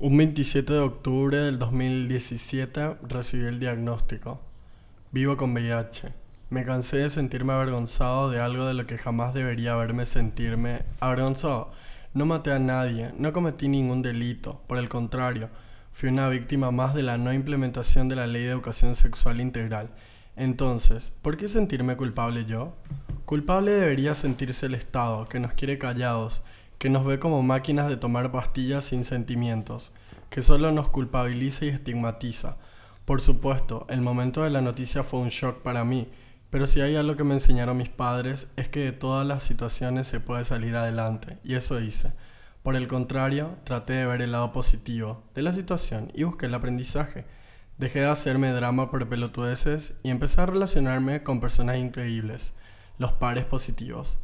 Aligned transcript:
Un 0.00 0.16
27 0.16 0.72
de 0.72 0.78
octubre 0.80 1.36
del 1.38 1.60
2017 1.60 2.96
recibí 3.08 3.44
el 3.44 3.60
diagnóstico. 3.60 4.40
Vivo 5.12 5.36
con 5.36 5.52
VIH. 5.52 6.12
Me 6.50 6.64
cansé 6.64 6.96
de 6.96 7.10
sentirme 7.10 7.52
avergonzado 7.52 8.28
de 8.28 8.40
algo 8.40 8.66
de 8.66 8.74
lo 8.74 8.88
que 8.88 8.98
jamás 8.98 9.34
debería 9.34 9.74
haberme 9.74 10.04
sentirme 10.04 10.82
avergonzado. 10.98 11.70
No 12.12 12.26
maté 12.26 12.50
a 12.50 12.58
nadie, 12.58 13.12
no 13.16 13.32
cometí 13.32 13.68
ningún 13.68 14.02
delito, 14.02 14.60
por 14.66 14.78
el 14.78 14.88
contrario, 14.88 15.48
fui 15.92 16.08
una 16.08 16.28
víctima 16.28 16.72
más 16.72 16.92
de 16.92 17.04
la 17.04 17.16
no 17.16 17.32
implementación 17.32 18.08
de 18.08 18.16
la 18.16 18.26
ley 18.26 18.42
de 18.42 18.50
educación 18.50 18.96
sexual 18.96 19.40
integral. 19.40 19.90
Entonces, 20.34 21.12
¿por 21.22 21.36
qué 21.36 21.48
sentirme 21.48 21.96
culpable 21.96 22.46
yo? 22.46 22.74
Culpable 23.26 23.70
debería 23.70 24.16
sentirse 24.16 24.66
el 24.66 24.74
Estado, 24.74 25.26
que 25.26 25.38
nos 25.38 25.52
quiere 25.52 25.78
callados, 25.78 26.42
que 26.84 26.90
nos 26.90 27.06
ve 27.06 27.18
como 27.18 27.42
máquinas 27.42 27.88
de 27.88 27.96
tomar 27.96 28.30
pastillas 28.30 28.84
sin 28.84 29.04
sentimientos, 29.04 29.94
que 30.28 30.42
solo 30.42 30.70
nos 30.70 30.90
culpabiliza 30.90 31.64
y 31.64 31.68
estigmatiza. 31.68 32.58
Por 33.06 33.22
supuesto, 33.22 33.86
el 33.88 34.02
momento 34.02 34.42
de 34.42 34.50
la 34.50 34.60
noticia 34.60 35.02
fue 35.02 35.20
un 35.20 35.30
shock 35.30 35.62
para 35.62 35.82
mí, 35.86 36.08
pero 36.50 36.66
si 36.66 36.82
hay 36.82 36.96
algo 36.96 37.16
que 37.16 37.24
me 37.24 37.32
enseñaron 37.32 37.78
mis 37.78 37.88
padres 37.88 38.48
es 38.56 38.68
que 38.68 38.80
de 38.80 38.92
todas 38.92 39.26
las 39.26 39.42
situaciones 39.42 40.08
se 40.08 40.20
puede 40.20 40.44
salir 40.44 40.76
adelante, 40.76 41.38
y 41.42 41.54
eso 41.54 41.80
hice. 41.80 42.12
Por 42.62 42.76
el 42.76 42.86
contrario, 42.86 43.56
traté 43.64 43.94
de 43.94 44.04
ver 44.04 44.20
el 44.20 44.32
lado 44.32 44.52
positivo 44.52 45.22
de 45.34 45.40
la 45.40 45.54
situación 45.54 46.12
y 46.14 46.24
busqué 46.24 46.44
el 46.44 46.54
aprendizaje. 46.54 47.24
Dejé 47.78 48.00
de 48.00 48.10
hacerme 48.10 48.52
drama 48.52 48.90
por 48.90 49.08
pelotudeces 49.08 49.98
y 50.02 50.10
empecé 50.10 50.42
a 50.42 50.46
relacionarme 50.46 51.22
con 51.22 51.40
personas 51.40 51.78
increíbles, 51.78 52.52
los 52.98 53.12
pares 53.12 53.46
positivos. 53.46 54.18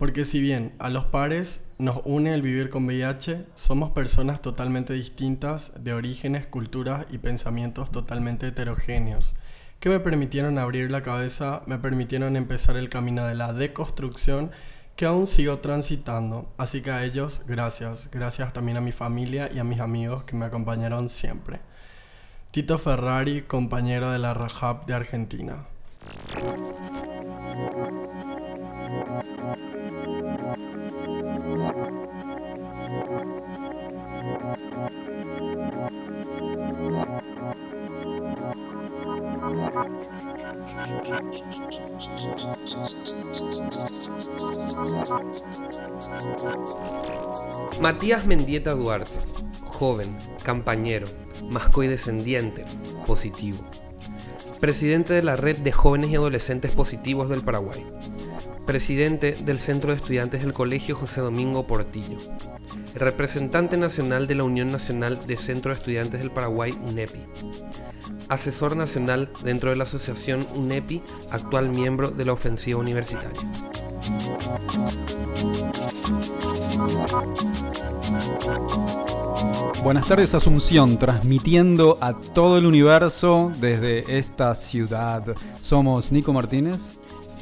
Porque 0.00 0.24
si 0.24 0.40
bien 0.40 0.72
a 0.78 0.88
los 0.88 1.04
pares 1.04 1.68
nos 1.76 2.00
une 2.06 2.32
el 2.32 2.40
vivir 2.40 2.70
con 2.70 2.86
VIH, 2.86 3.44
somos 3.54 3.90
personas 3.90 4.40
totalmente 4.40 4.94
distintas, 4.94 5.72
de 5.84 5.92
orígenes, 5.92 6.46
culturas 6.46 7.04
y 7.10 7.18
pensamientos 7.18 7.92
totalmente 7.92 8.46
heterogéneos, 8.46 9.36
que 9.78 9.90
me 9.90 10.00
permitieron 10.00 10.58
abrir 10.58 10.90
la 10.90 11.02
cabeza, 11.02 11.64
me 11.66 11.76
permitieron 11.76 12.36
empezar 12.36 12.78
el 12.78 12.88
camino 12.88 13.26
de 13.26 13.34
la 13.34 13.52
deconstrucción 13.52 14.52
que 14.96 15.04
aún 15.04 15.26
sigo 15.26 15.58
transitando. 15.58 16.50
Así 16.56 16.80
que 16.80 16.92
a 16.92 17.04
ellos, 17.04 17.42
gracias. 17.46 18.08
Gracias 18.10 18.54
también 18.54 18.78
a 18.78 18.80
mi 18.80 18.92
familia 18.92 19.50
y 19.52 19.58
a 19.58 19.64
mis 19.64 19.80
amigos 19.80 20.24
que 20.24 20.34
me 20.34 20.46
acompañaron 20.46 21.10
siempre. 21.10 21.60
Tito 22.52 22.78
Ferrari, 22.78 23.42
compañero 23.42 24.10
de 24.12 24.18
la 24.18 24.32
Rajab 24.32 24.86
de 24.86 24.94
Argentina. 24.94 25.66
Matías 47.80 48.26
Mendieta 48.26 48.72
Duarte, 48.72 49.10
joven, 49.64 50.16
campañero, 50.42 51.08
mascoy 51.48 51.88
descendiente, 51.88 52.64
positivo. 53.06 53.58
Presidente 54.60 55.14
de 55.14 55.22
la 55.22 55.36
Red 55.36 55.58
de 55.58 55.72
Jóvenes 55.72 56.10
y 56.10 56.16
Adolescentes 56.16 56.72
Positivos 56.72 57.28
del 57.28 57.42
Paraguay. 57.42 57.84
Presidente 58.66 59.32
del 59.32 59.58
Centro 59.58 59.90
de 59.90 59.96
Estudiantes 59.96 60.42
del 60.42 60.52
Colegio 60.52 60.94
José 60.94 61.22
Domingo 61.22 61.66
Portillo. 61.66 62.18
Representante 62.94 63.76
nacional 63.78 64.26
de 64.26 64.34
la 64.34 64.44
Unión 64.44 64.70
Nacional 64.70 65.26
de 65.26 65.36
Centro 65.38 65.72
de 65.72 65.78
Estudiantes 65.78 66.20
del 66.20 66.30
Paraguay, 66.30 66.78
UNEPI 66.84 67.26
asesor 68.30 68.76
nacional 68.76 69.28
dentro 69.42 69.70
de 69.70 69.76
la 69.76 69.84
asociación 69.84 70.46
UNEPI, 70.54 71.02
actual 71.30 71.68
miembro 71.68 72.10
de 72.10 72.24
la 72.24 72.32
ofensiva 72.32 72.78
universitaria. 72.78 73.40
Buenas 79.82 80.06
tardes 80.06 80.34
Asunción, 80.34 80.98
transmitiendo 80.98 81.96
a 82.02 82.12
todo 82.12 82.58
el 82.58 82.66
universo 82.66 83.50
desde 83.60 84.18
esta 84.18 84.54
ciudad. 84.54 85.24
Somos 85.62 86.12
Nico 86.12 86.34
Martínez 86.34 86.98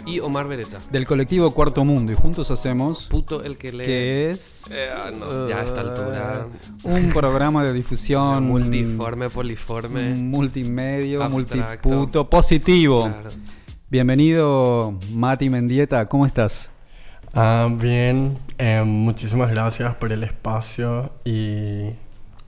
y 0.07 0.21
Omar 0.21 0.47
Beretta. 0.47 0.79
Del 0.93 1.05
colectivo 1.05 1.53
Cuarto 1.53 1.85
Mundo. 1.85 2.13
Y 2.13 2.15
juntos 2.15 2.53
hacemos. 2.53 3.09
Puto 3.09 3.43
el 3.43 3.59
que 3.59 3.73
lee. 3.73 3.85
Que 3.85 4.31
es. 4.31 4.71
Eh, 4.71 4.89
ah, 4.97 5.11
ya 5.49 5.59
a 5.59 5.65
esta 5.65 5.81
altura. 5.81 6.47
Un 6.85 7.11
programa 7.11 7.65
de 7.65 7.73
difusión. 7.73 8.45
multiforme, 8.47 9.31
poliforme. 9.31 10.15
Multimedio, 10.15 11.29
multiputo, 11.29 12.31
positivo. 12.31 13.11
Bienvenido, 13.91 14.97
Mati 15.13 15.51
Mendieta. 15.51 16.07
¿Cómo 16.07 16.25
estás? 16.25 16.71
Ah, 17.35 17.69
bien. 17.69 18.39
Eh, 18.59 18.85
muchísimas 18.87 19.51
gracias 19.51 19.97
por 19.97 20.13
el 20.13 20.23
espacio. 20.23 21.11
Y. 21.25 21.91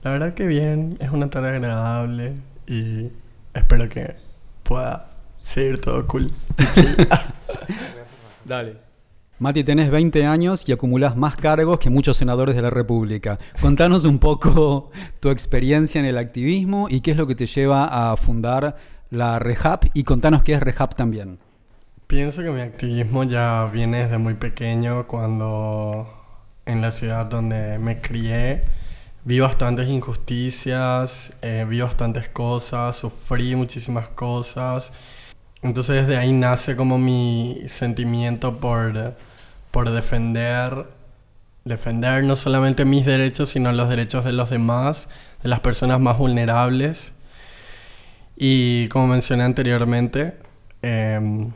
La 0.03 0.11
verdad 0.11 0.33
que 0.33 0.47
bien. 0.47 0.97
Es 0.99 1.11
una 1.11 1.29
tarea 1.29 1.51
agradable. 1.51 2.33
Y 2.67 3.09
espero 3.53 3.87
que 3.89 4.15
pueda 4.63 5.11
seguir 5.43 5.79
todo 5.81 6.07
cool. 6.07 6.31
Dale. 8.45 8.91
Mati, 9.39 9.63
tenés 9.63 9.89
20 9.89 10.25
años 10.25 10.63
y 10.67 10.71
acumulás 10.71 11.17
más 11.17 11.35
cargos 11.35 11.79
que 11.79 11.89
muchos 11.89 12.15
senadores 12.15 12.55
de 12.55 12.61
la 12.61 12.69
República. 12.69 13.39
Contanos 13.59 14.05
un 14.05 14.19
poco 14.19 14.91
tu 15.19 15.29
experiencia 15.29 15.99
en 15.99 16.05
el 16.05 16.19
activismo 16.19 16.87
y 16.89 17.01
qué 17.01 17.11
es 17.11 17.17
lo 17.17 17.25
que 17.25 17.33
te 17.33 17.47
lleva 17.47 18.11
a 18.11 18.15
fundar 18.17 18.75
la 19.09 19.39
Rehab 19.39 19.89
y 19.95 20.03
contanos 20.03 20.43
qué 20.43 20.53
es 20.53 20.61
Rehab 20.61 20.93
también. 20.95 21.39
Pienso 22.05 22.43
que 22.43 22.51
mi 22.51 22.61
activismo 22.61 23.23
ya 23.23 23.67
viene 23.73 24.03
desde 24.03 24.19
muy 24.19 24.35
pequeño 24.35 25.07
cuando 25.07 26.07
en 26.65 26.81
la 26.81 26.91
ciudad 26.91 27.25
donde 27.25 27.79
me 27.79 27.99
crié 27.99 28.63
vi 29.23 29.39
bastantes 29.39 29.87
injusticias, 29.87 31.37
eh, 31.41 31.65
vi 31.67 31.81
bastantes 31.81 32.29
cosas, 32.29 32.97
sufrí 32.97 33.55
muchísimas 33.55 34.09
cosas 34.09 34.93
entonces 35.61 36.07
desde 36.07 36.17
ahí 36.17 36.33
nace 36.33 36.75
como 36.75 36.97
mi 36.97 37.63
sentimiento 37.67 38.57
por, 38.57 39.15
por 39.69 39.91
defender, 39.91 40.87
defender 41.65 42.23
no 42.23 42.35
solamente 42.35 42.83
mis 42.83 43.05
derechos, 43.05 43.49
sino 43.49 43.71
los 43.71 43.87
derechos 43.89 44.25
de 44.25 44.33
los 44.33 44.49
demás, 44.49 45.09
de 45.43 45.49
las 45.49 45.59
personas 45.59 45.99
más 45.99 46.17
vulnerables. 46.17 47.13
Y 48.35 48.87
como 48.87 49.07
mencioné 49.07 49.43
anteriormente, 49.43 50.35
em, 50.81 51.51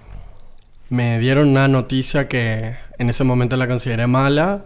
me 0.89 1.17
dieron 1.19 1.49
una 1.49 1.67
noticia 1.67 2.27
que 2.27 2.75
en 2.99 3.09
ese 3.09 3.23
momento 3.23 3.57
la 3.57 3.67
consideré 3.67 4.05
mala, 4.05 4.65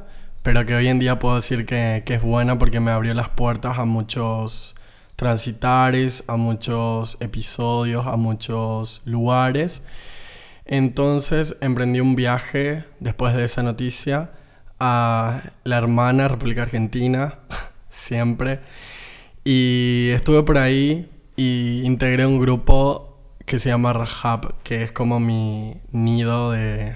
pero 0.51 0.65
que 0.65 0.73
hoy 0.73 0.87
en 0.87 0.97
día 0.97 1.19
puedo 1.19 1.35
decir 1.35 1.63
que, 1.67 2.01
que 2.07 2.15
es 2.15 2.23
buena 2.23 2.57
porque 2.57 2.79
me 2.79 2.89
abrió 2.89 3.13
las 3.13 3.29
puertas 3.29 3.77
a 3.77 3.85
muchos 3.85 4.73
transitares, 5.15 6.23
a 6.27 6.37
muchos 6.37 7.17
episodios, 7.19 8.07
a 8.07 8.15
muchos 8.15 9.03
lugares. 9.05 9.85
Entonces 10.65 11.55
emprendí 11.61 11.99
un 11.99 12.15
viaje 12.15 12.83
después 12.99 13.35
de 13.35 13.43
esa 13.43 13.61
noticia 13.61 14.31
a 14.79 15.43
la 15.65 15.77
hermana 15.77 16.27
República 16.27 16.63
Argentina, 16.63 17.35
siempre. 17.91 18.59
Y 19.43 20.09
estuve 20.15 20.41
por 20.41 20.57
ahí 20.57 21.11
y 21.35 21.83
integré 21.83 22.25
un 22.25 22.39
grupo 22.39 23.19
que 23.45 23.59
se 23.59 23.69
llama 23.69 23.93
Rahab, 23.93 24.55
que 24.63 24.81
es 24.81 24.91
como 24.91 25.19
mi 25.19 25.75
nido 25.91 26.53
de, 26.53 26.95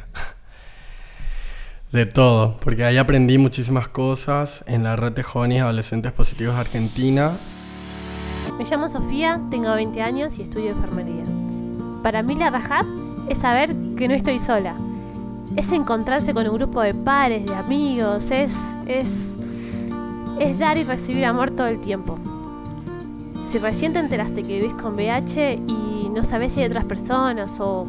de 1.93 2.05
todo, 2.05 2.57
porque 2.57 2.83
ahí 2.83 2.97
aprendí 2.97 3.37
muchísimas 3.37 3.87
cosas 3.87 4.65
en 4.67 4.83
la 4.83 4.97
red 4.97 5.13
de 5.13 5.23
jóvenes 5.23 5.61
adolescentes 5.61 6.11
positivos 6.11 6.55
Argentina 6.55 7.37
me 8.57 8.65
llamo 8.65 8.87
Sofía, 8.87 9.41
tengo 9.49 9.73
20 9.73 10.01
años 10.01 10.37
y 10.37 10.43
estudio 10.43 10.71
enfermería. 10.71 11.23
Para 12.03 12.21
mí 12.21 12.35
la 12.35 12.49
Rajab 12.49 12.85
es 13.27 13.39
saber 13.39 13.75
que 13.97 14.07
no 14.07 14.13
estoy 14.13 14.37
sola. 14.37 14.75
Es 15.55 15.71
encontrarse 15.71 16.33
con 16.33 16.47
un 16.47 16.55
grupo 16.55 16.81
de 16.81 16.93
pares, 16.93 17.45
de 17.45 17.55
amigos, 17.55 18.29
es, 18.31 18.59
es, 18.85 19.35
es 20.39 20.59
dar 20.59 20.77
y 20.77 20.83
recibir 20.83 21.25
amor 21.25 21.51
todo 21.51 21.67
el 21.67 21.81
tiempo. 21.81 22.19
Si 23.45 23.57
recién 23.57 23.93
te 23.93 23.99
enteraste 23.99 24.43
que 24.43 24.59
vivís 24.59 24.73
con 24.75 24.93
VIH 24.93 25.55
y 25.67 26.09
no 26.13 26.23
sabes 26.23 26.53
si 26.53 26.61
hay 26.61 26.67
otras 26.67 26.85
personas 26.85 27.59
o 27.59 27.87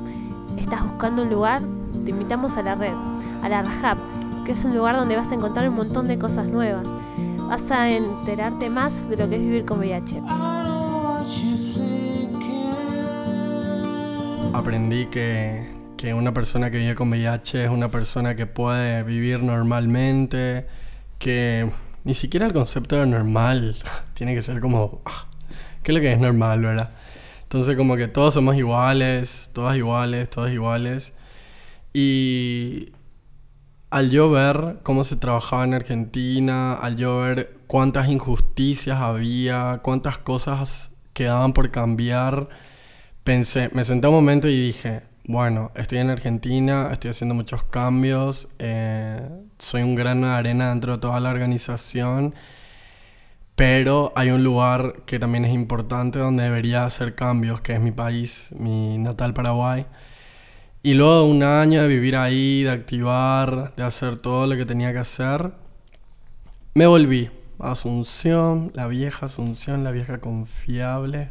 estás 0.56 0.83
buscando 0.83 1.23
un 1.23 1.31
lugar, 1.31 1.62
te 2.05 2.11
invitamos 2.11 2.56
a 2.56 2.62
la 2.62 2.75
red, 2.75 2.95
a 3.44 3.49
la 3.50 3.61
Rajab, 3.61 3.99
que 4.46 4.52
es 4.52 4.64
un 4.64 4.75
lugar 4.75 4.96
donde 4.96 5.17
vas 5.17 5.31
a 5.31 5.35
encontrar 5.35 5.69
un 5.69 5.75
montón 5.75 6.08
de 6.08 6.19
cosas 6.19 6.46
nuevas. 6.46 6.88
Vas 7.46 7.70
a 7.70 7.91
enterarte 7.91 8.70
más 8.70 9.06
de 9.11 9.19
lo 9.19 9.29
que 9.29 9.37
es 9.37 9.43
vivir 9.43 9.67
con 9.67 9.81
VIH. 9.81 10.23
Aprendí 14.55 15.06
que, 15.06 15.75
una 16.14 16.32
persona 16.32 16.70
que 16.70 16.79
vive 16.79 16.94
con 16.94 17.11
VIH 17.11 17.64
es 17.64 17.70
una 17.70 17.91
persona 17.91 18.35
que 18.35 18.46
puede 18.46 19.02
vivir 19.02 19.43
normalmente, 19.43 20.67
que 21.19 21.70
ni 22.05 22.14
siquiera 22.14 22.46
el 22.46 22.55
concepto 22.55 22.96
de 22.96 23.06
normal 23.06 23.76
tiene 24.14 24.35
que 24.35 24.41
ser 24.41 24.61
como, 24.61 25.02
ah, 25.05 25.26
¿qué 25.82 25.93
es 25.93 25.96
lo 25.96 26.00
que 26.00 26.12
es 26.12 26.19
normal, 26.19 26.62
verdad? 26.62 26.93
Entonces 27.43 27.76
como 27.76 27.96
que 27.96 28.08
todos 28.08 28.32
somos 28.32 28.56
iguales, 28.56 29.50
todas 29.52 29.76
iguales, 29.76 30.31
todos 30.31 30.50
iguales. 30.50 31.12
Y 31.93 32.94
al 33.94 34.11
yo 34.11 34.29
ver 34.29 34.79
cómo 34.82 35.05
se 35.05 35.14
trabajaba 35.14 35.62
en 35.62 35.73
Argentina, 35.73 36.75
al 36.75 36.96
yo 36.96 37.19
ver 37.19 37.58
cuántas 37.69 38.08
injusticias 38.08 38.99
había, 38.99 39.82
cuántas 39.85 40.19
cosas 40.19 40.96
quedaban 41.12 41.52
por 41.52 41.70
cambiar, 41.70 42.49
pensé, 43.23 43.70
me 43.73 43.85
senté 43.85 44.08
un 44.08 44.14
momento 44.14 44.49
y 44.49 44.61
dije, 44.61 45.02
bueno, 45.29 45.70
estoy 45.76 45.99
en 45.99 46.11
Argentina, 46.11 46.88
estoy 46.91 47.12
haciendo 47.12 47.37
muchos 47.37 47.62
cambios, 47.62 48.49
eh, 48.58 49.31
soy 49.58 49.82
un 49.82 49.94
grano 49.94 50.26
de 50.26 50.35
arena 50.35 50.70
dentro 50.70 50.94
de 50.94 50.99
toda 50.99 51.20
la 51.20 51.31
organización, 51.31 52.35
pero 53.55 54.12
hay 54.17 54.31
un 54.31 54.43
lugar 54.43 55.02
que 55.06 55.20
también 55.20 55.44
es 55.44 55.52
importante 55.52 56.19
donde 56.19 56.43
debería 56.43 56.85
hacer 56.85 57.14
cambios, 57.14 57.61
que 57.61 57.75
es 57.75 57.81
mi 57.81 57.93
país, 57.93 58.52
mi 58.58 58.99
natal 58.99 59.35
Paraguay. 59.35 59.87
Y 60.85 60.93
luego 60.93 61.25
de 61.25 61.31
un 61.31 61.43
año 61.43 61.81
de 61.81 61.89
vivir 61.89 62.15
ahí, 62.15 62.63
de 62.63 62.71
activar, 62.71 63.75
de 63.75 63.83
hacer 63.83 64.19
todo 64.19 64.47
lo 64.47 64.55
que 64.55 64.67
tenía 64.67 64.93
que 64.93 64.99
hacer, 64.99 65.53
me 66.75 66.87
volví 66.87 67.31
a 67.59 67.71
Asunción, 67.71 68.71
la 68.75 68.87
vieja 68.87 69.25
Asunción, 69.25 69.83
la 69.83 69.93
vieja 69.93 70.21
confiable. 70.21 71.31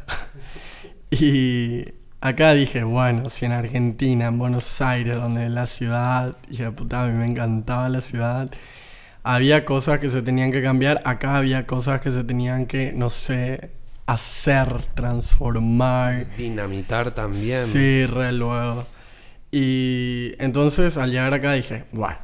y 1.10 1.84
Acá 2.20 2.54
dije, 2.54 2.82
bueno, 2.82 3.30
si 3.30 3.44
en 3.44 3.52
Argentina, 3.52 4.26
en 4.26 4.38
Buenos 4.38 4.80
Aires, 4.80 5.14
donde 5.16 5.48
la 5.50 5.66
ciudad, 5.66 6.34
hija 6.50 6.64
de 6.64 6.70
puta, 6.72 7.02
a 7.02 7.06
mí 7.06 7.12
me 7.12 7.26
encantaba 7.26 7.88
la 7.90 8.00
ciudad, 8.00 8.50
había 9.22 9.64
cosas 9.64 10.00
que 10.00 10.08
se 10.08 10.22
tenían 10.22 10.50
que 10.50 10.62
cambiar, 10.62 11.00
acá 11.04 11.36
había 11.36 11.64
cosas 11.66 12.00
que 12.00 12.10
se 12.10 12.24
tenían 12.24 12.66
que, 12.66 12.92
no 12.92 13.08
sé, 13.08 13.70
hacer, 14.06 14.82
transformar. 14.94 16.34
Dinamitar 16.36 17.10
también. 17.10 17.62
Sí, 17.66 18.06
re 18.06 18.32
luego. 18.32 18.86
Y 19.56 20.34
entonces 20.40 20.98
al 20.98 21.12
llegar 21.12 21.32
acá 21.32 21.52
dije, 21.52 21.84
bueno, 21.92 22.18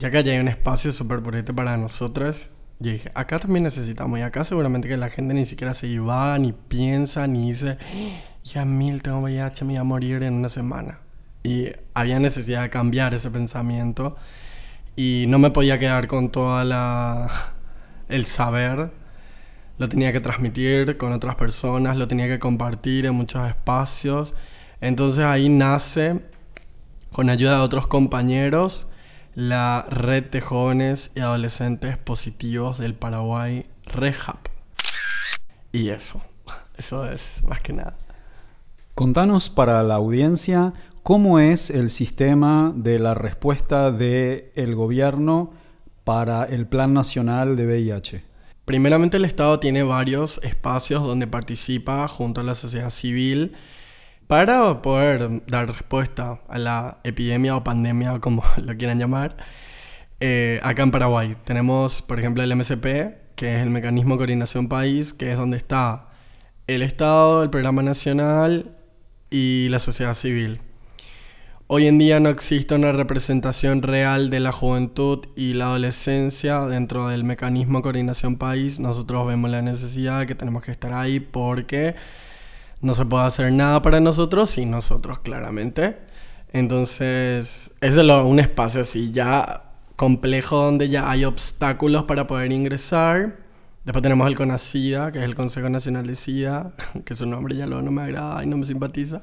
ya 0.00 0.10
que 0.10 0.24
ya 0.24 0.32
hay 0.32 0.40
un 0.40 0.48
espacio 0.48 0.90
súper 0.90 1.20
bonito 1.20 1.54
para 1.54 1.76
nosotros, 1.76 2.50
yo 2.80 2.90
dije, 2.90 3.08
acá 3.14 3.38
también 3.38 3.62
necesitamos, 3.62 4.18
y 4.18 4.22
acá 4.22 4.42
seguramente 4.42 4.88
que 4.88 4.96
la 4.96 5.08
gente 5.08 5.32
ni 5.32 5.46
siquiera 5.46 5.74
se 5.74 5.96
va, 6.00 6.36
ni 6.40 6.52
piensa, 6.52 7.28
ni 7.28 7.52
dice 7.52 7.78
ya 8.42 8.64
mil 8.64 9.00
tengo 9.00 9.20
VIH, 9.20 9.64
me 9.64 9.74
voy 9.74 9.76
a 9.76 9.84
morir 9.84 10.24
en 10.24 10.34
una 10.34 10.48
semana. 10.48 10.98
Y 11.44 11.68
había 11.94 12.18
necesidad 12.18 12.62
de 12.62 12.70
cambiar 12.70 13.14
ese 13.14 13.30
pensamiento 13.30 14.16
y 14.96 15.26
no 15.28 15.38
me 15.38 15.50
podía 15.52 15.78
quedar 15.78 16.08
con 16.08 16.32
toda 16.32 16.64
la 16.64 17.28
el 18.08 18.26
saber. 18.26 18.90
Lo 19.78 19.88
tenía 19.88 20.12
que 20.12 20.20
transmitir 20.20 20.96
con 20.96 21.12
otras 21.12 21.36
personas, 21.36 21.96
lo 21.96 22.08
tenía 22.08 22.26
que 22.26 22.40
compartir 22.40 23.06
en 23.06 23.14
muchos 23.14 23.48
espacios. 23.48 24.34
Entonces 24.80 25.22
ahí 25.22 25.48
nace, 25.48 26.22
con 27.16 27.30
ayuda 27.30 27.56
de 27.56 27.62
otros 27.62 27.86
compañeros, 27.86 28.88
la 29.34 29.86
red 29.88 30.24
de 30.24 30.42
jóvenes 30.42 31.12
y 31.14 31.20
adolescentes 31.20 31.96
positivos 31.96 32.76
del 32.76 32.94
Paraguay, 32.94 33.64
REHAP. 33.86 34.48
Y 35.72 35.88
eso, 35.88 36.20
eso 36.76 37.08
es 37.08 37.42
más 37.48 37.62
que 37.62 37.72
nada. 37.72 37.96
Contanos 38.94 39.48
para 39.48 39.82
la 39.82 39.94
audiencia 39.94 40.74
cómo 41.02 41.38
es 41.38 41.70
el 41.70 41.88
sistema 41.88 42.74
de 42.76 42.98
la 42.98 43.14
respuesta 43.14 43.90
del 43.90 44.74
gobierno 44.74 45.54
para 46.04 46.44
el 46.44 46.66
Plan 46.66 46.92
Nacional 46.92 47.56
de 47.56 47.64
VIH. 47.64 48.24
Primeramente 48.66 49.16
el 49.16 49.24
Estado 49.24 49.58
tiene 49.58 49.84
varios 49.84 50.38
espacios 50.44 51.02
donde 51.02 51.26
participa 51.26 52.08
junto 52.08 52.42
a 52.42 52.44
la 52.44 52.54
sociedad 52.54 52.90
civil 52.90 53.54
para 54.26 54.82
poder 54.82 55.42
dar 55.46 55.68
respuesta 55.68 56.40
a 56.48 56.58
la 56.58 56.98
epidemia 57.04 57.56
o 57.56 57.64
pandemia, 57.64 58.18
como 58.20 58.42
lo 58.56 58.76
quieran 58.76 58.98
llamar, 58.98 59.36
eh, 60.20 60.60
acá 60.62 60.82
en 60.82 60.90
Paraguay. 60.90 61.36
Tenemos, 61.44 62.02
por 62.02 62.18
ejemplo, 62.18 62.42
el 62.42 62.54
MSP, 62.54 62.84
que 63.36 63.56
es 63.56 63.62
el 63.62 63.70
Mecanismo 63.70 64.14
de 64.14 64.18
Coordinación 64.18 64.68
País, 64.68 65.12
que 65.12 65.32
es 65.32 65.36
donde 65.36 65.56
está 65.56 66.08
el 66.66 66.82
Estado, 66.82 67.42
el 67.42 67.50
Programa 67.50 67.82
Nacional 67.82 68.76
y 69.30 69.68
la 69.68 69.78
sociedad 69.78 70.14
civil. 70.14 70.60
Hoy 71.68 71.88
en 71.88 71.98
día 71.98 72.20
no 72.20 72.28
existe 72.28 72.76
una 72.76 72.92
representación 72.92 73.82
real 73.82 74.30
de 74.30 74.38
la 74.38 74.52
juventud 74.52 75.26
y 75.34 75.54
la 75.54 75.66
adolescencia 75.66 76.60
dentro 76.60 77.08
del 77.08 77.24
mecanismo 77.24 77.78
de 77.78 77.82
coordinación 77.82 78.36
país. 78.36 78.78
Nosotros 78.78 79.26
vemos 79.26 79.50
la 79.50 79.62
necesidad 79.62 80.20
de 80.20 80.26
que 80.26 80.36
tenemos 80.36 80.62
que 80.62 80.70
estar 80.70 80.92
ahí 80.92 81.18
porque 81.18 81.96
no 82.80 82.94
se 82.94 83.04
puede 83.04 83.24
hacer 83.24 83.52
nada 83.52 83.82
para 83.82 84.00
nosotros 84.00 84.50
sin 84.50 84.70
nosotros, 84.70 85.20
claramente. 85.20 85.98
Entonces, 86.52 87.74
es 87.80 87.96
un 87.96 88.40
espacio 88.40 88.82
así 88.82 89.12
ya 89.12 89.64
complejo 89.96 90.56
donde 90.62 90.88
ya 90.88 91.10
hay 91.10 91.24
obstáculos 91.24 92.04
para 92.04 92.26
poder 92.26 92.52
ingresar 92.52 93.46
Después 93.86 94.02
tenemos 94.02 94.26
el 94.26 94.34
CONACIDA, 94.34 95.12
que 95.12 95.20
es 95.20 95.24
el 95.24 95.36
Consejo 95.36 95.70
Nacional 95.70 96.08
de 96.08 96.16
SIDA, 96.16 96.72
que 97.04 97.14
su 97.14 97.24
nombre 97.24 97.54
ya 97.54 97.66
luego 97.66 97.82
no 97.82 97.92
me 97.92 98.02
agrada 98.02 98.42
y 98.42 98.46
no 98.48 98.56
me 98.56 98.66
simpatiza. 98.66 99.22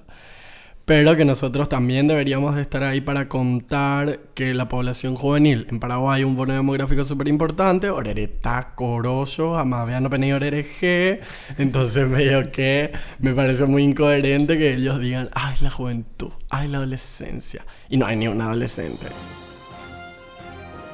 Pero 0.85 1.15
que 1.15 1.24
nosotros 1.24 1.69
también 1.69 2.07
deberíamos 2.09 2.56
de 2.56 2.62
estar 2.62 2.83
ahí 2.83 3.00
para 3.00 3.30
contar 3.30 4.19
que 4.33 4.53
la 4.53 4.68
población 4.68 5.15
juvenil 5.15 5.65
en 5.69 5.80
Paraguay 5.80 6.18
hay 6.18 6.24
un 6.25 6.35
bono 6.35 6.53
demográfico 6.53 7.06
súper 7.06 7.30
importante, 7.30 7.89
Orereta, 7.89 8.74
Corollo, 8.75 9.57
Amaveano, 9.57 10.09
Peney, 10.09 10.31
G. 10.31 11.21
Entonces 11.57 12.06
medio 12.09 12.51
que 12.51 12.91
me 13.19 13.33
parece 13.33 13.65
muy 13.65 13.83
incoherente 13.83 14.57
que 14.57 14.74
ellos 14.74 15.00
digan, 15.00 15.30
ay, 15.33 15.56
la 15.62 15.69
juventud, 15.69 16.31
ay, 16.50 16.68
la 16.68 16.80
adolescencia. 16.80 17.65
Y 17.88 17.95
no 17.95 18.06
hay 18.06 18.18
ni 18.18 18.27
un 18.27 18.41
adolescente. 18.41 19.06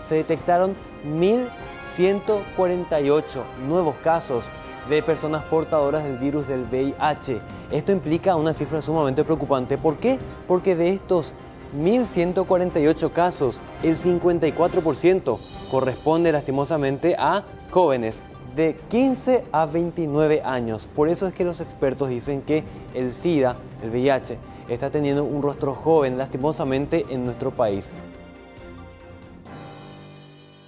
Se 0.07 0.15
detectaron 0.15 0.75
mil 1.03 1.47
148 1.95 3.43
nuevos 3.67 3.95
casos 4.03 4.51
de 4.87 5.03
personas 5.03 5.43
portadoras 5.43 6.03
del 6.03 6.17
virus 6.17 6.47
del 6.47 6.63
VIH. 6.63 7.41
Esto 7.71 7.91
implica 7.91 8.35
una 8.35 8.53
cifra 8.53 8.81
sumamente 8.81 9.23
preocupante. 9.23 9.77
¿Por 9.77 9.97
qué? 9.97 10.17
Porque 10.47 10.75
de 10.75 10.89
estos 10.89 11.33
1.148 11.77 13.11
casos, 13.11 13.61
el 13.83 13.95
54% 13.95 15.37
corresponde 15.69 16.31
lastimosamente 16.31 17.15
a 17.17 17.43
jóvenes 17.69 18.21
de 18.55 18.75
15 18.89 19.45
a 19.51 19.65
29 19.65 20.41
años. 20.43 20.89
Por 20.93 21.09
eso 21.09 21.27
es 21.27 21.33
que 21.33 21.45
los 21.45 21.61
expertos 21.61 22.09
dicen 22.09 22.41
que 22.41 22.63
el 22.93 23.11
SIDA, 23.11 23.57
el 23.83 23.89
VIH, 23.91 24.37
está 24.67 24.89
teniendo 24.89 25.23
un 25.23 25.41
rostro 25.41 25.75
joven 25.75 26.17
lastimosamente 26.17 27.05
en 27.09 27.25
nuestro 27.25 27.51
país. 27.51 27.91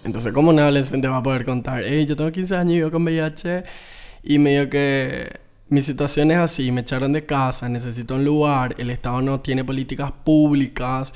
Entonces, 0.03 0.34
¿cómo 0.34 0.50
un 0.50 0.60
adolescente 0.60 1.08
va 1.08 1.18
a 1.18 1.24
poder 1.24 1.46
contar? 1.46 1.84
Hey, 1.86 2.06
yo 2.08 2.15
tengo 2.15 2.32
15 2.32 2.56
años 2.56 2.74
y 2.74 2.77
vivo 2.77 2.91
con 2.91 3.03
VIH 3.03 3.63
y 4.24 4.40
medio 4.40 4.70
que 4.70 5.40
mi 5.70 5.82
situación 5.82 6.32
es 6.32 6.38
así, 6.38 6.72
me 6.72 6.82
echaron 6.82 7.13
de 7.13 7.25
casa, 7.25 7.70
necesito 7.70 8.16
un 8.16 8.25
lugar, 8.25 8.75
el 8.78 8.90
Estado 8.90 9.22
no 9.22 9.40
tiene 9.40 9.63
políticas 9.63 10.12
públicas, 10.12 11.13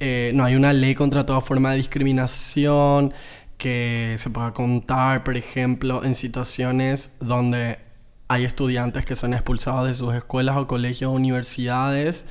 eh, 0.00 0.32
no 0.34 0.44
hay 0.44 0.56
una 0.56 0.72
ley 0.72 0.94
contra 0.94 1.24
toda 1.24 1.40
forma 1.40 1.70
de 1.70 1.76
discriminación 1.76 3.14
que 3.56 4.16
se 4.18 4.30
pueda 4.30 4.52
contar, 4.52 5.22
por 5.22 5.36
ejemplo, 5.36 6.02
en 6.02 6.14
situaciones 6.14 7.16
donde 7.20 7.78
hay 8.26 8.44
estudiantes 8.44 9.04
que 9.04 9.14
son 9.14 9.34
expulsados 9.34 9.86
de 9.86 9.94
sus 9.94 10.14
escuelas 10.14 10.56
o 10.56 10.66
colegios 10.66 11.10
o 11.10 11.14
universidades 11.14 12.26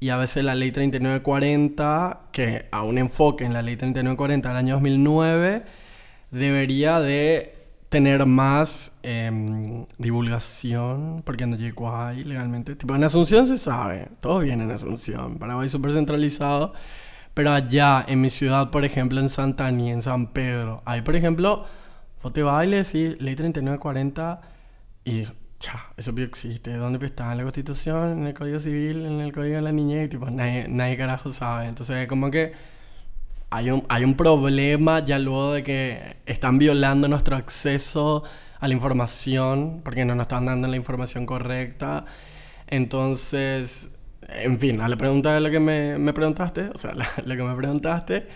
y 0.00 0.10
a 0.10 0.16
veces 0.16 0.44
la 0.44 0.54
ley 0.54 0.70
3940, 0.70 2.28
que 2.32 2.66
a 2.70 2.82
un 2.82 2.98
enfoque 2.98 3.44
en 3.44 3.52
la 3.52 3.62
ley 3.62 3.76
3940 3.76 4.48
del 4.48 4.56
año 4.56 4.74
2009, 4.74 5.62
debería 6.30 7.00
de 7.00 7.57
tener 7.88 8.26
más 8.26 8.98
em, 9.02 9.86
divulgación, 9.98 11.22
porque 11.24 11.46
no 11.46 11.56
llegó 11.56 11.94
ahí 11.94 12.24
legalmente. 12.24 12.76
Tipo, 12.76 12.94
en 12.94 13.04
Asunción 13.04 13.46
se 13.46 13.56
sabe, 13.56 14.08
todo 14.20 14.40
viene 14.40 14.64
en 14.64 14.70
Asunción, 14.70 15.38
Paraguay 15.38 15.68
súper 15.68 15.92
centralizado, 15.92 16.74
pero 17.34 17.52
allá, 17.52 18.04
en 18.06 18.20
mi 18.20 18.30
ciudad, 18.30 18.70
por 18.70 18.84
ejemplo, 18.84 19.20
en 19.20 19.28
Santa 19.28 19.70
Ni, 19.70 19.90
en 19.90 20.02
San 20.02 20.32
Pedro, 20.32 20.82
hay, 20.84 21.02
por 21.02 21.16
ejemplo, 21.16 21.64
foto 22.18 22.44
baile, 22.44 22.84
sí, 22.84 23.16
ley 23.20 23.36
3940, 23.36 24.40
y 25.04 25.24
cha, 25.58 25.92
eso 25.96 26.12
existe. 26.18 26.74
¿Dónde 26.74 27.04
está? 27.06 27.32
En 27.32 27.38
la 27.38 27.44
Constitución, 27.44 28.20
en 28.20 28.26
el 28.26 28.34
Código 28.34 28.60
Civil, 28.60 29.06
en 29.06 29.20
el 29.20 29.32
Código 29.32 29.56
de 29.56 29.62
la 29.62 29.72
Niñez, 29.72 30.10
tipo, 30.10 30.28
nadie, 30.30 30.66
nadie 30.68 30.96
carajo 30.96 31.30
sabe. 31.30 31.66
Entonces, 31.66 32.06
como 32.08 32.30
que 32.30 32.52
hay 33.50 33.70
un, 33.70 33.84
hay 33.88 34.04
un 34.04 34.14
problema 34.14 35.04
ya 35.04 35.18
luego 35.18 35.52
de 35.54 35.62
que 35.62 36.16
están 36.26 36.58
violando 36.58 37.08
nuestro 37.08 37.36
acceso 37.36 38.24
a 38.60 38.68
la 38.68 38.74
información, 38.74 39.80
porque 39.84 40.04
no 40.04 40.14
nos 40.14 40.24
están 40.24 40.46
dando 40.46 40.68
la 40.68 40.76
información 40.76 41.26
correcta. 41.26 42.04
Entonces, 42.66 43.94
en 44.28 44.58
fin, 44.58 44.80
a 44.80 44.88
la 44.88 44.96
pregunta 44.96 45.34
de 45.34 45.40
lo 45.40 45.50
que 45.50 45.60
me, 45.60 45.98
me 45.98 46.12
preguntaste, 46.12 46.70
o 46.74 46.78
sea, 46.78 46.92
lo 47.24 47.36
que 47.36 47.42
me 47.42 47.54
preguntaste, 47.54 48.26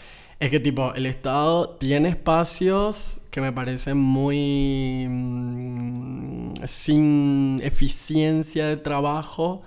es 0.41 0.51
que 0.51 0.61
tipo, 0.61 0.93
el 0.95 1.07
Estado 1.07 1.71
tiene 1.77 2.09
espacios 2.09 3.23
que 3.31 3.41
me 3.41 3.53
parecen 3.53 3.99
muy... 3.99 5.07
Mm, 5.09 6.55
sin 6.65 7.61
eficiencia 7.63 8.67
de 8.67 8.77
trabajo. 8.77 9.63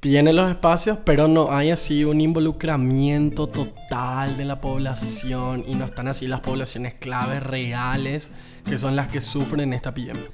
Tiene 0.00 0.32
los 0.32 0.48
espacios, 0.48 0.98
pero 1.04 1.28
no 1.28 1.50
hay 1.50 1.70
así 1.70 2.04
un 2.04 2.20
involucramiento 2.20 3.48
total 3.48 4.36
de 4.36 4.44
la 4.44 4.60
población 4.60 5.64
y 5.66 5.74
no 5.74 5.84
están 5.84 6.08
así 6.08 6.26
las 6.26 6.40
poblaciones 6.40 6.94
claves 6.94 7.42
reales 7.42 8.30
que 8.64 8.78
son 8.78 8.96
las 8.96 9.08
que 9.08 9.20
sufren 9.20 9.72
esta 9.72 9.90
epidemia. 9.90 10.28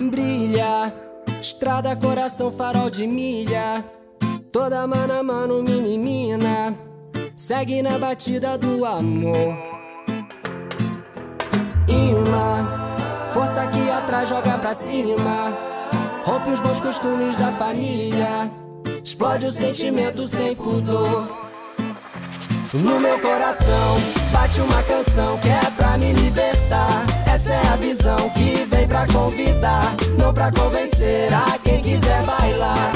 Brilha, 0.00 0.94
estrada, 1.40 1.98
coração, 1.98 2.52
farol 2.52 2.90
de. 2.90 3.84
Toda 4.52 4.86
mano 4.86 5.14
a 5.14 5.22
mano, 5.22 5.62
mini. 5.62 5.98
Segue 7.36 7.82
batida 7.98 8.58
do 8.58 8.84
amor. 8.84 9.78
Força 13.32 13.62
aqui 13.62 13.90
atrás, 13.90 14.28
joga 14.28 14.58
pra 14.58 14.74
cima. 14.74 15.56
Rompe 16.24 16.50
os 16.50 16.60
bons 16.60 16.80
costumes 16.80 17.36
da 17.36 17.52
família. 17.52 18.50
Explode 19.02 19.46
o 19.46 19.50
sentimento 19.50 20.26
sem 20.26 20.54
pudor. 20.54 21.28
No 22.74 23.00
meu 23.00 23.18
coração 23.20 23.96
bate 24.30 24.60
uma 24.60 24.82
canção 24.82 25.38
que 25.38 25.48
é 25.48 25.70
pra 25.76 25.96
me 25.96 26.12
libertar. 26.12 27.06
Essa 27.26 27.54
é 27.54 27.68
a 27.68 27.76
visão 27.76 28.28
que 28.30 28.66
vem 28.66 28.86
pra 28.86 29.06
convidar, 29.06 29.94
não 30.18 30.34
pra 30.34 30.52
convencer 30.52 31.32
a 31.32 31.58
quem 31.58 31.80
quiser 31.80 32.22
bailar. 32.24 32.92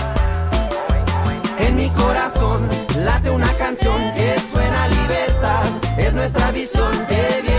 En 1.58 1.76
mi 1.76 1.88
corazón 1.90 2.68
late 3.04 3.30
una 3.30 3.52
canción 3.54 3.98
que 4.14 4.38
suena 4.40 4.84
a 4.84 4.88
libertad. 4.88 5.64
Es 5.96 6.12
nuestra 6.12 6.50
visión 6.50 6.92
que 7.06 7.40
viene 7.40 7.51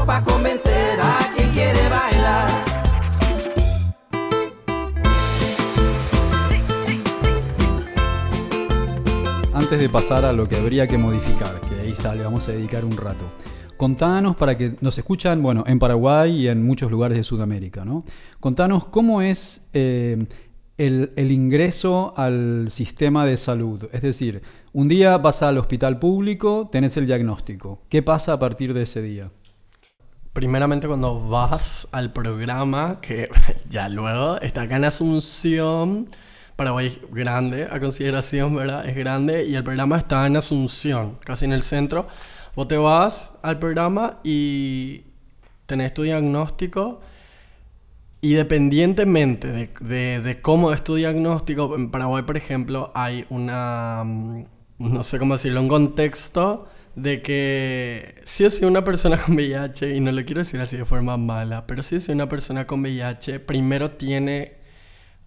no 0.00 0.06
pa 0.06 0.24
convencer 0.24 0.98
a 0.98 1.18
quien 1.36 1.50
quiere 1.50 1.88
bailar. 1.88 2.50
Antes 9.52 9.78
de 9.78 9.88
pasar 9.90 10.24
a 10.24 10.32
lo 10.32 10.48
que 10.48 10.56
habría 10.56 10.86
que 10.86 10.96
modificar, 10.96 11.60
que 11.60 11.74
ahí 11.82 11.94
sale, 11.94 12.24
vamos 12.24 12.48
a 12.48 12.52
dedicar 12.52 12.84
un 12.84 12.96
rato. 12.96 13.24
Contanos 13.76 14.36
para 14.36 14.56
que 14.56 14.76
nos 14.80 14.96
escuchan, 14.96 15.42
bueno, 15.42 15.64
en 15.66 15.78
Paraguay 15.78 16.32
y 16.32 16.48
en 16.48 16.64
muchos 16.64 16.90
lugares 16.90 17.18
de 17.18 17.24
Sudamérica, 17.24 17.84
¿no? 17.84 18.04
Contanos 18.38 18.86
cómo 18.86 19.20
es 19.20 19.68
eh, 19.74 20.26
el, 20.78 21.12
el 21.16 21.30
ingreso 21.30 22.14
al 22.16 22.68
sistema 22.70 23.26
de 23.26 23.36
salud. 23.36 23.88
Es 23.92 24.02
decir, 24.02 24.42
un 24.72 24.88
día 24.88 25.18
vas 25.18 25.42
al 25.42 25.58
hospital 25.58 25.98
público, 25.98 26.68
tenés 26.72 26.96
el 26.96 27.06
diagnóstico. 27.06 27.82
¿Qué 27.90 28.02
pasa 28.02 28.34
a 28.34 28.38
partir 28.38 28.72
de 28.72 28.82
ese 28.82 29.02
día? 29.02 29.30
Primeramente 30.32 30.86
cuando 30.86 31.28
vas 31.28 31.88
al 31.92 32.12
programa, 32.12 32.98
que 33.00 33.28
ya 33.68 33.88
luego 33.88 34.40
está 34.40 34.62
acá 34.62 34.76
en 34.76 34.84
Asunción, 34.84 36.08
Paraguay 36.56 36.86
es 36.86 37.00
grande, 37.12 37.66
a 37.70 37.80
consideración, 37.80 38.54
¿verdad? 38.54 38.86
Es 38.88 38.94
grande 38.96 39.44
y 39.46 39.54
el 39.56 39.64
programa 39.64 39.96
está 39.98 40.26
en 40.26 40.36
Asunción, 40.36 41.18
casi 41.24 41.46
en 41.46 41.52
el 41.52 41.62
centro. 41.62 42.06
Vos 42.54 42.68
te 42.68 42.76
vas 42.76 43.38
al 43.42 43.58
programa 43.58 44.18
y 44.22 45.02
tenés 45.66 45.94
tu 45.94 46.02
diagnóstico 46.02 47.00
y 48.20 48.34
dependientemente 48.34 49.48
de, 49.48 49.70
de- 49.80 50.20
de 50.20 50.40
cómo 50.42 50.72
es 50.72 50.84
tu 50.84 50.94
diagnóstico, 50.94 51.74
en 51.74 51.90
Paraguay, 51.90 52.22
por 52.22 52.36
ejemplo, 52.36 52.92
hay 52.94 53.24
una, 53.30 54.02
mm, 54.04 54.44
no 54.78 55.02
sé 55.02 55.18
cómo 55.18 55.34
decirlo, 55.34 55.60
un 55.60 55.68
contexto 55.68 56.68
de 57.02 57.22
que 57.22 58.16
sí 58.24 58.44
o 58.44 58.50
sí 58.50 58.64
una 58.64 58.84
persona 58.84 59.16
con 59.16 59.34
VIH, 59.34 59.94
y 59.96 60.00
no 60.00 60.12
lo 60.12 60.24
quiero 60.24 60.40
decir 60.40 60.60
así 60.60 60.76
de 60.76 60.84
forma 60.84 61.16
mala, 61.16 61.66
pero 61.66 61.82
sí 61.82 61.96
o 61.96 62.00
sí 62.00 62.12
una 62.12 62.28
persona 62.28 62.66
con 62.66 62.80
VIH 62.82 63.40
primero 63.40 63.90
tiene, 63.92 64.52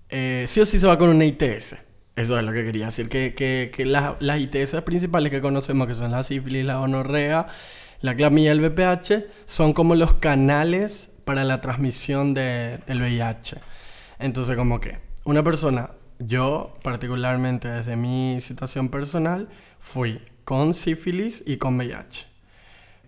eh, 0.09 0.45
sí 0.47 0.59
o 0.61 0.65
sí 0.65 0.79
se 0.79 0.87
va 0.87 0.97
con 0.97 1.09
una 1.09 1.25
ITS. 1.25 1.77
Eso 2.15 2.37
es 2.37 2.45
lo 2.45 2.51
que 2.53 2.63
quería 2.63 2.85
decir, 2.85 3.09
que, 3.09 3.33
que, 3.33 3.71
que 3.75 3.85
las, 3.85 4.13
las 4.19 4.39
ITS 4.39 4.81
principales 4.85 5.31
que 5.31 5.41
conocemos, 5.41 5.87
que 5.87 5.95
son 5.95 6.11
la 6.11 6.23
sífilis, 6.23 6.63
la 6.63 6.77
gonorrea, 6.77 7.47
la 8.01 8.15
clamilla 8.15 8.49
y 8.53 8.57
el 8.57 8.61
VPH, 8.61 9.25
son 9.45 9.73
como 9.73 9.95
los 9.95 10.13
canales 10.13 11.15
para 11.25 11.43
la 11.43 11.57
transmisión 11.59 12.33
de- 12.35 12.79
del 12.85 12.99
VIH. 13.01 13.57
Entonces, 14.19 14.55
como 14.55 14.79
que 14.79 14.99
una 15.25 15.43
persona, 15.43 15.89
yo 16.19 16.77
particularmente 16.83 17.67
desde 17.67 17.95
mi 17.95 18.39
situación 18.41 18.89
personal, 18.89 19.49
fui 19.79 20.21
con 20.43 20.73
sífilis 20.73 21.43
y 21.45 21.57
con 21.57 21.77
VIH. 21.77 22.25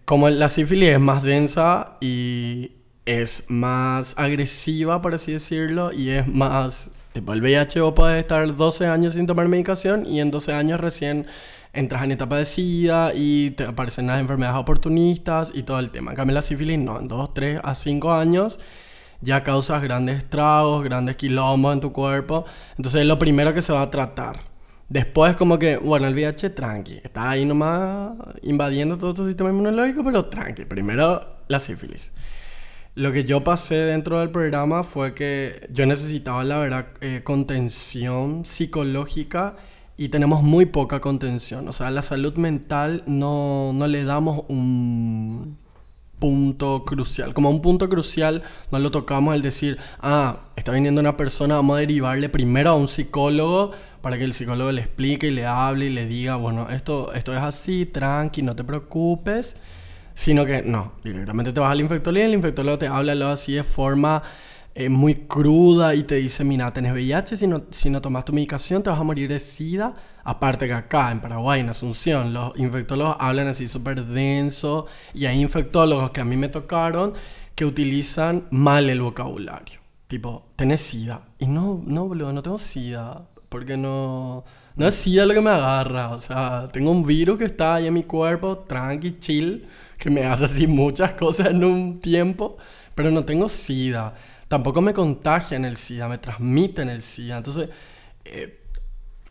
Como 0.05 0.29
la 0.29 0.49
sífilis 0.49 0.89
es 0.89 0.99
más 0.99 1.23
densa 1.23 1.97
y 2.01 2.71
es 3.05 3.45
más 3.49 4.17
agresiva, 4.17 5.01
por 5.01 5.13
así 5.13 5.31
decirlo, 5.31 5.91
y 5.91 6.09
es 6.09 6.27
más... 6.27 6.89
Tipo, 7.13 7.31
el 7.31 7.41
VIH 7.41 7.79
vos 7.79 7.93
podés 7.93 8.19
estar 8.19 8.55
12 8.55 8.87
años 8.87 9.13
sin 9.13 9.25
tomar 9.25 9.47
medicación 9.47 10.05
y 10.05 10.19
en 10.19 10.31
12 10.31 10.53
años 10.53 10.81
recién 10.81 11.25
entras 11.71 12.03
en 12.03 12.11
etapa 12.11 12.37
de 12.37 12.43
SIDA 12.43 13.13
y 13.15 13.51
te 13.51 13.63
aparecen 13.63 14.07
las 14.07 14.19
enfermedades 14.19 14.59
oportunistas 14.59 15.51
y 15.55 15.63
todo 15.63 15.79
el 15.79 15.91
tema. 15.91 16.11
En 16.11 16.17
cambio, 16.17 16.33
la 16.33 16.41
sífilis 16.41 16.77
no, 16.77 16.99
en 16.99 17.07
2, 17.07 17.33
3 17.33 17.61
a 17.63 17.73
5 17.73 18.13
años 18.13 18.59
ya 19.21 19.43
causas 19.43 19.81
grandes 19.81 20.19
estragos, 20.19 20.83
grandes 20.83 21.15
quilombos 21.15 21.73
en 21.73 21.81
tu 21.81 21.91
cuerpo. 21.91 22.45
Entonces 22.77 23.01
es 23.01 23.07
lo 23.07 23.19
primero 23.19 23.53
que 23.53 23.61
se 23.61 23.73
va 23.73 23.81
a 23.81 23.89
tratar. 23.89 24.54
Después 24.89 25.35
como 25.35 25.57
que, 25.57 25.77
bueno, 25.77 26.05
el 26.07 26.13
VIH 26.13 26.51
tranqui, 26.51 26.99
está 27.03 27.31
ahí 27.31 27.43
nomás 27.45 28.11
invadiendo 28.43 28.97
todo 28.97 29.15
tu 29.15 29.25
sistema 29.25 29.49
inmunológico, 29.49 30.03
pero 30.03 30.25
tranqui. 30.25 30.65
Primero 30.65 31.37
la 31.47 31.59
sífilis. 31.59 32.11
Lo 32.93 33.11
que 33.11 33.25
yo 33.25 33.43
pasé 33.43 33.75
dentro 33.75 34.19
del 34.19 34.29
programa 34.29 34.83
fue 34.83 35.13
que 35.13 35.67
yo 35.71 35.85
necesitaba, 35.85 36.43
la 36.43 36.59
verdad, 36.59 36.87
eh, 37.01 37.21
contención 37.23 38.45
psicológica 38.45 39.55
y 39.97 40.09
tenemos 40.09 40.43
muy 40.43 40.65
poca 40.67 41.01
contención. 41.01 41.67
O 41.67 41.73
sea, 41.73 41.89
la 41.89 42.01
salud 42.01 42.35
mental 42.35 43.03
no, 43.07 43.71
no 43.73 43.87
le 43.87 44.03
damos 44.03 44.45
un 44.49 45.57
punto 46.25 46.83
crucial. 46.85 47.35
Como 47.35 47.51
un 47.51 47.61
punto 47.61 47.87
crucial 47.87 48.41
no 48.71 48.79
lo 48.79 48.89
tocamos 48.89 49.35
el 49.35 49.43
decir, 49.43 49.77
ah, 50.01 50.37
está 50.55 50.71
viniendo 50.71 50.99
una 50.99 51.15
persona, 51.15 51.53
vamos 51.53 51.77
a 51.77 51.81
derivarle 51.81 52.29
primero 52.29 52.71
a 52.71 52.73
un 52.73 52.87
psicólogo 52.87 53.69
para 54.01 54.17
que 54.17 54.23
el 54.23 54.33
psicólogo 54.33 54.71
le 54.71 54.81
explique 54.81 55.27
y 55.27 55.31
le 55.31 55.45
hable 55.45 55.85
y 55.85 55.89
le 55.91 56.07
diga, 56.07 56.35
bueno, 56.35 56.67
esto, 56.71 57.13
esto 57.13 57.31
es 57.31 57.41
así, 57.41 57.85
tranqui, 57.85 58.41
no 58.41 58.55
te 58.55 58.63
preocupes. 58.63 59.57
Sino 60.15 60.45
que 60.45 60.63
no, 60.63 60.93
directamente 61.03 61.53
te 61.53 61.59
vas 61.59 61.71
al 61.71 61.81
infectólogo 61.81 62.23
y 62.23 62.27
el 62.27 62.33
infectólogo 62.33 62.79
te 62.79 62.87
habla 62.87 63.31
así 63.31 63.53
de 63.53 63.63
forma 63.63 64.23
eh, 64.77 64.89
muy 64.89 65.15
cruda 65.15 65.95
y 65.95 66.03
te 66.03 66.15
dice, 66.15 66.43
mira, 66.43 66.73
tenés 66.73 66.91
VIH, 66.91 67.37
si 67.37 67.47
no, 67.47 67.63
si 67.71 67.89
no 67.89 68.01
tomas 68.01 68.25
tu 68.25 68.33
medicación 68.33 68.83
te 68.83 68.89
vas 68.89 68.99
a 68.99 69.03
morir 69.03 69.29
de 69.29 69.39
SIDA. 69.39 69.93
Aparte 70.25 70.67
que 70.67 70.73
acá 70.73 71.13
en 71.13 71.21
Paraguay, 71.21 71.61
en 71.61 71.69
Asunción, 71.69 72.33
los 72.33 72.57
infectólogos 72.59 73.15
hablan 73.17 73.47
así 73.47 73.69
súper 73.69 74.05
denso 74.05 74.87
y 75.13 75.27
hay 75.27 75.39
infectólogos 75.39 76.11
que 76.11 76.19
a 76.19 76.25
mí 76.25 76.35
me 76.35 76.49
tocaron 76.49 77.13
que 77.55 77.63
utilizan 77.63 78.47
mal 78.51 78.89
el 78.89 78.99
vocabulario. 78.99 79.79
Tipo, 80.07 80.45
tenés 80.57 80.81
SIDA. 80.81 81.21
Y 81.39 81.47
no, 81.47 81.81
no, 81.85 82.07
boludo, 82.09 82.33
no 82.33 82.43
tengo 82.43 82.57
SIDA. 82.57 83.25
Porque 83.47 83.77
no, 83.77 84.43
no 84.75 84.87
es 84.87 84.95
SIDA 84.95 85.25
lo 85.25 85.33
que 85.33 85.39
me 85.41 85.51
agarra. 85.51 86.11
O 86.11 86.17
sea, 86.17 86.67
tengo 86.73 86.91
un 86.91 87.05
virus 87.05 87.39
que 87.39 87.45
está 87.45 87.75
ahí 87.75 87.87
en 87.87 87.93
mi 87.93 88.03
cuerpo, 88.03 88.57
tranqui, 88.57 89.19
chill, 89.19 89.65
que 89.97 90.09
me 90.09 90.25
hace 90.25 90.43
así 90.45 90.67
muchas 90.67 91.13
cosas 91.19 91.47
en 91.51 91.63
un 91.63 91.97
tiempo, 91.97 92.57
pero 92.93 93.09
no 93.09 93.23
tengo 93.23 93.47
SIDA. 93.47 94.13
Tampoco 94.47 94.81
me 94.81 94.93
contagian 94.93 95.65
el 95.65 95.75
SIDA, 95.75 96.07
me 96.07 96.17
transmiten 96.19 96.89
el 96.89 97.01
SIDA. 97.01 97.37
Entonces, 97.37 97.69
eh, 98.25 98.61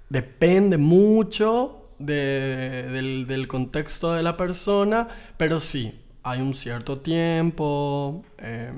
depende 0.09 0.77
mucho 0.79 1.89
de- 1.99 3.25
del, 3.27 3.47
contexto 3.49 4.13
de 4.13 4.23
la 4.23 4.37
persona, 4.37 5.09
pero 5.37 5.61
sí, 5.61 6.01
hay 6.23 6.41
un 6.41 6.55
cierto 6.55 6.99
tiempo, 6.99 8.25
eh, 8.39 8.73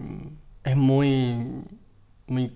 es 0.65 0.77
muy, 0.77 1.37
muy, 2.27 2.53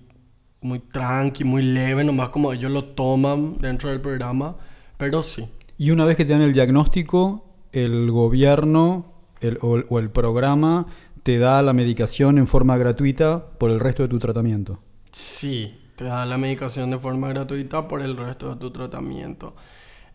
muy 0.60 0.78
tranqui, 0.80 1.44
muy 1.44 1.62
leve, 1.62 2.04
nomás 2.04 2.28
como 2.28 2.52
ellos 2.52 2.70
lo 2.70 2.84
toman 2.84 3.58
dentro 3.58 3.88
del 3.90 4.00
programa, 4.00 4.56
pero 4.98 5.22
sí. 5.22 5.48
Y 5.78 5.90
una 5.90 6.04
vez 6.04 6.16
que 6.16 6.24
te 6.26 6.32
dan 6.32 6.42
el 6.42 6.52
diagnóstico, 6.52 7.46
el 7.72 8.10
gobierno 8.10 9.06
el- 9.40 9.58
o 9.62 9.98
el 9.98 10.10
programa 10.10 10.86
te 11.22 11.38
da 11.38 11.62
la 11.62 11.72
medicación 11.72 12.38
en 12.38 12.46
forma 12.46 12.76
gratuita 12.76 13.50
por 13.58 13.70
el 13.70 13.80
resto 13.80 14.02
de 14.02 14.08
tu 14.08 14.18
tratamiento. 14.18 14.80
Sí, 15.12 15.78
te 15.96 16.04
da 16.04 16.24
la 16.24 16.38
medicación 16.38 16.90
de 16.90 16.98
forma 16.98 17.28
gratuita 17.28 17.88
por 17.88 18.00
el 18.00 18.16
resto 18.16 18.50
de 18.50 18.56
tu 18.56 18.70
tratamiento. 18.70 19.54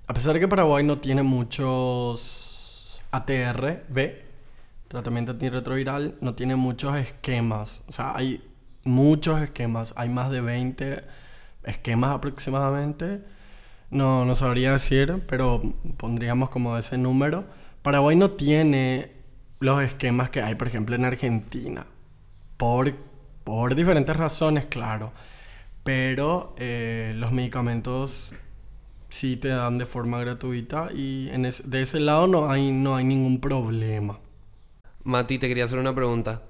A 0.07 0.13
pesar 0.13 0.33
de 0.33 0.39
que 0.39 0.47
Paraguay 0.47 0.83
no 0.83 0.99
tiene 0.99 1.23
muchos 1.23 3.01
ATR, 3.11 3.83
B, 3.89 4.25
tratamiento 4.87 5.33
antirretroviral, 5.33 6.15
no 6.21 6.35
tiene 6.35 6.55
muchos 6.55 6.95
esquemas. 6.95 7.83
O 7.87 7.91
sea, 7.91 8.15
hay 8.15 8.41
muchos 8.83 9.41
esquemas, 9.41 9.93
hay 9.97 10.09
más 10.09 10.31
de 10.31 10.41
20 10.41 11.03
esquemas 11.63 12.15
aproximadamente. 12.15 13.19
No, 13.91 14.25
no 14.25 14.35
sabría 14.35 14.71
decir, 14.71 15.23
pero 15.27 15.61
pondríamos 15.97 16.49
como 16.49 16.77
ese 16.77 16.97
número. 16.97 17.45
Paraguay 17.81 18.15
no 18.15 18.31
tiene 18.31 19.11
los 19.59 19.81
esquemas 19.83 20.29
que 20.29 20.41
hay, 20.41 20.55
por 20.55 20.67
ejemplo, 20.67 20.95
en 20.95 21.05
Argentina. 21.05 21.85
Por, 22.57 22.93
por 23.43 23.75
diferentes 23.75 24.15
razones, 24.15 24.65
claro. 24.65 25.11
Pero 25.83 26.55
eh, 26.57 27.13
los 27.15 27.31
medicamentos 27.31 28.31
sí 29.09 29.37
te 29.37 29.49
dan 29.49 29.77
de 29.77 29.85
forma 29.85 30.19
gratuita 30.19 30.89
y 30.93 31.29
en 31.29 31.43
de 31.43 31.81
ese 31.81 31.99
lado 31.99 32.27
no 32.27 32.49
hay, 32.49 32.71
no 32.71 32.95
hay 32.95 33.05
ningún 33.05 33.39
problema. 33.39 34.19
Mati, 35.03 35.37
te 35.39 35.47
quería 35.47 35.65
hacer 35.65 35.79
una 35.79 35.95
pregunta. 35.95 36.43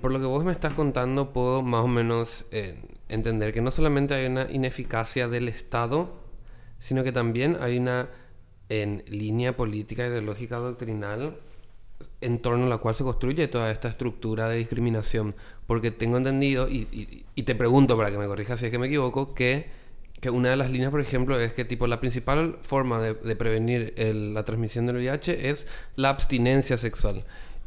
por 0.00 0.12
lo 0.12 0.20
que 0.20 0.26
vos 0.26 0.44
me 0.44 0.52
estás 0.52 0.74
contando, 0.74 1.32
puedo 1.32 1.62
más 1.62 1.84
o 1.84 1.88
menos 1.88 2.46
eh, 2.50 2.82
entender 3.08 3.52
que 3.52 3.60
no 3.60 3.70
solamente 3.70 4.14
hay 4.14 4.26
una 4.26 4.50
ineficacia 4.50 5.28
del 5.28 5.48
Estado, 5.48 6.20
sino 6.78 7.04
que 7.04 7.12
también 7.12 7.56
hay 7.60 7.78
una 7.78 8.08
en 8.68 9.04
línea 9.08 9.56
política, 9.56 10.06
ideológica, 10.06 10.58
doctrinal, 10.58 11.36
en 12.20 12.38
torno 12.40 12.66
a 12.66 12.68
la 12.68 12.78
cual 12.78 12.94
se 12.94 13.04
construye 13.04 13.48
toda 13.48 13.70
esta 13.70 13.88
estructura 13.88 14.48
de 14.48 14.56
discriminación. 14.56 15.34
Porque 15.66 15.90
tengo 15.90 16.16
entendido, 16.16 16.68
y, 16.68 17.24
te 17.42 17.54
pregunto 17.54 17.96
para 17.96 18.10
que 18.10 18.18
me 18.18 18.26
corrijas 18.26 18.60
si 18.60 18.66
es 18.66 18.70
que 18.70 18.78
me 18.78 18.88
equivoco, 18.88 19.34
que, 19.34 19.70
que, 20.20 20.30
una 20.30 20.50
de 20.50 20.56
las 20.56 20.70
líneas, 20.70 20.90
por 20.90 21.00
ejemplo, 21.00 21.38
es 21.40 21.54
que 21.54 21.64
tipo 21.64 21.86
la 21.86 22.00
principal 22.00 22.58
forma 22.62 23.00
de, 23.00 23.36
prevenir 23.36 23.94
la 23.96 24.44
transmisión 24.44 24.86
del 24.86 24.96
VIH 24.96 25.50
es 25.50 25.66
la 25.96 26.10
abstinencia 26.10 26.76
sexual. 26.76 27.24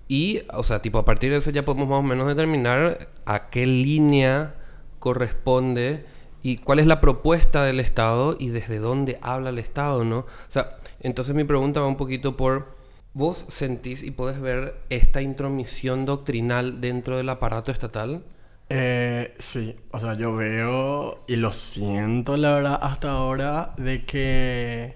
Y, 0.08 0.44
o 0.54 0.64
sea, 0.64 0.82
tipo, 0.82 1.00
a 1.00 1.06
partir 1.06 1.32
de 1.32 1.38
eso 1.38 1.50
ya 1.50 1.66
podemos 1.66 1.88
más 1.88 2.00
o 2.00 2.04
menos 2.04 2.28
determinar 2.28 3.10
a 3.26 3.50
qué 3.50 3.66
línea 3.66 4.56
corresponde 5.00 6.06
y 6.44 6.58
cuál 6.58 6.80
es 6.80 6.88
la 6.88 7.00
propuesta 7.00 7.64
del 7.64 7.80
Estado 7.80 8.36
y 8.38 8.50
desde 8.50 8.80
dónde 8.80 9.18
habla 9.22 9.50
el 9.50 9.60
Estado, 9.60 10.04
¿no? 10.04 10.20
O 10.20 10.28
sea, 10.50 10.78
entonces 11.00 11.34
mi 11.34 11.46
pregunta 11.46 11.80
va 11.80 11.88
un 11.88 11.96
poquito 11.96 12.36
por, 12.36 12.76
¿vos 13.14 13.46
sentís 13.50 14.04
y 14.04 14.12
podés 14.12 14.42
ver 14.42 14.76
esta 14.90 15.22
intromisión 15.22 16.06
doctrinal 16.06 16.82
dentro 16.82 17.18
del 17.18 17.30
aparato 17.30 17.72
estatal? 17.72 18.24
Eh, 18.70 19.34
sí, 19.38 19.76
o 19.92 20.00
sea, 20.00 20.16
yo 20.16 20.36
veo 20.36 21.24
y 21.28 21.36
lo 21.36 21.52
siento, 21.52 22.38
la 22.38 22.54
verdad, 22.54 22.80
hasta 22.82 23.12
ahora, 23.12 23.74
de 23.78 24.06
que 24.06 24.96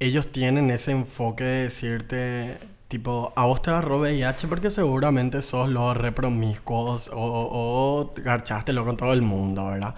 ellos 0.00 0.32
tienen 0.32 0.70
ese 0.70 0.90
enfoque 0.92 1.44
de 1.44 1.62
decirte, 1.64 2.58
tipo, 2.88 3.32
a 3.36 3.44
vos 3.44 3.62
te 3.62 3.70
agarró 3.70 4.00
VIH 4.00 4.48
porque 4.48 4.70
seguramente 4.70 5.42
sos 5.42 5.68
los 5.68 5.96
repromiscuos 5.96 7.08
o, 7.08 7.16
o, 7.16 8.00
o 8.00 8.14
garchaste 8.16 8.74
con 8.74 8.96
todo 8.96 9.12
el 9.12 9.22
mundo, 9.22 9.66
¿verdad? 9.66 9.94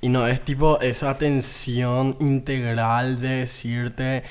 Y 0.00 0.08
no 0.08 0.26
es 0.26 0.40
tipo 0.42 0.80
esa 0.80 1.10
atención 1.10 2.16
integral 2.20 3.20
de 3.20 3.28
decirte 3.40 4.22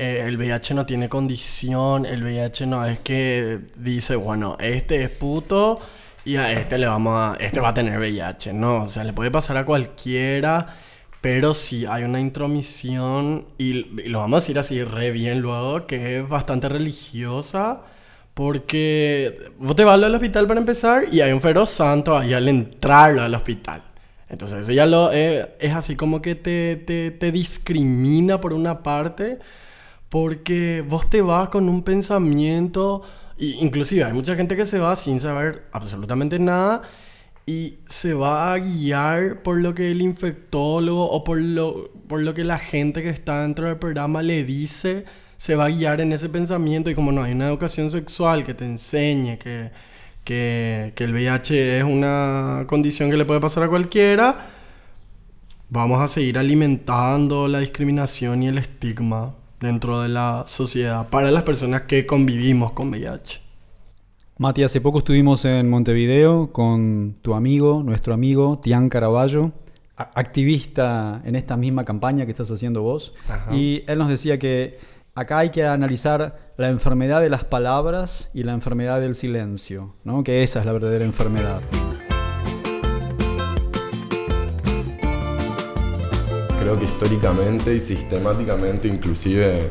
eh, 0.00 0.24
el 0.26 0.38
VIH 0.38 0.72
no 0.72 0.86
tiene 0.86 1.10
condición, 1.10 2.06
el 2.06 2.22
VIH 2.22 2.66
no 2.66 2.86
es 2.86 3.00
que 3.00 3.60
dice, 3.76 4.16
bueno, 4.16 4.56
este 4.58 5.02
es 5.04 5.10
puto 5.10 5.78
y 6.24 6.36
a 6.36 6.50
este 6.52 6.78
le 6.78 6.86
vamos 6.86 7.12
a, 7.14 7.36
este 7.38 7.60
va 7.60 7.68
a 7.68 7.74
tener 7.74 7.98
VIH, 7.98 8.54
no, 8.54 8.84
o 8.84 8.88
sea, 8.88 9.04
le 9.04 9.12
puede 9.12 9.30
pasar 9.30 9.58
a 9.58 9.66
cualquiera, 9.66 10.68
pero 11.20 11.52
sí 11.52 11.84
hay 11.84 12.04
una 12.04 12.18
intromisión 12.18 13.44
y, 13.58 13.72
lo 14.08 14.20
vamos 14.20 14.38
a 14.38 14.40
decir 14.40 14.58
así 14.58 14.82
re 14.82 15.10
bien 15.10 15.40
luego, 15.40 15.86
que 15.86 16.20
es 16.20 16.28
bastante 16.28 16.70
religiosa. 16.70 17.82
Porque 18.32 19.50
vos 19.58 19.76
te 19.76 19.84
vas 19.84 20.02
al 20.02 20.14
hospital 20.14 20.46
para 20.46 20.60
empezar 20.60 21.04
y 21.12 21.20
hay 21.20 21.32
un 21.32 21.42
feroz 21.42 21.68
santo 21.68 22.16
ahí 22.16 22.32
al 22.32 22.48
entrar 22.48 23.18
al 23.18 23.34
hospital. 23.34 23.82
Entonces 24.30 24.60
eso 24.60 24.72
ya 24.72 24.86
lo, 24.86 25.12
eh, 25.12 25.56
es 25.58 25.74
así 25.74 25.96
como 25.96 26.22
que 26.22 26.36
te, 26.36 26.76
te, 26.76 27.10
te, 27.10 27.32
discrimina 27.32 28.40
por 28.40 28.54
una 28.54 28.82
parte, 28.82 29.40
porque 30.10 30.84
vos 30.86 31.08
te 31.08 31.22
vas 31.22 31.48
con 31.48 31.68
un 31.70 31.82
pensamiento, 31.82 33.02
y 33.38 33.54
inclusive 33.64 34.04
hay 34.04 34.12
mucha 34.12 34.36
gente 34.36 34.56
que 34.56 34.66
se 34.66 34.78
va 34.78 34.94
sin 34.96 35.18
saber 35.20 35.64
absolutamente 35.72 36.38
nada 36.38 36.82
y 37.46 37.78
se 37.86 38.12
va 38.12 38.52
a 38.52 38.58
guiar 38.58 39.42
por 39.42 39.58
lo 39.58 39.74
que 39.74 39.90
el 39.90 40.02
infectólogo 40.02 41.10
o 41.10 41.24
por 41.24 41.40
lo, 41.40 41.90
por 42.06 42.20
lo 42.20 42.34
que 42.34 42.44
la 42.44 42.58
gente 42.58 43.02
que 43.02 43.08
está 43.08 43.42
dentro 43.42 43.66
del 43.66 43.78
programa 43.78 44.22
le 44.22 44.44
dice, 44.44 45.06
se 45.38 45.56
va 45.56 45.66
a 45.66 45.70
guiar 45.70 46.02
en 46.02 46.12
ese 46.12 46.28
pensamiento. 46.28 46.90
Y 46.90 46.94
como 46.94 47.12
no 47.12 47.22
hay 47.22 47.32
una 47.32 47.46
educación 47.46 47.90
sexual 47.90 48.44
que 48.44 48.52
te 48.52 48.66
enseñe 48.66 49.38
que 49.38 49.70
que, 50.24 50.92
el 50.96 51.12
VIH 51.12 51.78
es 51.78 51.84
una 51.84 52.64
condición 52.68 53.10
que 53.10 53.16
le 53.16 53.24
puede 53.24 53.40
pasar 53.40 53.64
a 53.64 53.68
cualquiera, 53.68 54.38
vamos 55.68 56.00
a 56.00 56.08
seguir 56.08 56.38
alimentando 56.38 57.48
la 57.48 57.60
discriminación 57.60 58.42
y 58.42 58.48
el 58.48 58.58
estigma 58.58 59.34
dentro 59.60 60.00
de 60.00 60.08
la 60.08 60.44
sociedad 60.46 61.08
para 61.08 61.30
las 61.30 61.42
personas 61.42 61.82
que 61.82 62.06
convivimos 62.06 62.72
con 62.72 62.88
VIH. 62.90 63.40
Mati, 64.38 64.62
hace 64.62 64.80
poco 64.80 64.98
estuvimos 64.98 65.44
en 65.44 65.68
Montevideo 65.68 66.50
con 66.50 67.16
tu 67.20 67.34
amigo, 67.34 67.82
nuestro 67.82 68.14
amigo 68.14 68.58
Tian 68.62 68.88
Caraballo, 68.88 69.52
activista 69.96 71.20
en 71.24 71.36
esta 71.36 71.58
misma 71.58 71.84
campaña 71.84 72.24
que 72.24 72.32
estás 72.32 72.50
haciendo 72.50 72.80
vos. 72.80 73.12
Y 73.52 73.82
él 73.86 73.98
nos 73.98 74.08
decía 74.08 74.38
que 74.38 74.78
acá 75.14 75.38
hay 75.38 75.50
que 75.50 75.66
analizar 75.66 76.52
la 76.56 76.68
enfermedad 76.68 77.20
de 77.20 77.28
las 77.28 77.44
palabras 77.44 78.30
y 78.32 78.44
la 78.44 78.52
enfermedad 78.52 79.00
del 79.00 79.14
silencio, 79.14 79.94
¿no? 80.04 80.24
que 80.24 80.42
esa 80.42 80.60
es 80.60 80.66
la 80.66 80.72
verdadera 80.72 81.04
enfermedad. 81.04 81.60
Creo 86.60 86.78
que 86.78 86.84
históricamente 86.84 87.74
y 87.74 87.80
sistemáticamente, 87.80 88.86
inclusive 88.86 89.70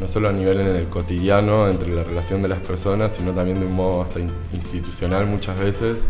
no 0.00 0.08
solo 0.08 0.28
a 0.28 0.32
nivel 0.32 0.60
en 0.60 0.74
el 0.74 0.88
cotidiano, 0.88 1.68
entre 1.68 1.94
la 1.94 2.02
relación 2.02 2.42
de 2.42 2.48
las 2.48 2.58
personas, 2.58 3.12
sino 3.12 3.32
también 3.32 3.60
de 3.60 3.66
un 3.66 3.74
modo 3.74 4.02
hasta 4.02 4.18
institucional 4.52 5.26
muchas 5.26 5.58
veces, 5.58 6.06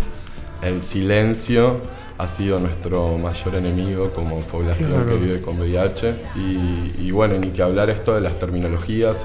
el 0.63 0.83
silencio 0.83 1.81
ha 2.17 2.29
sido 2.29 2.59
nuestro 2.61 3.19
mayor 3.19 3.57
enemigo 3.57 4.11
como 4.11 4.39
población 4.41 5.07
que 5.07 5.17
vive 5.17 5.41
con 5.41 5.59
VIH. 5.59 6.15
Y, 6.99 7.11
bueno, 7.11 7.37
ni 7.39 7.51
que 7.51 7.63
hablar 7.63 7.91
esto 7.91 8.15
de 8.15 8.21
las 8.21 8.39
terminologías 8.39 9.25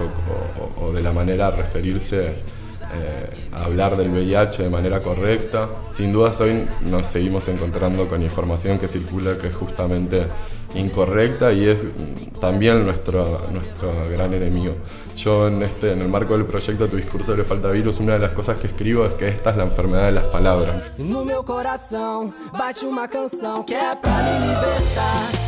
o, 0.81 0.91
de 0.91 1.01
la 1.01 1.13
manera 1.13 1.51
de 1.51 1.57
referirse 1.57 2.35
eh, 2.93 3.29
hablar 3.53 3.95
del 3.97 4.09
VIH 4.09 4.63
de 4.63 4.69
manera 4.69 5.01
correcta. 5.01 5.69
Sin 5.91 6.11
dudas 6.11 6.39
hoy 6.41 6.65
nos 6.81 7.07
seguimos 7.07 7.47
encontrando 7.47 8.07
con 8.07 8.21
información 8.21 8.77
que 8.79 8.87
circula 8.87 9.37
que 9.37 9.47
es 9.47 9.55
justamente 9.55 10.25
incorrecta 10.75 11.51
y 11.51 11.67
es 11.67 11.85
también 12.39 12.85
nuestro, 12.85 13.41
nuestro 13.51 14.09
gran 14.09 14.33
enemigo. 14.33 14.73
Yo 15.15 15.47
en, 15.47 15.63
este, 15.63 15.91
en 15.91 16.01
el 16.01 16.07
marco 16.07 16.33
del 16.33 16.45
proyecto 16.45 16.87
Tu 16.87 16.97
discurso 16.97 17.35
le 17.35 17.43
falta 17.43 17.69
virus, 17.69 17.99
una 17.99 18.13
de 18.13 18.19
las 18.19 18.31
cosas 18.31 18.59
que 18.59 18.67
escribo 18.67 19.05
es 19.05 19.13
que 19.13 19.27
esta 19.27 19.51
es 19.51 19.57
la 19.57 19.63
enfermedad 19.63 20.05
de 20.05 20.11
las 20.13 20.25
palabras. 20.25 20.91
Bate 20.97 22.79
que 22.79 22.85
me 22.85 23.07
libertar. 24.45 25.39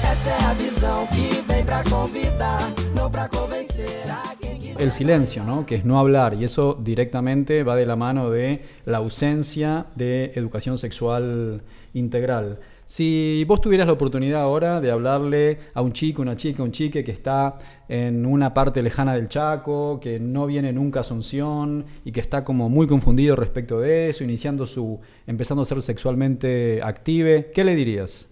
Que 1.11 1.89
convidar, 1.89 3.29
convencer 3.29 4.11
a 4.11 4.35
El 4.81 4.91
silencio, 4.91 5.43
¿no? 5.43 5.63
Que 5.63 5.75
es 5.75 5.85
no 5.85 5.99
hablar 5.99 6.33
y 6.33 6.43
eso 6.43 6.75
directamente 6.81 7.61
va 7.63 7.75
de 7.75 7.85
la 7.85 7.95
mano 7.95 8.31
de 8.31 8.63
la 8.85 8.97
ausencia 8.97 9.85
de 9.95 10.31
educación 10.33 10.79
sexual 10.79 11.61
integral. 11.93 12.57
Si 12.87 13.45
vos 13.47 13.61
tuvieras 13.61 13.85
la 13.85 13.93
oportunidad 13.93 14.41
ahora 14.41 14.81
de 14.81 14.89
hablarle 14.89 15.59
a 15.75 15.83
un 15.83 15.93
chico, 15.93 16.23
una 16.23 16.35
chica, 16.35 16.63
un 16.63 16.71
chique 16.71 17.03
que 17.03 17.11
está 17.11 17.59
en 17.87 18.25
una 18.25 18.55
parte 18.55 18.81
lejana 18.81 19.13
del 19.13 19.29
Chaco, 19.29 19.99
que 20.01 20.19
no 20.19 20.47
viene 20.47 20.73
nunca 20.73 20.99
a 20.99 21.01
Asunción 21.01 21.85
y 22.03 22.11
que 22.11 22.19
está 22.19 22.43
como 22.43 22.67
muy 22.67 22.87
confundido 22.87 23.35
respecto 23.35 23.79
de 23.79 24.09
eso, 24.09 24.23
iniciando 24.23 24.65
su, 24.65 24.99
empezando 25.27 25.61
a 25.61 25.65
ser 25.67 25.79
sexualmente 25.83 26.81
active, 26.83 27.51
¿qué 27.53 27.63
le 27.63 27.75
dirías? 27.75 28.29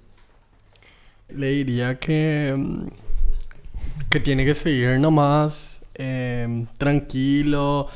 Le 1.29 1.51
diría 1.51 1.99
que, 1.99 2.57
que 4.09 4.19
tiene 4.19 4.45
que 4.45 4.55
seguir 4.55 4.99
nomás 4.99 5.78
eh, 5.99 6.65
tranquilo, 6.79 7.87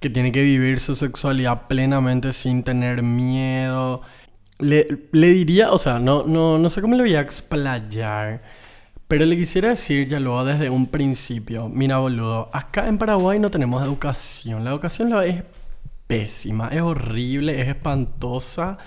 que 0.00 0.08
tiene 0.08 0.32
que 0.32 0.42
vivir 0.42 0.80
su 0.80 0.94
sexualidad 0.94 1.66
plenamente 1.68 2.32
sin 2.32 2.62
tener 2.62 3.02
miedo 3.02 4.02
le, 4.58 4.86
diría, 5.12 5.72
o 5.72 5.78
sea, 5.78 5.98
no, 5.98 6.24
no, 6.24 6.58
no 6.58 6.68
sé 6.68 6.80
cómo 6.80 6.96
le 6.96 7.02
voy 7.02 7.14
a 7.14 7.20
explayar, 7.20 8.42
pero 9.06 9.24
le 9.24 9.36
quisiera 9.36 9.68
decir 9.70 10.08
ya 10.08 10.20
luego 10.20 10.44
desde 10.44 10.68
un 10.70 10.86
principio, 10.86 11.68
mira 11.68 11.98
boludo, 11.98 12.50
acá 12.52 12.88
en 12.88 12.98
Paraguay 12.98 13.38
no 13.38 13.50
tenemos 13.50 13.82
educación, 13.82 14.64
la 14.64 14.70
educación 14.70 15.12
es 15.22 15.44
pésima, 16.06 16.68
es 16.68 16.80
horrible, 16.80 17.60
es 17.60 17.68
espantosa. 17.68 18.78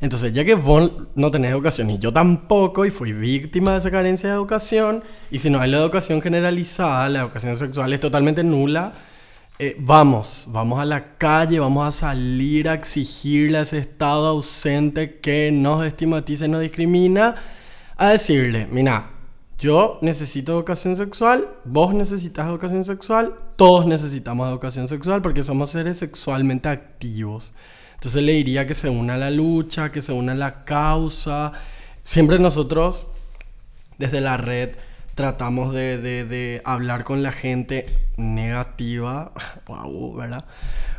Entonces, 0.00 0.32
ya 0.32 0.44
que 0.44 0.54
vos 0.54 0.90
no 1.14 1.30
tenés 1.30 1.50
educación 1.50 1.90
y 1.90 1.98
yo 1.98 2.12
tampoco, 2.12 2.84
y 2.84 2.90
fui 2.90 3.12
víctima 3.12 3.72
de 3.72 3.78
esa 3.78 3.90
carencia 3.90 4.28
de 4.28 4.34
educación, 4.34 5.02
y 5.30 5.38
si 5.38 5.50
no 5.50 5.60
hay 5.60 5.70
la 5.70 5.78
educación 5.78 6.20
generalizada, 6.20 7.08
la 7.08 7.20
educación 7.20 7.56
sexual 7.56 7.92
es 7.92 8.00
totalmente 8.00 8.44
nula, 8.44 8.92
eh, 9.58 9.74
vamos, 9.78 10.44
vamos 10.48 10.78
a 10.78 10.84
la 10.84 11.16
calle, 11.16 11.58
vamos 11.58 11.88
a 11.88 11.90
salir 11.90 12.68
a 12.68 12.74
exigirle 12.74 13.56
a 13.56 13.62
ese 13.62 13.78
Estado 13.78 14.26
ausente 14.26 15.18
que 15.20 15.50
nos 15.50 15.86
estigmatiza 15.86 16.44
y 16.44 16.48
nos 16.48 16.60
discrimina, 16.60 17.34
a 17.96 18.10
decirle, 18.10 18.68
mira, 18.70 19.12
yo 19.58 19.98
necesito 20.02 20.52
educación 20.52 20.94
sexual, 20.94 21.48
vos 21.64 21.94
necesitas 21.94 22.46
educación 22.46 22.84
sexual, 22.84 23.34
todos 23.56 23.86
necesitamos 23.86 24.46
educación 24.46 24.86
sexual 24.86 25.22
porque 25.22 25.42
somos 25.42 25.70
seres 25.70 25.98
sexualmente 25.98 26.68
activos. 26.68 27.54
Entonces 27.96 28.22
le 28.22 28.32
diría 28.32 28.66
que 28.66 28.74
se 28.74 28.88
una 28.88 29.14
a 29.14 29.18
la 29.18 29.30
lucha, 29.30 29.90
que 29.90 30.02
se 30.02 30.12
una 30.12 30.32
a 30.32 30.36
la 30.36 30.64
causa. 30.64 31.52
Siempre 32.02 32.38
nosotros, 32.38 33.08
desde 33.98 34.20
la 34.20 34.36
red, 34.36 34.76
tratamos 35.14 35.74
de, 35.74 35.98
de, 35.98 36.24
de 36.24 36.62
hablar 36.64 37.04
con 37.04 37.22
la 37.22 37.32
gente 37.32 37.86
negativa, 38.16 39.32
wow, 39.66 40.14
¿verdad? 40.14 40.44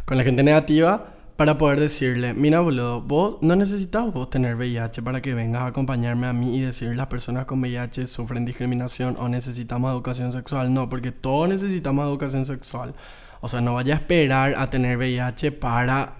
Con 0.05 0.17
la 0.17 0.23
gente 0.23 0.43
negativa 0.43 1.13
para 1.37 1.59
poder 1.59 1.79
decirle, 1.79 2.33
mira 2.33 2.61
boludo, 2.61 2.99
vos 2.99 3.37
no 3.41 3.55
necesitas 3.55 4.11
vos 4.11 4.27
tener 4.29 4.55
VIH 4.55 5.03
para 5.03 5.21
que 5.21 5.35
vengas 5.35 5.61
a 5.61 5.67
acompañarme 5.67 6.25
a 6.25 6.33
mí 6.33 6.57
y 6.57 6.61
decir 6.61 6.95
las 6.95 7.07
personas 7.07 7.45
con 7.45 7.59
VIH 7.61 8.07
sufren 8.07 8.43
discriminación 8.43 9.15
o 9.19 9.29
necesitamos 9.29 9.91
educación 9.91 10.31
sexual. 10.31 10.73
No, 10.73 10.89
porque 10.89 11.11
todos 11.11 11.47
necesitamos 11.47 12.07
educación 12.07 12.47
sexual. 12.47 12.95
O 13.39 13.47
sea, 13.47 13.61
no 13.61 13.75
vaya 13.75 13.93
a 13.93 13.97
esperar 13.97 14.55
a 14.57 14.71
tener 14.71 14.97
VIH 14.97 15.51
para 15.51 16.16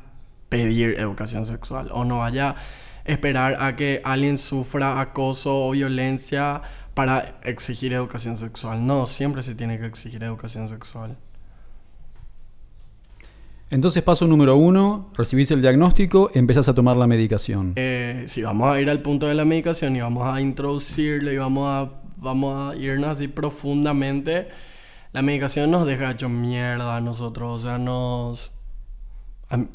pedir 0.50 1.00
educación 1.00 1.46
sexual. 1.46 1.90
O 1.92 2.06
no 2.06 2.20
vaya 2.20 2.50
a 2.50 2.56
esperar 3.06 3.58
a 3.62 3.76
que 3.76 4.02
alguien 4.04 4.38
sufra 4.38 5.00
acoso 5.00 5.68
o 5.68 5.72
violencia 5.72 6.62
para 6.94 7.40
exigir 7.44 7.94
educación 7.94 8.38
sexual. 8.38 8.86
No, 8.86 9.06
siempre 9.06 9.44
se 9.44 9.56
tiene 9.56 9.78
que 9.78 9.86
exigir 9.86 10.24
educación 10.24 10.68
sexual. 10.68 11.16
Entonces, 13.70 14.02
paso 14.02 14.26
número 14.28 14.56
uno, 14.56 15.12
recibís 15.16 15.52
el 15.52 15.62
diagnóstico, 15.62 16.32
empezás 16.34 16.70
a 16.70 16.74
tomar 16.74 16.96
la 16.96 17.06
medicación. 17.06 17.74
Eh, 17.76 18.24
si 18.28 18.42
vamos 18.42 18.74
a 18.74 18.80
ir 18.80 18.90
al 18.90 19.02
punto 19.02 19.28
de 19.28 19.36
la 19.36 19.44
medicación 19.44 19.96
y 19.96 20.02
vamos 20.02 20.26
a 20.26 20.40
introducirle 20.40 21.34
y 21.34 21.38
vamos 21.38 21.68
a, 21.68 21.92
vamos 22.16 22.74
a 22.74 22.78
irnos 22.78 23.10
así 23.10 23.28
profundamente, 23.28 24.48
la 25.12 25.22
medicación 25.22 25.70
nos 25.70 25.86
deja 25.86 26.12
hecho 26.12 26.30
mierda 26.30 26.96
a 26.96 27.02
nosotros. 27.02 27.64
O 27.64 27.68
sea, 27.68 27.78
nos... 27.78 28.57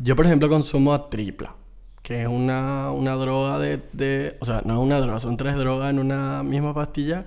Yo, 0.03 0.17
por 0.17 0.27
ejemplo, 0.27 0.49
consumo 0.49 0.93
a 0.93 1.09
tripla, 1.09 1.55
que 2.03 2.23
es 2.23 2.29
una, 2.29 2.93
una 2.93 3.13
droga 3.15 3.59
de, 3.59 3.81
de... 3.93 4.37
O 4.41 4.45
sea, 4.45 4.63
no 4.65 4.75
es 4.75 4.81
una 4.81 5.01
droga, 5.01 5.19
son 5.19 5.37
tres 5.37 5.57
drogas 5.57 5.91
en 5.91 5.99
una 5.99 6.43
misma 6.43 6.75
pastilla 6.75 7.25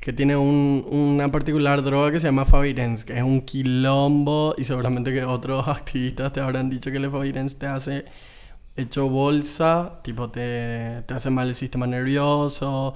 que 0.00 0.12
tiene 0.12 0.36
un, 0.36 0.86
una 0.88 1.28
particular 1.28 1.82
droga 1.82 2.12
que 2.12 2.20
se 2.20 2.28
llama 2.28 2.44
Favirens, 2.44 3.04
que 3.04 3.16
es 3.16 3.22
un 3.22 3.40
quilombo 3.40 4.54
y 4.56 4.64
seguramente 4.64 5.12
que 5.12 5.24
otros 5.24 5.66
activistas 5.68 6.32
te 6.32 6.40
habrán 6.40 6.70
dicho 6.70 6.90
que 6.92 6.98
el 6.98 7.10
Favirens 7.10 7.58
te 7.58 7.66
hace 7.66 8.04
hecho 8.76 9.08
bolsa, 9.08 10.00
tipo 10.04 10.30
te, 10.30 11.02
te 11.06 11.14
hace 11.14 11.30
mal 11.30 11.48
el 11.48 11.54
sistema 11.56 11.86
nervioso. 11.88 12.94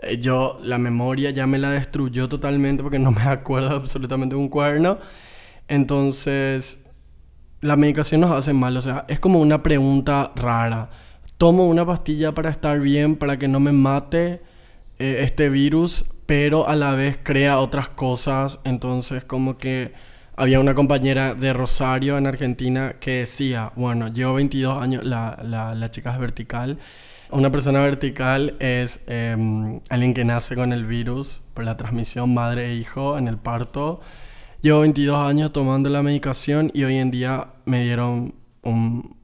Eh, 0.00 0.18
yo 0.18 0.58
la 0.62 0.78
memoria 0.78 1.30
ya 1.30 1.46
me 1.46 1.58
la 1.58 1.70
destruyó 1.70 2.28
totalmente 2.28 2.82
porque 2.82 2.98
no 2.98 3.12
me 3.12 3.22
acuerdo 3.26 3.70
absolutamente 3.76 4.34
de 4.34 4.40
un 4.40 4.48
cuerno. 4.48 4.98
Entonces, 5.68 6.89
la 7.60 7.76
medicación 7.76 8.22
nos 8.22 8.30
hace 8.32 8.52
mal, 8.52 8.76
o 8.76 8.80
sea, 8.80 9.04
es 9.08 9.20
como 9.20 9.40
una 9.40 9.62
pregunta 9.62 10.32
rara. 10.34 10.90
Tomo 11.38 11.66
una 11.66 11.86
pastilla 11.86 12.32
para 12.32 12.50
estar 12.50 12.80
bien, 12.80 13.16
para 13.16 13.38
que 13.38 13.48
no 13.48 13.60
me 13.60 13.72
mate 13.72 14.42
eh, 14.98 15.20
este 15.22 15.48
virus, 15.48 16.04
pero 16.26 16.68
a 16.68 16.76
la 16.76 16.92
vez 16.94 17.18
crea 17.22 17.58
otras 17.58 17.88
cosas. 17.88 18.60
Entonces, 18.64 19.24
como 19.24 19.58
que 19.58 19.92
había 20.36 20.60
una 20.60 20.74
compañera 20.74 21.34
de 21.34 21.52
Rosario 21.52 22.16
en 22.16 22.26
Argentina 22.26 22.94
que 23.00 23.20
decía, 23.20 23.72
bueno, 23.76 24.08
llevo 24.08 24.34
22 24.34 24.82
años, 24.82 25.04
la, 25.04 25.38
la, 25.42 25.74
la 25.74 25.90
chica 25.90 26.12
es 26.12 26.18
vertical. 26.18 26.78
Una 27.30 27.52
persona 27.52 27.80
vertical 27.80 28.56
es 28.58 29.02
eh, 29.06 29.36
alguien 29.88 30.14
que 30.14 30.24
nace 30.24 30.56
con 30.56 30.72
el 30.72 30.84
virus 30.84 31.42
por 31.54 31.64
la 31.64 31.76
transmisión 31.76 32.34
madre 32.34 32.70
e 32.70 32.74
hijo 32.74 33.18
en 33.18 33.28
el 33.28 33.38
parto. 33.38 34.00
Llevo 34.62 34.80
22 34.80 35.16
años 35.16 35.52
tomando 35.52 35.88
la 35.88 36.02
medicación 36.02 36.70
y 36.74 36.84
hoy 36.84 36.96
en 36.96 37.10
día 37.10 37.48
me 37.64 37.82
dieron 37.82 38.34
un, 38.62 39.16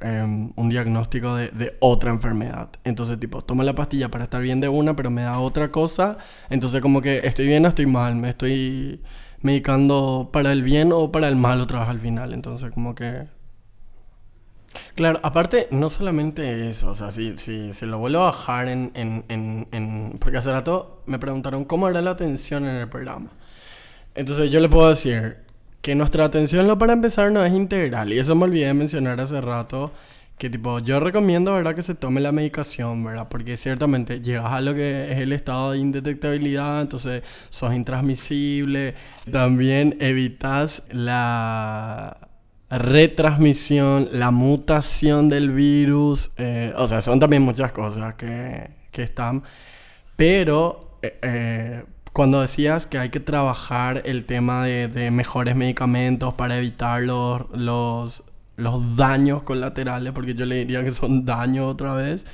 eh, 0.00 0.50
un 0.56 0.68
diagnóstico 0.70 1.34
de, 1.34 1.48
de, 1.48 1.76
otra 1.80 2.10
enfermedad. 2.12 2.70
Entonces, 2.84 3.20
tipo, 3.20 3.42
tomo 3.42 3.62
la 3.62 3.74
pastilla 3.74 4.10
para 4.10 4.24
estar 4.24 4.40
bien 4.40 4.58
de 4.60 4.68
una, 4.68 4.96
pero 4.96 5.10
me 5.10 5.20
da 5.20 5.38
otra 5.38 5.68
cosa. 5.68 6.16
Entonces, 6.48 6.80
como 6.80 7.02
que 7.02 7.18
estoy 7.24 7.46
bien 7.46 7.66
o 7.66 7.68
estoy 7.68 7.84
mal. 7.84 8.16
Me 8.16 8.30
estoy 8.30 9.02
medicando 9.42 10.30
para 10.32 10.50
el 10.52 10.62
bien 10.62 10.92
o 10.92 11.12
para 11.12 11.28
el 11.28 11.36
mal 11.36 11.60
otra 11.60 11.80
vez 11.80 11.88
al 11.90 12.00
final. 12.00 12.32
Entonces, 12.32 12.70
como 12.70 12.94
que... 12.94 13.28
Claro, 14.94 15.20
aparte, 15.22 15.68
no 15.70 15.90
solamente 15.90 16.68
eso, 16.68 16.90
o 16.90 16.94
sea, 16.94 17.10
si, 17.10 17.36
si 17.36 17.72
se 17.74 17.86
lo 17.86 17.98
vuelvo 17.98 18.20
a 18.20 18.24
bajar 18.26 18.68
en, 18.68 18.92
en, 18.94 19.24
en, 19.28 19.68
en, 19.72 20.16
Porque 20.18 20.38
hace 20.38 20.52
rato 20.52 21.02
me 21.06 21.18
preguntaron 21.18 21.64
cómo 21.64 21.88
era 21.88 22.00
la 22.00 22.12
atención 22.12 22.66
en 22.66 22.76
el 22.76 22.88
programa. 22.88 23.30
Entonces 24.16 24.50
yo 24.50 24.60
le 24.60 24.68
puedo 24.68 24.88
decir, 24.88 25.46
que 25.86 25.94
nuestra 25.94 26.24
atención, 26.24 26.66
lo 26.66 26.78
para 26.78 26.94
empezar, 26.94 27.30
no 27.30 27.44
es 27.44 27.52
integral. 27.52 28.12
Y 28.12 28.18
eso 28.18 28.34
me 28.34 28.42
olvidé 28.42 28.66
de 28.66 28.74
mencionar 28.74 29.20
hace 29.20 29.40
rato. 29.40 29.92
Que 30.36 30.50
tipo, 30.50 30.80
yo 30.80 30.98
recomiendo, 30.98 31.54
¿verdad? 31.54 31.76
Que 31.76 31.82
se 31.82 31.94
tome 31.94 32.20
la 32.20 32.32
medicación, 32.32 33.04
¿verdad? 33.04 33.28
Porque 33.30 33.56
ciertamente 33.56 34.20
llegas 34.20 34.52
a 34.52 34.60
lo 34.60 34.74
que 34.74 35.12
es 35.12 35.18
el 35.18 35.32
estado 35.32 35.70
de 35.70 35.78
indetectabilidad, 35.78 36.82
entonces 36.82 37.22
sos 37.50 37.72
intransmisible. 37.72 38.96
También 39.30 39.96
evitas 40.00 40.88
la 40.90 42.18
retransmisión, 42.68 44.08
la 44.10 44.32
mutación 44.32 45.28
del 45.28 45.52
virus. 45.52 46.32
Eh, 46.36 46.74
o 46.76 46.88
sea, 46.88 47.00
son 47.00 47.20
también 47.20 47.42
muchas 47.42 47.70
cosas 47.70 48.16
que, 48.16 48.70
que 48.90 49.04
están. 49.04 49.44
Pero... 50.16 50.98
Eh, 51.00 51.18
eh, 51.22 51.84
cuando 52.16 52.40
decías 52.40 52.86
que 52.86 52.96
hay 52.96 53.10
que 53.10 53.20
trabajar 53.20 54.00
el 54.06 54.24
tema 54.24 54.64
de, 54.64 54.88
de 54.88 55.10
mejores 55.10 55.54
medicamentos 55.54 56.32
para 56.32 56.56
evitar 56.56 57.02
los, 57.02 57.42
los, 57.50 58.24
los, 58.56 58.96
daños 58.96 59.42
colaterales, 59.42 60.14
porque 60.14 60.34
yo 60.34 60.46
le 60.46 60.54
diría 60.54 60.82
que 60.82 60.92
son 60.92 61.26
daños 61.26 61.70
otra 61.70 61.92
vez, 61.92 62.26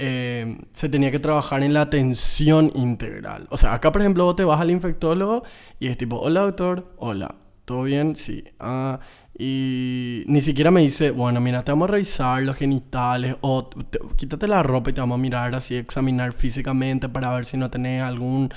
eh, 0.00 0.58
se 0.74 0.88
tenía 0.88 1.12
que 1.12 1.20
trabajar 1.20 1.62
en 1.62 1.72
la 1.72 1.82
atención 1.82 2.72
integral. 2.74 3.46
O 3.50 3.56
sea, 3.56 3.74
acá 3.74 3.92
por 3.92 4.00
ejemplo 4.00 4.24
vos 4.24 4.34
te 4.34 4.42
vas 4.42 4.60
al 4.60 4.72
infectólogo 4.72 5.44
y 5.78 5.86
es 5.86 5.96
tipo, 5.96 6.16
hola 6.18 6.40
doctor, 6.40 6.92
hola, 6.96 7.36
¿todo 7.66 7.82
bien? 7.82 8.16
Sí. 8.16 8.44
Ah, 8.58 8.98
y 9.38 10.24
ni 10.28 10.40
siquiera 10.40 10.70
me 10.70 10.80
dice, 10.80 11.10
bueno, 11.10 11.42
mira, 11.42 11.62
te 11.62 11.70
vamos 11.70 11.90
a 11.90 11.92
revisar 11.92 12.42
los 12.42 12.56
genitales 12.56 13.36
o 13.42 13.66
te, 13.66 13.98
quítate 14.16 14.48
la 14.48 14.62
ropa 14.62 14.88
y 14.88 14.92
te 14.94 15.02
vamos 15.02 15.16
a 15.16 15.20
mirar 15.20 15.54
así, 15.54 15.76
examinar 15.76 16.32
físicamente 16.32 17.10
para 17.10 17.34
ver 17.34 17.44
si 17.44 17.58
no 17.58 17.68
tenés 17.68 18.02
algún... 18.02 18.50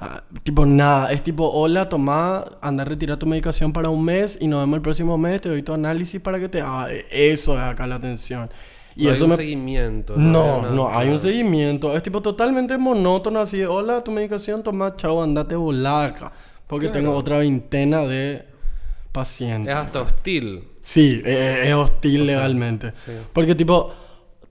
Uh, 0.00 0.40
tipo, 0.42 0.66
nada, 0.66 1.12
es 1.12 1.22
tipo, 1.22 1.48
hola, 1.48 1.88
toma, 1.88 2.44
anda 2.60 2.82
a 2.82 2.84
retirar 2.84 3.16
tu 3.16 3.26
medicación 3.26 3.72
para 3.72 3.90
un 3.90 4.04
mes 4.04 4.36
y 4.40 4.48
nos 4.48 4.60
vemos 4.60 4.78
el 4.78 4.82
próximo 4.82 5.16
mes, 5.16 5.40
te 5.40 5.48
doy 5.48 5.62
tu 5.62 5.72
análisis 5.72 6.20
para 6.20 6.40
que 6.40 6.48
te 6.48 6.60
haga... 6.60 6.90
eso 7.10 7.54
es 7.54 7.60
acá 7.60 7.86
la 7.86 7.94
atención. 7.94 8.50
Y 8.96 9.04
no 9.04 9.12
eso 9.12 9.24
hay 9.24 9.30
un 9.30 9.30
me... 9.30 9.36
seguimiento. 9.36 10.14
No, 10.16 10.62
no, 10.62 10.70
no 10.70 10.98
hay 10.98 11.10
un 11.10 11.20
seguimiento. 11.20 11.96
Es 11.96 12.02
tipo 12.02 12.20
totalmente 12.20 12.76
monótono, 12.76 13.40
así, 13.40 13.62
hola, 13.62 14.02
tu 14.02 14.10
medicación, 14.10 14.64
toma, 14.64 14.96
chao, 14.96 15.22
andate 15.22 15.54
volaca. 15.54 16.32
Porque 16.66 16.86
claro. 16.86 17.00
tengo 17.00 17.16
otra 17.16 17.38
veintena 17.38 18.00
de 18.00 18.53
paciente. 19.14 19.70
Es 19.70 19.76
hasta 19.76 20.02
hostil. 20.02 20.64
Sí, 20.80 21.22
es, 21.24 21.68
es 21.68 21.72
hostil 21.72 22.22
o 22.22 22.24
legalmente. 22.24 22.90
Sea, 22.90 23.14
sí. 23.14 23.26
Porque 23.32 23.54
tipo, 23.54 23.94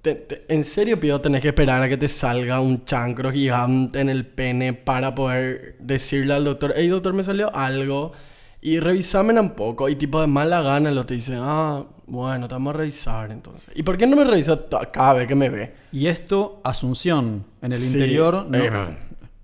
te, 0.01 0.15
te, 0.15 0.45
en 0.47 0.63
serio 0.63 0.99
pido 0.99 1.19
tenés 1.21 1.41
que 1.41 1.49
esperar 1.49 1.83
a 1.83 1.89
que 1.89 1.97
te 1.97 2.07
salga 2.07 2.59
un 2.61 2.85
chancro 2.85 3.31
gigante 3.31 3.99
en 3.99 4.09
el 4.09 4.25
pene 4.25 4.73
para 4.73 5.13
poder 5.13 5.75
decirle 5.79 6.33
al 6.33 6.45
doctor, 6.45 6.73
hey 6.75 6.87
doctor, 6.87 7.13
me 7.13 7.23
salió 7.23 7.53
algo. 7.53 8.13
Y 8.61 8.79
revisamen 8.79 9.37
un 9.37 9.49
poco. 9.51 9.89
Y 9.89 9.95
tipo 9.97 10.21
de 10.21 10.27
mala 10.27 10.61
gana 10.61 10.89
lo 10.89 11.05
te 11.05 11.15
dicen, 11.15 11.39
ah, 11.41 11.83
bueno, 12.07 12.47
te 12.47 12.55
vamos 12.55 12.73
a 12.73 12.77
revisar 12.77 13.29
entonces. 13.31 13.69
¿Y 13.75 13.83
por 13.83 13.97
qué 13.97 14.07
no 14.07 14.15
me 14.15 14.23
revisa 14.23 14.57
cada 14.89 15.13
vez 15.13 15.27
que 15.27 15.35
me 15.35 15.49
ve? 15.49 15.73
Y 15.91 16.07
esto, 16.07 16.61
Asunción, 16.63 17.43
en 17.61 17.73
el 17.73 17.77
sí, 17.77 17.93
interior, 17.97 18.45
no, 18.47 18.57
eh, 18.57 18.71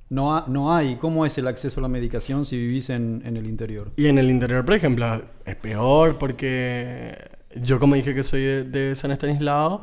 no, 0.10 0.36
ha, 0.36 0.45
no, 0.48 0.76
hay. 0.76 0.95
¿Cómo 0.95 1.26
es 1.26 1.38
el 1.38 1.48
acceso 1.48 1.80
a 1.80 1.84
la 1.84 1.88
medicación 1.88 2.45
si 2.45 2.58
vivís 2.58 2.89
en, 2.89 3.22
en, 3.26 3.38
el 3.38 3.48
interior? 3.48 3.91
Y 3.95 4.08
en 4.08 4.17
el 4.17 4.30
interior, 4.30 4.65
por 4.65 4.76
ejemplo, 4.76 5.22
es 5.45 5.56
peor 5.56 6.17
porque 6.17 7.15
yo 7.56 7.80
como 7.80 7.95
dije 7.95 8.13
que 8.13 8.24
soy 8.24 8.41
de, 8.41 8.93
San 8.95 9.12
Estanislao, 9.12 9.82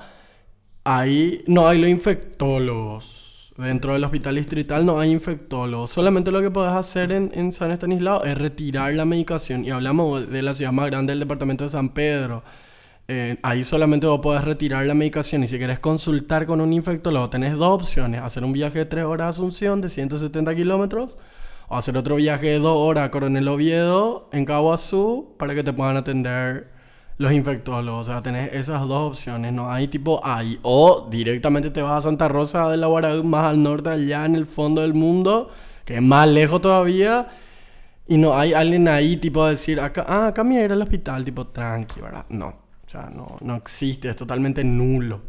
ahí 0.84 1.42
no 1.46 1.68
hay 1.68 1.78
los 1.78 1.90
infectólogos. 1.90 3.52
Dentro 3.56 3.94
del 3.94 4.04
hospital 4.04 4.34
distrital 4.34 4.84
no 4.84 5.00
hay 5.00 5.10
infectólogos. 5.10 5.90
Solamente 5.90 6.30
lo 6.30 6.42
que 6.42 6.50
puedes 6.50 6.72
hacer 6.72 7.10
en, 7.10 7.30
en 7.34 7.52
San 7.52 7.70
Estanislao 7.70 8.22
es 8.24 8.36
retirar 8.36 8.92
la 8.94 9.06
medicación. 9.06 9.64
Y 9.64 9.70
hablamos 9.70 10.30
de 10.30 10.42
la 10.42 10.52
ciudad 10.52 10.72
más 10.72 10.86
grande 10.86 11.12
del 11.12 11.20
departamento 11.20 11.64
de 11.64 11.70
San 11.70 11.90
Pedro. 11.90 12.42
Eh, 13.08 13.38
ahí 13.42 13.62
solamente 13.62 14.06
vos 14.08 14.20
podés 14.20 14.42
retirar 14.42 14.84
la 14.84 14.94
medicación 14.94 15.44
y 15.44 15.46
si 15.46 15.58
querés 15.60 15.78
consultar 15.78 16.44
con 16.44 16.60
un 16.60 16.72
infectólogo 16.72 17.30
tenés 17.30 17.52
dos 17.52 17.68
opciones, 17.68 18.20
hacer 18.20 18.42
un 18.42 18.52
viaje 18.52 18.80
de 18.80 18.86
3 18.86 19.04
horas 19.04 19.26
a 19.26 19.28
Asunción 19.28 19.80
de 19.80 19.88
170 19.88 20.56
kilómetros 20.56 21.16
o 21.68 21.76
hacer 21.76 21.96
otro 21.96 22.16
viaje 22.16 22.46
de 22.46 22.58
2 22.58 22.66
horas 22.76 23.04
a 23.04 23.10
Coronel 23.12 23.46
Oviedo 23.46 24.28
en 24.32 24.44
Cabo 24.44 24.72
Azul 24.72 25.26
para 25.38 25.54
que 25.54 25.62
te 25.62 25.72
puedan 25.72 25.96
atender 25.96 26.68
los 27.18 27.32
infectólogos. 27.32 28.08
O 28.08 28.12
sea, 28.12 28.22
tenés 28.22 28.52
esas 28.52 28.82
dos 28.88 29.10
opciones, 29.12 29.52
no 29.52 29.70
hay 29.70 29.88
tipo 29.88 30.20
ahí 30.24 30.58
o 30.62 31.06
directamente 31.08 31.70
te 31.70 31.82
vas 31.82 31.98
a 31.98 32.08
Santa 32.08 32.26
Rosa 32.28 32.68
de 32.68 32.76
la 32.76 32.88
Guaragú 32.88 33.22
más 33.22 33.46
al 33.46 33.62
norte 33.62 33.90
allá 33.90 34.24
en 34.24 34.34
el 34.34 34.46
fondo 34.46 34.82
del 34.82 34.94
mundo, 34.94 35.48
que 35.84 35.96
es 35.96 36.02
más 36.02 36.28
lejos 36.28 36.60
todavía 36.60 37.28
Y 38.08 38.18
no 38.18 38.36
hay 38.38 38.52
alguien 38.52 38.88
ahí, 38.88 39.16
tipo, 39.16 39.42
a 39.44 39.50
decir, 39.50 39.80
acá, 39.80 40.04
ah, 40.08 40.28
acá 40.28 40.44
me 40.44 40.54
voy 40.54 40.62
a 40.62 40.64
ir 40.66 40.72
al 40.72 40.82
hospital, 40.82 41.24
tipo, 41.24 41.46
tranqui, 41.48 42.00
¿verdad? 42.00 42.26
No, 42.28 42.65
o 42.86 42.88
sea, 42.88 43.10
no, 43.14 43.38
no 43.40 43.56
existe, 43.56 44.08
es 44.08 44.16
totalmente 44.16 44.62
nulo. 44.62 45.20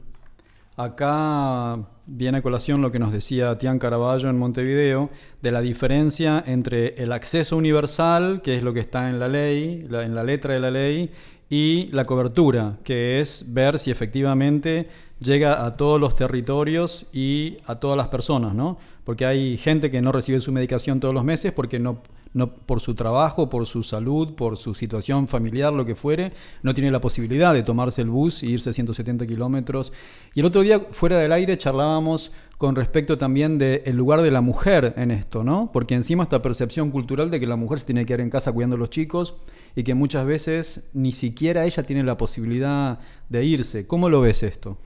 Acá 0.76 1.80
viene 2.06 2.38
a 2.38 2.42
colación 2.44 2.82
lo 2.82 2.92
que 2.92 3.00
nos 3.00 3.12
decía 3.12 3.58
Tian 3.58 3.80
Caraballo 3.80 4.30
en 4.30 4.38
Montevideo, 4.38 5.10
de 5.42 5.52
la 5.52 5.62
diferencia 5.62 6.44
entre 6.46 6.94
el 7.02 7.12
acceso 7.12 7.58
universal, 7.58 8.42
que 8.44 8.58
es 8.58 8.64
lo 8.64 8.74
que 8.74 8.82
está 8.82 9.10
en 9.10 9.20
la 9.20 9.28
ley, 9.28 9.88
en 9.90 10.14
la 10.14 10.24
letra 10.24 10.54
de 10.54 10.60
la 10.60 10.70
ley, 10.70 11.12
y 11.50 11.88
la 11.92 12.06
cobertura, 12.06 12.78
que 12.84 13.20
es 13.20 13.54
ver 13.54 13.80
si 13.80 13.90
efectivamente 13.90 14.88
llega 15.20 15.66
a 15.66 15.78
todos 15.78 16.00
los 16.00 16.16
territorios 16.16 17.08
y 17.12 17.58
a 17.66 17.76
todas 17.76 17.98
las 17.98 18.10
personas, 18.10 18.54
¿no? 18.54 18.78
Porque 19.04 19.26
hay 19.26 19.58
gente 19.58 19.90
que 19.90 20.02
no 20.02 20.12
recibe 20.12 20.40
su 20.40 20.52
medicación 20.52 21.00
todos 21.00 21.14
los 21.14 21.24
meses 21.24 21.54
porque 21.54 21.80
no, 21.80 22.02
no 22.34 22.54
por 22.54 22.80
su 22.80 22.96
trabajo, 22.96 23.50
por 23.50 23.66
su 23.66 23.84
salud, 23.84 24.36
por 24.36 24.58
su 24.58 24.74
situación 24.74 25.28
familiar, 25.28 25.74
lo 25.74 25.86
que 25.86 25.96
fuere, 25.96 26.34
no 26.64 26.74
tiene 26.74 26.92
la 26.92 27.02
posibilidad 27.02 27.54
de 27.54 27.64
tomarse 27.64 28.02
el 28.02 28.10
bus 28.10 28.44
e 28.44 28.48
irse 28.48 28.74
170 28.74 29.26
kilómetros. 29.28 29.94
Y 30.34 30.42
el 30.42 30.46
otro 30.46 30.62
día, 30.62 30.88
fuera 30.92 31.18
del 31.18 31.32
aire, 31.32 31.58
charlábamos 31.58 32.32
con 32.58 32.76
respecto 32.76 33.18
también 33.18 33.58
del 33.60 33.96
lugar 33.96 34.22
de 34.22 34.32
la 34.32 34.42
mujer 34.42 34.94
en 34.98 35.12
esto, 35.12 35.44
¿no? 35.44 35.70
Porque 35.72 35.94
encima 35.94 36.24
esta 36.24 36.42
percepción 36.42 36.90
cultural 36.90 37.30
de 37.30 37.40
que 37.40 37.46
la 37.46 37.56
mujer 37.56 37.80
se 37.80 37.86
tiene 37.86 38.02
que 38.02 38.08
quedar 38.08 38.22
en 38.22 38.32
casa 38.32 38.52
cuidando 38.52 38.76
a 38.76 38.80
los 38.80 38.90
chicos 38.90 39.36
y 39.76 39.84
que 39.84 39.94
muchas 39.94 40.26
veces 40.26 40.90
ni 40.94 41.12
siquiera 41.12 41.66
ella 41.66 41.84
tiene 41.84 42.04
la 42.04 42.18
posibilidad 42.18 43.00
de 43.30 43.46
irse. 43.46 43.86
¿Cómo 43.86 44.10
lo 44.10 44.22
ves 44.22 44.42
esto? 44.42 44.78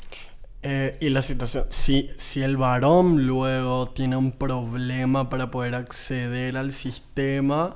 Eh, 0.63 0.97
y 1.00 1.10
la 1.10 1.21
situación, 1.24 1.65
si, 1.69 2.12
si 2.17 2.43
el 2.43 2.56
varón 2.56 3.26
luego 3.26 3.89
tiene 3.89 4.15
un 4.15 4.32
problema 4.32 5.30
para 5.30 5.50
poder 5.50 5.74
acceder 5.74 6.56
al 6.56 6.71
sistema, 6.71 7.76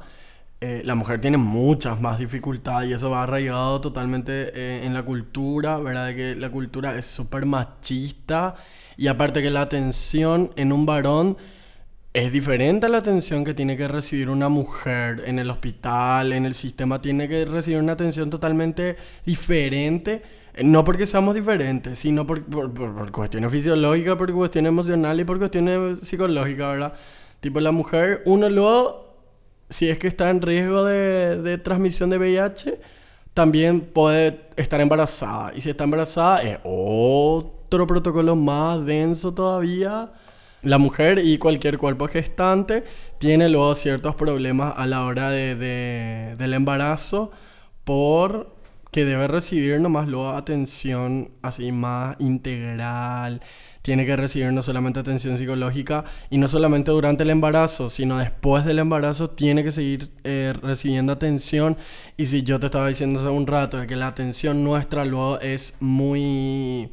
eh, 0.61 0.81
la 0.85 0.95
mujer 0.95 1.19
tiene 1.19 1.37
muchas 1.37 1.99
más 1.99 2.19
dificultades 2.19 2.89
y 2.89 2.93
eso 2.93 3.09
va 3.09 3.23
arraigado 3.23 3.81
totalmente 3.81 4.51
eh, 4.55 4.85
en 4.85 4.93
la 4.93 5.03
cultura, 5.03 5.77
¿verdad? 5.79 6.07
De 6.07 6.15
que 6.15 6.35
la 6.35 6.49
cultura 6.49 6.95
es 6.97 7.05
súper 7.05 7.45
machista 7.45 8.55
y 8.97 9.07
aparte 9.07 9.41
que 9.41 9.49
la 9.49 9.61
atención 9.61 10.51
en 10.55 10.71
un 10.71 10.85
varón 10.85 11.37
es 12.13 12.31
diferente 12.31 12.85
a 12.85 12.89
la 12.89 12.99
atención 12.99 13.43
que 13.43 13.53
tiene 13.53 13.75
que 13.75 13.89
recibir 13.89 14.29
una 14.29 14.47
mujer 14.47 15.23
en 15.25 15.37
el 15.37 15.49
hospital, 15.49 16.31
en 16.31 16.45
el 16.45 16.53
sistema, 16.53 17.01
tiene 17.01 17.27
que 17.27 17.43
recibir 17.45 17.79
una 17.79 17.91
atención 17.91 18.29
totalmente 18.29 18.95
diferente. 19.25 20.21
No 20.63 20.85
porque 20.85 21.05
seamos 21.05 21.35
diferentes, 21.35 21.99
sino 21.99 22.25
por, 22.25 22.41
por, 22.43 22.73
por- 22.73 22.95
por 22.95 23.11
cuestiones 23.11 23.51
fisiológicas, 23.51 24.15
por 24.15 24.31
cuestiones 24.33 24.69
emocionales 24.69 25.23
y 25.23 25.25
por 25.25 25.37
cuestiones 25.37 25.99
psicológicas, 26.01 26.71
¿verdad? 26.73 26.93
Tipo, 27.41 27.59
la 27.59 27.71
mujer, 27.71 28.21
uno 28.25 28.47
luego, 28.49 29.17
si 29.69 29.89
es 29.89 29.99
que 29.99 30.07
está 30.07 30.29
en 30.29 30.41
riesgo 30.41 30.85
de, 30.85 31.41
de 31.41 31.57
transmisión 31.57 32.09
de 32.09 32.17
VIH, 32.17 32.79
también 33.33 33.81
puede 33.81 34.41
estar 34.55 34.79
embarazada. 34.79 35.51
Y 35.53 35.59
si 35.61 35.69
está 35.69 35.83
embarazada, 35.83 36.41
es 36.41 36.57
otro 36.63 37.85
protocolo 37.85 38.35
más 38.37 38.85
denso 38.85 39.33
todavía. 39.33 40.11
La 40.61 40.77
mujer 40.77 41.19
y 41.23 41.37
cualquier 41.37 41.77
cuerpo 41.77 42.07
gestante 42.07 42.85
tiene 43.19 43.49
luego 43.49 43.75
ciertos 43.75 44.15
problemas 44.15 44.73
a 44.77 44.85
la 44.87 45.03
hora 45.03 45.29
de- 45.31 46.35
del 46.37 46.53
embarazo 46.53 47.31
por 47.83 48.54
que 48.95 49.03
debe 49.03 49.27
recibir 49.27 49.81
nomás 49.81 50.07
luego 50.07 50.29
atención 50.29 51.29
así 51.41 51.73
más 51.73 52.15
integral. 52.17 53.41
Tiene 53.81 54.05
que 54.05 54.15
recibir 54.15 54.53
no 54.53 54.61
solamente 54.61 55.01
atención 55.01 55.37
psicológica 55.37 56.05
y 56.29 56.37
no 56.37 56.47
solamente 56.47 56.91
durante 56.91 57.23
el 57.23 57.29
embarazo, 57.29 57.89
sino 57.89 58.17
después 58.19 58.63
del 58.63 58.79
embarazo 58.79 59.29
tiene 59.29 59.65
que 59.65 59.73
seguir 59.73 60.07
eh, 60.23 60.53
recibiendo 60.61 61.11
atención. 61.11 61.75
Y 62.15 62.27
si 62.27 62.43
yo 62.43 62.57
te 62.57 62.67
estaba 62.67 62.87
diciendo 62.87 63.19
hace 63.19 63.27
un 63.27 63.47
rato 63.47 63.79
de 63.79 63.85
que 63.85 63.97
la 63.97 64.07
atención 64.07 64.63
nuestra 64.63 65.03
luego 65.03 65.41
es 65.41 65.75
muy... 65.81 66.89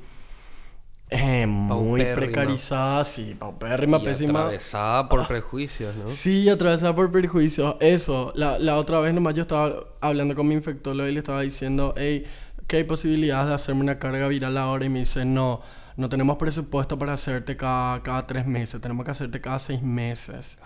eh, 1.12 1.46
muy 1.46 2.03
precarizada, 2.14 3.05
sí, 3.05 3.37
paupérrima, 3.38 3.98
Y 3.98 4.05
pésima. 4.05 4.40
atravesada 4.40 5.09
por 5.09 5.27
prejuicios, 5.27 5.94
¿no? 5.96 6.09
Sí, 6.09 6.48
atravesada 6.48 6.94
por 6.94 7.11
prejuicios. 7.11 7.77
Eso, 7.81 8.33
la, 8.35 8.59
la 8.59 8.77
otra 8.77 9.01
vez 9.01 9.12
nomás 9.14 9.35
yo 9.35 9.42
estaba 9.42 9.85
hablando 10.01 10.35
con 10.35 10.48
mi 10.48 10.55
infectólogo 10.55 11.09
y 11.09 11.12
le 11.12 11.18
estaba 11.18 11.42
diciendo, 11.42 11.94
hey, 11.96 12.25
¿qué 12.66 12.79
hay 12.79 12.85
posibilidades 12.85 13.48
de 13.48 13.55
hacerme 13.55 13.83
una 13.83 13.98
carga 13.98 14.27
viral 14.29 14.57
ahora? 14.57 14.85
Y 14.85 14.88
me 14.88 15.01
dice, 15.01 15.25
no, 15.25 15.61
no 15.96 16.09
tenemos 16.09 16.37
presupuesto 16.38 16.98
para 16.98 17.12
hacerte 17.12 17.57
cada, 17.57 18.03
cada 18.03 18.27
tres 18.27 18.46
meses, 18.46 18.81
tenemos 18.81 19.05
que 19.05 19.11
hacerte 19.11 19.40
cada 19.40 19.59
seis 19.59 19.83
meses. 19.83 20.59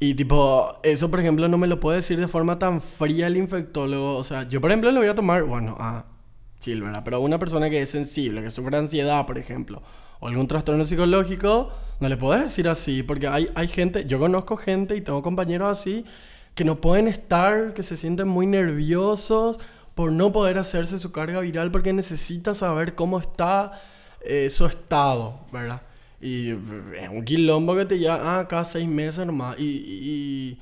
Y 0.00 0.14
tipo, 0.14 0.78
eso 0.82 1.10
por 1.10 1.18
ejemplo 1.20 1.48
no 1.48 1.58
me 1.58 1.66
lo 1.66 1.80
puede 1.80 1.96
decir 1.96 2.20
de 2.20 2.28
forma 2.28 2.58
tan 2.58 2.80
fría 2.80 3.26
el 3.26 3.36
infectólogo. 3.36 4.16
O 4.16 4.24
sea, 4.24 4.48
yo 4.48 4.60
por 4.60 4.70
ejemplo 4.70 4.90
le 4.92 4.98
voy 4.98 5.08
a 5.08 5.14
tomar, 5.14 5.42
bueno, 5.44 5.76
ah, 5.80 6.04
chill, 6.60 6.82
¿verdad? 6.82 7.02
Pero 7.04 7.20
una 7.20 7.38
persona 7.38 7.70
que 7.70 7.82
es 7.82 7.90
sensible, 7.90 8.42
que 8.42 8.50
sufre 8.50 8.76
ansiedad, 8.76 9.26
por 9.26 9.38
ejemplo, 9.38 9.82
o 10.20 10.28
algún 10.28 10.48
trastorno 10.48 10.84
psicológico, 10.84 11.70
no 12.00 12.08
le 12.08 12.16
puedes 12.16 12.42
decir 12.42 12.68
así, 12.68 13.02
porque 13.02 13.28
hay, 13.28 13.48
hay 13.54 13.68
gente, 13.68 14.06
yo 14.06 14.18
conozco 14.18 14.56
gente 14.56 14.96
y 14.96 15.00
tengo 15.00 15.22
compañeros 15.22 15.78
así, 15.78 16.04
que 16.54 16.64
no 16.64 16.80
pueden 16.80 17.06
estar, 17.08 17.74
que 17.74 17.82
se 17.82 17.96
sienten 17.96 18.28
muy 18.28 18.46
nerviosos 18.46 19.60
por 19.94 20.12
no 20.12 20.32
poder 20.32 20.58
hacerse 20.58 20.98
su 20.98 21.12
carga 21.12 21.40
viral 21.40 21.70
porque 21.70 21.92
necesita 21.92 22.54
saber 22.54 22.94
cómo 22.94 23.18
está 23.18 23.72
eh, 24.20 24.48
su 24.50 24.66
estado, 24.66 25.40
¿verdad? 25.52 25.82
Y 26.20 26.50
es 26.50 27.08
un 27.10 27.24
quilombo 27.24 27.76
que 27.76 27.84
te 27.84 27.98
lleva 27.98 28.38
ah, 28.38 28.48
cada 28.48 28.64
seis 28.64 28.88
meses 28.88 29.24
nomás. 29.24 29.58
Y, 29.58 29.64
y, 29.64 30.58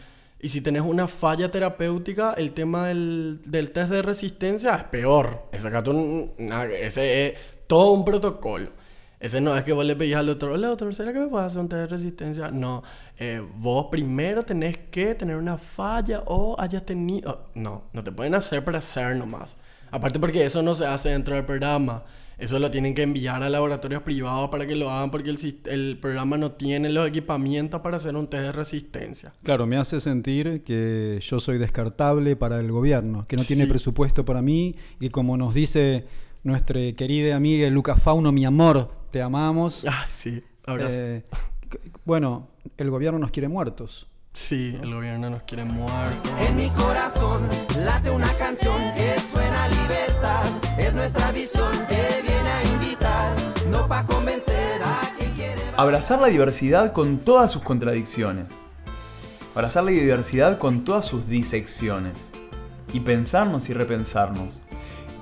y 0.46 0.48
si 0.48 0.61
tenés 0.61 0.82
una 0.82 1.09
falla 1.09 1.50
terapéutica, 1.50 2.32
el 2.35 2.52
tema 2.52 2.87
del, 2.87 3.40
del 3.46 3.72
test 3.72 3.90
de 3.90 4.00
resistencia 4.00 4.76
es 4.76 4.85
peor. 4.85 5.48
Ese, 5.50 7.26
es 7.26 7.38
todo 7.66 7.90
un 7.90 8.04
protocolo. 8.04 8.70
Ese 9.18 9.40
no 9.40 9.56
es 9.56 9.64
que 9.64 9.72
vos 9.72 9.85
le 9.85 9.96
pedís 9.96 10.14
al 10.14 10.26
doctor, 10.26 10.52
hola 10.52 10.68
doctor, 10.68 10.94
¿será 10.94 11.12
que 11.12 11.18
me 11.18 11.26
puedes 11.26 11.48
hacer 11.48 11.62
un 11.62 11.68
test 11.68 11.80
de 11.80 11.87
resistencia? 11.88 12.52
No, 12.52 12.85
eh, 13.18 13.44
vos 13.56 13.88
primero 13.90 14.44
tenés 14.44 14.78
que 14.78 15.16
tener 15.16 15.35
una 15.35 15.59
falla 15.59 16.22
o 16.26 16.54
hayas 16.61 16.87
tenido... 16.87 17.46
no, 17.54 17.87
no 17.92 18.04
te 18.04 18.12
pueden 18.12 18.37
hacer 18.37 18.64
para 18.64 18.78
hacer 18.78 19.16
nomás. 19.16 19.56
Aparte 19.90 20.20
porque 20.20 20.44
eso 20.44 20.62
no 20.62 20.76
se 20.76 20.87
hace 20.87 21.09
dentro 21.09 21.35
del 21.35 21.44
programa. 21.44 22.04
Eso 22.38 22.59
lo 22.59 22.70
tienen 22.70 22.94
que 22.94 23.03
enviar 23.03 23.42
a 23.42 23.49
laboratorios 23.49 24.03
privados 24.03 24.51
para 24.51 24.66
que 24.66 24.77
lo 24.77 24.90
hagan 24.90 25.11
porque 25.11 25.31
el, 25.31 25.38
el 25.66 25.99
programa 25.99 26.37
no 26.37 26.53
tiene 26.53 26.90
los 26.90 27.09
equipamientos 27.09 27.81
para 27.81 27.96
hacer 27.96 28.14
un 28.14 28.27
test 28.29 28.42
de 28.42 28.53
resistencia. 28.53 29.33
Claro, 29.42 29.66
me 29.66 29.77
hace 29.79 30.01
sentir 30.01 30.62
que 30.62 31.18
yo 31.22 31.40
soy 31.40 31.57
descartable 31.59 32.37
para 32.37 32.61
el 32.61 32.70
gobierno, 32.70 33.27
que 33.27 33.37
no 33.37 33.44
tiene 33.44 33.64
Sí. 33.64 33.70
presupuesto 33.70 34.25
para 34.27 34.42
mí 34.42 34.77
y 35.01 35.09
como 35.09 35.37
nos 35.38 35.55
dice 35.55 36.05
nuestra 36.42 36.79
querida 36.92 37.37
amiga 37.37 37.68
Lucas 37.70 38.03
Fauno, 38.03 38.33
mi 38.33 38.44
amor, 38.44 38.90
te 39.11 39.22
amamos. 39.22 39.85
Ay, 39.87 40.09
sí, 40.11 40.42
ahora 40.66 40.90
sí. 40.90 40.96
Eh, 41.01 41.22
bueno, 42.05 42.49
el 42.77 42.90
gobierno 42.90 43.18
nos 43.18 43.31
quiere 43.31 43.49
muertos. 43.49 44.07
Sí, 44.35 44.77
el 44.83 44.92
gobierno 44.92 45.31
nos 45.31 45.42
quiere 45.44 45.64
muertos. 45.64 46.31
En 46.46 46.57
mi 46.57 46.68
corazón 46.68 47.40
late 47.81 48.11
una 48.11 48.31
canción 48.35 48.79
que 48.94 49.18
suena 49.18 49.64
a 49.64 49.68
libertad. 49.68 50.44
Es 50.79 50.94
nuestra 50.94 51.33
visión 51.33 51.72
convencer 54.06 54.82
a 54.82 55.00
quien 55.16 55.32
quiere. 55.32 55.62
Abrazar 55.76 56.20
la 56.20 56.28
diversidad 56.28 56.92
con 56.92 57.18
todas 57.18 57.52
sus 57.52 57.62
contradicciones. 57.62 58.46
Abrazar 59.54 59.84
la 59.84 59.90
diversidad 59.90 60.58
con 60.58 60.84
todas 60.84 61.06
sus 61.06 61.28
disecciones. 61.28 62.16
Y 62.92 63.00
pensarnos 63.00 63.68
y 63.68 63.74
repensarnos. 63.74 64.60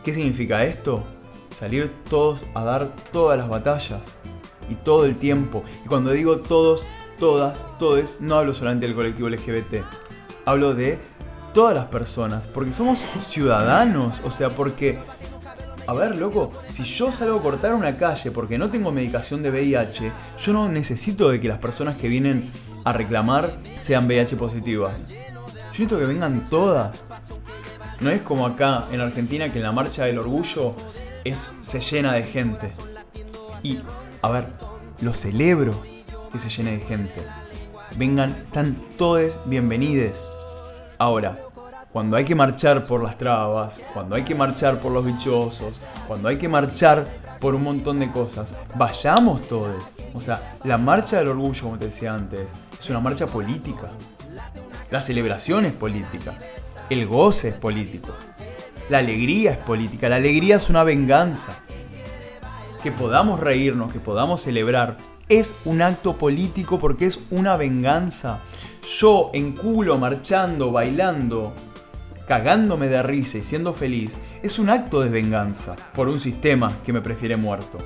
¿Qué 0.05 0.15
significa 0.15 0.65
esto? 0.65 1.03
Salir 1.51 1.91
todos 2.09 2.47
a 2.55 2.65
dar 2.65 2.95
todas 3.13 3.39
las 3.39 3.49
batallas. 3.49 4.03
Y 4.69 4.75
todo 4.77 5.05
el 5.05 5.17
tiempo. 5.17 5.65
Y 5.85 5.89
cuando 5.89 6.11
digo 6.11 6.39
todos, 6.39 6.85
todas, 7.19 7.59
todes, 7.79 8.21
no 8.21 8.37
hablo 8.37 8.55
solamente 8.55 8.87
del 8.87 8.95
colectivo 8.95 9.29
LGBT. 9.29 9.85
Hablo 10.47 10.75
de 10.75 10.99
todas 11.53 11.75
las 11.75 11.87
personas. 11.87 12.47
Porque 12.49 12.73
somos 12.73 12.99
ciudadanos. 13.29 14.21
O 14.25 14.31
sea, 14.31 14.51
porque 14.51 14.99
a 15.87 15.93
ver, 15.93 16.17
loco, 16.17 16.53
si 16.69 16.85
yo 16.85 17.13
salgo 17.13 17.39
a 17.39 17.43
cortar 17.43 17.75
una 17.75 17.97
calle 17.97 18.31
porque 18.31 18.57
no 18.57 18.71
tengo 18.71 18.91
medicación 18.91 19.43
de 19.43 19.51
VIH, 19.51 20.13
yo 20.41 20.53
no 20.53 20.69
necesito 20.69 21.29
de 21.29 21.41
que 21.41 21.49
las 21.49 21.59
personas 21.59 21.97
que 21.97 22.09
vienen 22.09 22.49
a 22.85 22.93
reclamar 22.93 23.59
sean 23.81 24.07
VIH 24.07 24.37
positivas. 24.37 25.07
Yo 25.09 25.15
necesito 25.71 25.99
que 25.99 26.07
vengan 26.07 26.49
todas. 26.49 27.05
No 28.01 28.11
es 28.11 28.23
como 28.23 28.47
acá 28.47 28.87
en 28.93 29.01
Argentina 29.01 29.51
que 29.51 29.59
en 29.59 29.65
la 29.65 29.73
marcha 29.73 30.05
del 30.05 30.19
orgullo 30.19 30.75
es, 31.25 31.51
se 31.61 31.81
llena 31.81 32.15
de 32.15 32.25
gente. 32.25 32.71
Y, 33.63 33.81
a 34.23 34.31
ver, 34.31 34.47
lo 35.01 35.13
celebro 35.13 35.75
que 36.33 36.39
se 36.39 36.49
llene 36.49 36.79
de 36.79 36.85
gente. 36.85 37.23
Vengan, 37.97 38.31
están 38.31 38.77
todos 38.97 39.35
bienvenidos. 39.47 40.17
Ahora, 40.99 41.39
cuando 41.95 42.17
hay 42.17 42.25
que 42.25 42.35
marchar 42.35 42.83
por 42.83 43.05
las 43.05 43.17
trabas, 43.17 43.81
cuando 43.93 44.17
hay 44.17 44.25
que 44.25 44.35
marchar 44.35 44.81
por 44.81 44.91
los 44.91 45.07
bichosos, 45.07 45.81
cuando 46.09 46.27
hay 46.27 46.39
que 46.39 46.49
marchar 46.49 47.07
por 47.39 47.55
un 47.55 47.63
montón 47.63 48.01
de 48.01 48.11
cosas, 48.11 48.59
vayamos 48.75 49.43
todos. 49.43 49.85
O 50.13 50.21
sea, 50.21 50.55
la 50.65 50.77
marcha 50.77 51.19
del 51.19 51.29
orgullo, 51.29 51.63
como 51.63 51.79
te 51.79 51.85
decía 51.85 52.13
antes, 52.13 52.51
es 52.81 52.91
una 52.91 52.99
marcha 52.99 53.29
política. 53.29 53.93
La 54.91 55.01
celebración 55.01 55.67
es 55.67 55.73
política. 55.73 56.35
El 56.91 57.07
goce 57.07 57.51
es 57.51 57.55
político. 57.55 58.09
La 58.91 58.99
alegría 58.99 59.53
es 59.53 59.59
política. 59.59 60.09
La 60.09 60.17
alegría 60.17 60.57
es 60.57 60.69
una 60.69 60.83
venganza. 60.83 61.61
Que 62.83 62.91
podamos 62.91 63.39
reírnos, 63.39 63.93
que 63.93 64.01
podamos 64.01 64.41
celebrar, 64.41 64.97
es 65.29 65.55
un 65.65 65.81
acto 65.81 66.17
político 66.17 66.81
porque 66.81 67.07
es 67.07 67.21
una 67.31 67.57
venganza. 67.57 68.41
Yo 68.99 69.31
en 69.33 69.53
culo, 69.53 69.97
marchando, 69.97 70.73
bailando, 70.73 71.55
cagándome 72.27 72.89
de 72.89 73.03
risa 73.03 73.39
y 73.39 73.43
siendo 73.45 73.75
feliz, 73.75 74.13
es 74.43 74.59
un 74.59 74.71
acto 74.71 75.01
de 75.01 75.11
venganza 75.11 75.77
por 75.95 76.09
un 76.09 76.21
sistema 76.21 76.73
que 76.85 76.93
me 76.93 77.01
prefiere 77.01 77.37
muerto. 77.37 77.79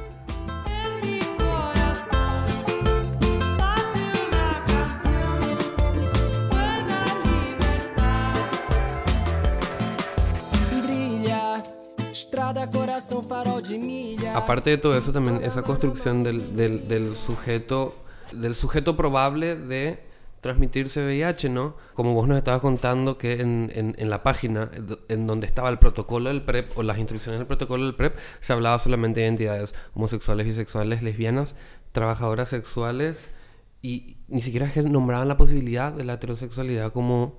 Aparte 14.35 14.71
de 14.71 14.79
todo 14.79 14.97
eso, 14.97 15.13
también 15.13 15.41
esa 15.45 15.63
construcción 15.63 16.23
del, 16.23 16.57
del, 16.57 17.17
sujeto, 17.17 17.95
del 18.33 18.55
sujeto 18.55 18.97
probable 18.97 19.57
de 19.57 20.08
transmitirse 20.41 21.05
VIH, 21.05 21.49
¿no? 21.49 21.77
Como 21.95 22.15
vos 22.15 22.29
nos 22.29 22.39
estabas 22.39 22.61
contando 22.61 23.19
que 23.19 23.41
en, 23.41 23.73
en, 23.75 23.95
en, 23.99 24.11
la 24.11 24.23
página 24.23 24.71
en 25.09 25.27
donde 25.27 25.47
estaba 25.47 25.69
el 25.69 25.79
protocolo 25.79 26.29
del 26.29 26.43
PrEP 26.43 26.77
o 26.79 26.83
las 26.83 26.99
instrucciones 26.99 27.41
del 27.41 27.47
protocolo 27.47 27.85
del 27.85 27.95
PrEP, 27.95 28.17
se 28.41 28.53
hablaba 28.53 28.79
solamente 28.79 29.21
de 29.21 29.27
identidades 29.27 29.75
homosexuales, 29.95 30.47
bisexuales, 30.47 31.03
lesbianas, 31.03 31.57
trabajadoras 31.93 32.49
sexuales 32.49 33.31
y 33.83 34.19
ni 34.29 34.41
siquiera 34.41 34.71
nombraban 34.83 35.29
la 35.29 35.37
posibilidad 35.37 35.93
de 35.93 36.05
la 36.05 36.15
heterosexualidad 36.15 36.93
como, 36.93 37.35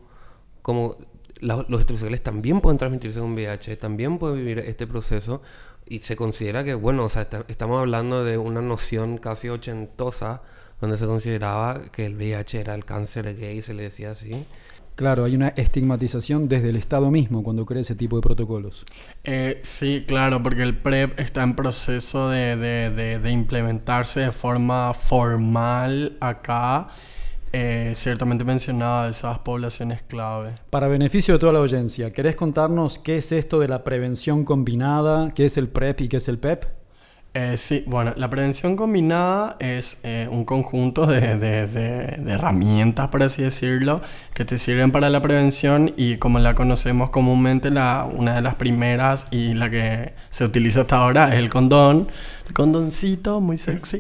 como 0.61 0.97
la, 1.39 1.65
los 1.67 1.81
heterosexuales 1.81 2.21
también 2.21 2.59
pueden 2.59 2.77
transmitirse 2.77 3.19
con 3.19 3.33
VIH, 3.33 3.77
también 3.77 4.17
pueden 4.17 4.37
vivir 4.37 4.59
este 4.59 4.87
proceso 4.87 5.41
y 5.85 5.99
se 6.01 6.15
considera 6.15 6.63
que, 6.63 6.73
bueno, 6.75 7.05
o 7.05 7.09
sea, 7.09 7.23
está, 7.23 7.45
estamos 7.47 7.79
hablando 7.79 8.23
de 8.23 8.37
una 8.37 8.61
noción 8.61 9.17
casi 9.17 9.49
ochentosa 9.49 10.43
donde 10.81 10.97
se 10.97 11.05
consideraba 11.05 11.83
que 11.91 12.05
el 12.05 12.15
VIH 12.15 12.61
era 12.61 12.75
el 12.75 12.85
cáncer 12.85 13.35
gay, 13.35 13.61
se 13.61 13.73
le 13.73 13.83
decía 13.83 14.11
así. 14.11 14.45
Claro, 14.95 15.23
hay 15.23 15.33
una 15.33 15.49
estigmatización 15.49 16.49
desde 16.49 16.71
el 16.71 16.75
Estado 16.75 17.09
mismo 17.09 17.41
cuando 17.41 17.65
crea 17.65 17.79
ese 17.79 17.95
tipo 17.95 18.17
de 18.17 18.21
protocolos. 18.21 18.83
Eh, 19.23 19.59
sí, 19.63 20.03
claro, 20.05 20.43
porque 20.43 20.61
el 20.61 20.77
PrEP 20.77 21.17
está 21.21 21.41
en 21.43 21.55
proceso 21.55 22.29
de, 22.29 22.57
de, 22.57 22.89
de, 22.89 23.17
de 23.17 23.31
implementarse 23.31 24.19
de 24.19 24.31
forma 24.33 24.93
formal 24.93 26.17
acá. 26.19 26.89
Eh, 27.53 27.93
ciertamente 27.95 28.43
mencionaba 28.43 29.07
esas 29.07 29.39
poblaciones 29.39 30.03
clave. 30.03 30.53
Para 30.69 30.87
beneficio 30.87 31.33
de 31.33 31.39
toda 31.39 31.53
la 31.53 31.59
audiencia, 31.59 32.11
¿querés 32.11 32.35
contarnos 32.35 32.99
qué 32.99 33.17
es 33.17 33.31
esto 33.31 33.59
de 33.59 33.69
la 33.69 33.83
prevención 33.83 34.43
combinada? 34.43 35.33
¿Qué 35.33 35.45
es 35.45 35.57
el 35.57 35.69
PrEP 35.69 36.01
y 36.01 36.07
qué 36.09 36.17
es 36.17 36.27
el 36.27 36.37
PEP? 36.37 36.78
Eh, 37.41 37.55
sí, 37.55 37.85
bueno, 37.87 38.11
la 38.17 38.29
prevención 38.29 38.75
combinada 38.75 39.55
es 39.59 40.01
eh, 40.03 40.27
un 40.29 40.43
conjunto 40.43 41.05
de, 41.05 41.37
de, 41.37 41.67
de, 41.67 42.17
de, 42.17 42.31
herramientas, 42.33 43.07
por 43.07 43.23
así 43.23 43.43
decirlo, 43.43 44.01
que 44.33 44.43
te 44.43 44.57
sirven 44.57 44.91
para 44.91 45.09
la 45.09 45.21
prevención 45.21 45.93
y 45.95 46.17
como 46.17 46.39
la 46.39 46.53
conocemos 46.53 47.11
comúnmente, 47.11 47.71
la, 47.71 48.03
una 48.03 48.35
de 48.35 48.41
las 48.41 48.55
primeras 48.55 49.27
y 49.31 49.53
la 49.53 49.69
que 49.69 50.11
se 50.31 50.43
utiliza 50.43 50.81
hasta 50.81 50.97
ahora 50.97 51.29
es 51.29 51.39
el 51.39 51.47
condón, 51.47 52.09
el 52.45 52.53
condoncito, 52.53 53.39
muy 53.39 53.55
sexy, 53.55 53.99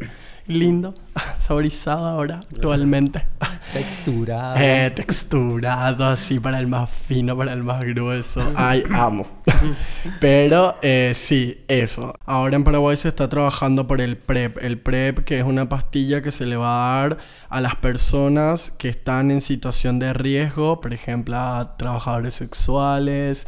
lindo, 0.49 0.93
saborizado 1.37 2.05
ahora, 2.05 2.41
actualmente. 2.51 3.25
Texturado. 3.73 4.55
Eh, 4.57 4.91
texturado, 4.95 6.03
así 6.05 6.39
para 6.39 6.59
el 6.59 6.65
más 6.65 6.89
fino, 6.89 7.37
para 7.37 7.53
el 7.53 7.63
más 7.63 7.85
grueso. 7.85 8.41
Ay, 8.55 8.83
amo. 8.91 9.27
Pero 10.19 10.75
eh, 10.81 11.11
sí, 11.13 11.63
eso. 11.67 12.15
Ahora 12.25 12.55
en 12.55 12.63
Paraguay 12.63 12.97
se 12.97 13.09
está 13.09 13.29
trabajando 13.29 13.85
por 13.85 14.01
el 14.01 14.17
PrEP. 14.17 14.57
El 14.59 14.79
PrEP, 14.79 15.19
que 15.19 15.37
es 15.37 15.45
una 15.45 15.69
pastilla 15.69 16.23
que 16.23 16.31
se 16.31 16.47
le 16.47 16.57
va 16.57 16.97
a 16.97 17.01
dar 17.01 17.17
a 17.49 17.61
las 17.61 17.75
personas 17.75 18.71
que 18.71 18.89
están 18.89 19.29
en 19.29 19.39
situación 19.39 19.99
de 19.99 20.13
riesgo, 20.13 20.81
por 20.81 20.91
ejemplo, 20.91 21.37
a 21.37 21.77
trabajadores 21.77 22.33
sexuales, 22.33 23.45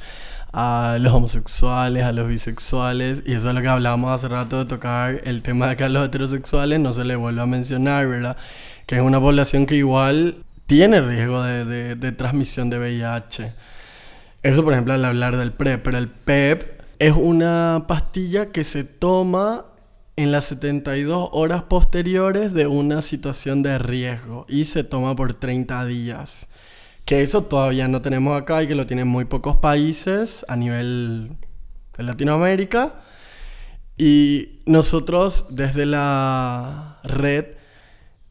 a 0.54 0.98
los 1.00 1.14
homosexuales, 1.14 2.04
a 2.04 2.12
los 2.12 2.28
bisexuales, 2.28 3.24
y 3.26 3.34
eso 3.34 3.50
es 3.50 3.56
lo 3.56 3.62
que 3.62 3.68
hablábamos 3.68 4.12
hace 4.12 4.28
rato 4.28 4.60
de 4.60 4.66
tocar 4.66 5.22
el 5.24 5.42
tema 5.42 5.68
de 5.68 5.76
que 5.78 5.84
a 5.84 5.90
los 5.90 6.06
heterosexuales 6.06 6.80
no 6.80 6.94
se 6.94 7.06
le 7.06 7.16
vuelve 7.16 7.42
a 7.42 7.46
mencionar, 7.46 8.08
¿verdad? 8.08 8.38
Que 8.86 8.96
es 8.96 9.02
una 9.02 9.20
población 9.20 9.66
que 9.66 9.76
igual 9.76 10.44
tiene 10.66 11.02
riesgo 11.02 11.42
de, 11.44 11.66
de, 11.66 11.96
de 11.96 12.12
transmisión 12.12 12.70
de 12.70 12.80
VIH. 12.80 13.54
Eso, 14.44 14.64
por 14.64 14.74
ejemplo, 14.74 14.94
al 14.94 15.06
hablar 15.06 15.38
del 15.38 15.52
PrEP, 15.52 15.84
pero 15.84 15.98
el 15.98 16.08
PEP 16.08 16.82
es 17.00 17.16
una 17.16 17.86
pastilla 17.88 18.48
que 18.48 18.64
se 18.64 18.84
toma 18.84 19.66
en 20.16 20.32
las 20.32 20.46
72 20.46 21.30
horas 21.32 21.64
posteriores 21.64 22.54
de 22.54 22.68
una 22.68 23.02
situación 23.02 23.64
de 23.64 23.78
riesgo 23.80 24.46
y 24.48 24.66
se 24.66 24.84
toma 24.84 25.16
por 25.16 25.34
30 25.34 25.86
días. 25.86 26.50
Que 27.12 27.24
eso 27.24 27.44
todavía 27.44 27.90
no 27.90 28.02
tenemos 28.02 28.42
acá 28.42 28.64
y 28.64 28.68
que 28.68 28.74
lo 28.74 28.88
tienen 28.88 29.06
muy 29.06 29.26
pocos 29.26 29.58
países 29.58 30.46
a 30.48 30.56
nivel 30.56 31.36
de 31.98 32.04
Latinoamérica. 32.04 33.02
Y 33.98 34.62
nosotros 34.66 35.48
desde 35.50 35.86
la 35.86 37.02
red 37.04 37.48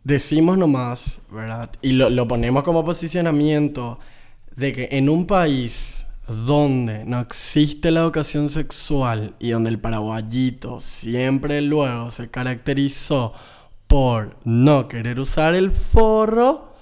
decimos 0.02 0.56
nomás, 0.56 1.20
¿verdad? 1.30 1.68
Y 1.82 1.92
lo, 1.92 2.08
lo 2.08 2.26
ponemos 2.26 2.64
como 2.64 2.82
posicionamiento 2.82 3.98
de 4.56 4.72
que 4.72 4.88
en 4.92 5.10
un 5.10 5.26
país 5.26 6.06
donde 6.26 7.04
no 7.04 7.20
existe 7.20 7.90
la 7.90 8.00
educación 8.00 8.48
sexual 8.48 9.34
y 9.38 9.50
donde 9.50 9.68
el 9.68 9.78
paraguayito 9.78 10.80
siempre 10.80 11.60
luego 11.60 12.10
se 12.10 12.30
caracterizó 12.30 13.34
por 13.86 14.38
no 14.44 14.88
querer 14.88 15.20
usar 15.20 15.54
el 15.54 15.70
forro, 15.70 16.72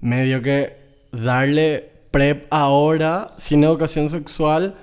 medio 0.00 0.40
que 0.40 0.83
darle 1.14 1.90
PrEP 2.10 2.46
ahora 2.50 3.34
sin 3.38 3.64
educación 3.64 4.08
sexual 4.08 4.74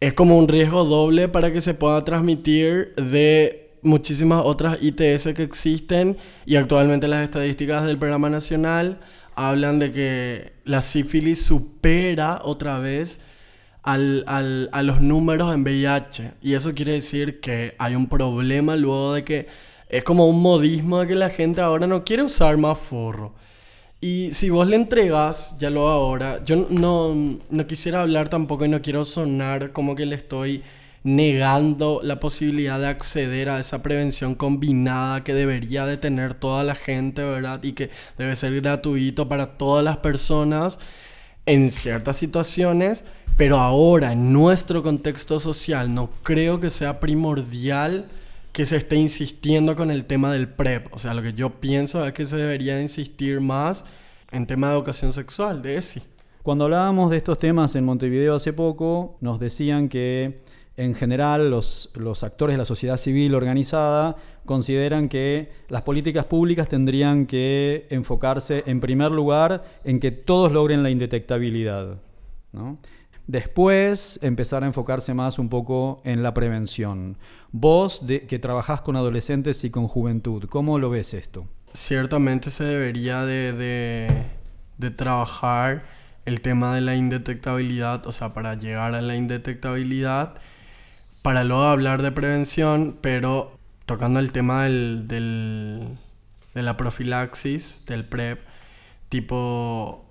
es 0.00 0.14
como 0.14 0.38
un 0.38 0.48
riesgo 0.48 0.84
doble 0.84 1.28
para 1.28 1.52
que 1.52 1.60
se 1.60 1.74
pueda 1.74 2.04
transmitir 2.04 2.94
de 2.96 3.78
muchísimas 3.82 4.42
otras 4.44 4.78
ITS 4.80 5.34
que 5.34 5.42
existen 5.42 6.16
y 6.44 6.56
actualmente 6.56 7.08
las 7.08 7.24
estadísticas 7.24 7.84
del 7.84 7.98
programa 7.98 8.28
nacional 8.28 9.00
hablan 9.34 9.78
de 9.78 9.92
que 9.92 10.52
la 10.64 10.82
sífilis 10.82 11.44
supera 11.44 12.40
otra 12.42 12.78
vez 12.78 13.20
al, 13.82 14.24
al, 14.26 14.68
a 14.72 14.82
los 14.82 15.00
números 15.00 15.54
en 15.54 15.62
VIH 15.62 16.32
y 16.42 16.54
eso 16.54 16.74
quiere 16.74 16.92
decir 16.92 17.40
que 17.40 17.74
hay 17.78 17.94
un 17.94 18.08
problema 18.08 18.76
luego 18.76 19.14
de 19.14 19.24
que 19.24 19.46
es 19.88 20.02
como 20.04 20.26
un 20.28 20.42
modismo 20.42 21.00
de 21.00 21.06
que 21.06 21.14
la 21.14 21.30
gente 21.30 21.60
ahora 21.60 21.86
no 21.86 22.04
quiere 22.04 22.22
usar 22.22 22.56
más 22.56 22.78
forro. 22.78 23.34
Y 24.00 24.30
si 24.34 24.50
vos 24.50 24.68
le 24.68 24.76
entregas, 24.76 25.56
ya 25.58 25.70
lo 25.70 25.88
ahora, 25.88 26.44
yo 26.44 26.66
no, 26.68 27.14
no 27.48 27.66
quisiera 27.66 28.02
hablar 28.02 28.28
tampoco 28.28 28.64
y 28.64 28.68
no 28.68 28.82
quiero 28.82 29.04
sonar 29.04 29.72
como 29.72 29.94
que 29.94 30.06
le 30.06 30.16
estoy 30.16 30.62
negando 31.02 32.00
la 32.02 32.18
posibilidad 32.18 32.80
de 32.80 32.88
acceder 32.88 33.48
a 33.48 33.60
esa 33.60 33.82
prevención 33.82 34.34
combinada 34.34 35.22
que 35.22 35.34
debería 35.34 35.86
de 35.86 35.96
tener 35.96 36.34
toda 36.34 36.64
la 36.64 36.74
gente, 36.74 37.22
¿verdad? 37.22 37.62
Y 37.62 37.72
que 37.72 37.90
debe 38.18 38.34
ser 38.36 38.60
gratuito 38.60 39.28
para 39.28 39.56
todas 39.56 39.84
las 39.84 39.98
personas 39.98 40.78
en 41.46 41.70
ciertas 41.70 42.16
situaciones, 42.16 43.04
pero 43.36 43.60
ahora 43.60 44.12
en 44.12 44.32
nuestro 44.32 44.82
contexto 44.82 45.38
social 45.38 45.94
no 45.94 46.10
creo 46.22 46.58
que 46.58 46.70
sea 46.70 46.98
primordial 46.98 48.08
que 48.56 48.64
se 48.64 48.78
esté 48.78 48.96
insistiendo 48.96 49.76
con 49.76 49.90
el 49.90 50.06
tema 50.06 50.32
del 50.32 50.48
PrEP. 50.48 50.86
O 50.90 50.98
sea, 50.98 51.12
lo 51.12 51.20
que 51.20 51.34
yo 51.34 51.60
pienso 51.60 52.06
es 52.06 52.14
que 52.14 52.24
se 52.24 52.38
debería 52.38 52.80
insistir 52.80 53.42
más 53.42 53.84
en 54.30 54.46
tema 54.46 54.68
de 54.68 54.76
educación 54.76 55.12
sexual, 55.12 55.60
de 55.60 55.76
ESI. 55.76 56.02
Cuando 56.42 56.64
hablábamos 56.64 57.10
de 57.10 57.18
estos 57.18 57.38
temas 57.38 57.76
en 57.76 57.84
Montevideo 57.84 58.34
hace 58.34 58.54
poco, 58.54 59.18
nos 59.20 59.38
decían 59.38 59.90
que 59.90 60.40
en 60.78 60.94
general 60.94 61.50
los, 61.50 61.90
los, 61.96 62.24
actores 62.24 62.54
de 62.54 62.58
la 62.58 62.64
sociedad 62.64 62.96
civil 62.96 63.34
organizada 63.34 64.16
consideran 64.46 65.10
que 65.10 65.50
las 65.68 65.82
políticas 65.82 66.24
públicas 66.24 66.66
tendrían 66.66 67.26
que 67.26 67.86
enfocarse 67.90 68.62
en 68.64 68.80
primer 68.80 69.10
lugar 69.10 69.64
en 69.84 70.00
que 70.00 70.12
todos 70.12 70.50
logren 70.50 70.82
la 70.82 70.88
indetectabilidad. 70.88 71.98
¿no? 72.54 72.78
Después 73.26 74.20
empezar 74.22 74.62
a 74.62 74.66
enfocarse 74.66 75.12
más 75.14 75.38
un 75.38 75.48
poco 75.48 76.00
en 76.04 76.22
la 76.22 76.32
prevención. 76.32 77.16
Vos 77.50 78.06
de, 78.06 78.26
que 78.26 78.38
trabajás 78.38 78.82
con 78.82 78.96
adolescentes 78.96 79.64
y 79.64 79.70
con 79.70 79.88
juventud, 79.88 80.44
¿cómo 80.48 80.78
lo 80.78 80.90
ves 80.90 81.12
esto? 81.14 81.46
Ciertamente 81.72 82.50
se 82.50 82.64
debería 82.64 83.24
de, 83.24 83.52
de, 83.52 84.22
de 84.78 84.90
trabajar 84.90 85.82
el 86.24 86.40
tema 86.40 86.74
de 86.74 86.80
la 86.80 86.94
indetectabilidad, 86.94 88.06
o 88.06 88.12
sea, 88.12 88.32
para 88.32 88.54
llegar 88.54 88.94
a 88.94 89.00
la 89.00 89.16
indetectabilidad 89.16 90.34
para 91.26 91.42
luego 91.42 91.64
hablar 91.64 92.02
de 92.02 92.12
prevención, 92.12 92.98
pero 93.00 93.58
tocando 93.84 94.20
el 94.20 94.30
tema 94.30 94.62
del, 94.62 95.08
del, 95.08 95.88
de 96.54 96.62
la 96.62 96.76
profilaxis, 96.76 97.84
del 97.84 98.04
PrEP, 98.04 98.38
tipo 99.08 100.04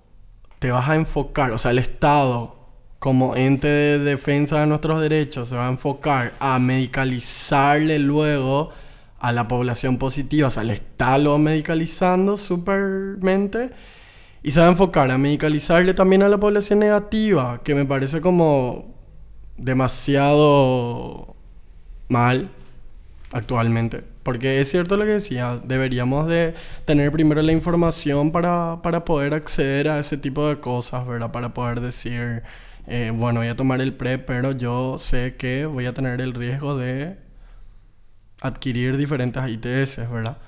te 0.58 0.70
vas 0.70 0.90
a 0.90 0.94
enfocar, 0.94 1.52
o 1.52 1.58
sea, 1.58 1.70
el 1.70 1.78
Estado 1.78 2.55
como 2.98 3.36
ente 3.36 3.68
de 3.68 3.98
defensa 3.98 4.60
de 4.60 4.66
nuestros 4.66 5.00
derechos 5.00 5.48
se 5.48 5.56
va 5.56 5.66
a 5.66 5.70
enfocar 5.70 6.32
a 6.40 6.58
medicalizarle 6.58 7.98
luego 7.98 8.70
a 9.18 9.32
la 9.32 9.48
población 9.48 9.98
positiva, 9.98 10.48
o 10.48 10.50
sea, 10.50 10.64
le 10.64 10.74
está 10.74 11.18
lo 11.18 11.38
medicalizando 11.38 12.36
supermente 12.36 13.70
y 14.42 14.50
se 14.50 14.60
va 14.60 14.66
a 14.66 14.70
enfocar 14.70 15.10
a 15.10 15.18
medicalizarle 15.18 15.94
también 15.94 16.22
a 16.22 16.28
la 16.28 16.38
población 16.38 16.78
negativa, 16.78 17.60
que 17.64 17.74
me 17.74 17.84
parece 17.84 18.20
como 18.20 18.94
demasiado 19.56 21.34
mal 22.08 22.50
actualmente. 23.32 24.04
Porque 24.22 24.60
es 24.60 24.70
cierto 24.70 24.96
lo 24.96 25.04
que 25.04 25.12
decía, 25.12 25.60
deberíamos 25.64 26.26
de 26.28 26.54
tener 26.84 27.12
primero 27.12 27.42
la 27.42 27.52
información 27.52 28.32
para, 28.32 28.80
para 28.82 29.04
poder 29.04 29.34
acceder 29.34 29.88
a 29.88 29.98
ese 29.98 30.16
tipo 30.18 30.48
de 30.48 30.58
cosas, 30.58 31.06
¿verdad? 31.06 31.30
Para 31.30 31.54
poder 31.54 31.80
decir, 31.80 32.42
eh, 32.86 33.12
bueno, 33.14 33.40
voy 33.40 33.48
a 33.48 33.56
tomar 33.56 33.80
el 33.80 33.94
PrEP, 33.94 34.24
pero 34.26 34.52
yo 34.52 34.98
sé 34.98 35.36
que 35.36 35.66
voy 35.66 35.86
a 35.86 35.94
tener 35.94 36.20
el 36.20 36.34
riesgo 36.34 36.76
de 36.76 37.16
adquirir 38.40 38.96
diferentes 38.96 39.42
ITS, 39.48 40.10
¿verdad? 40.10 40.38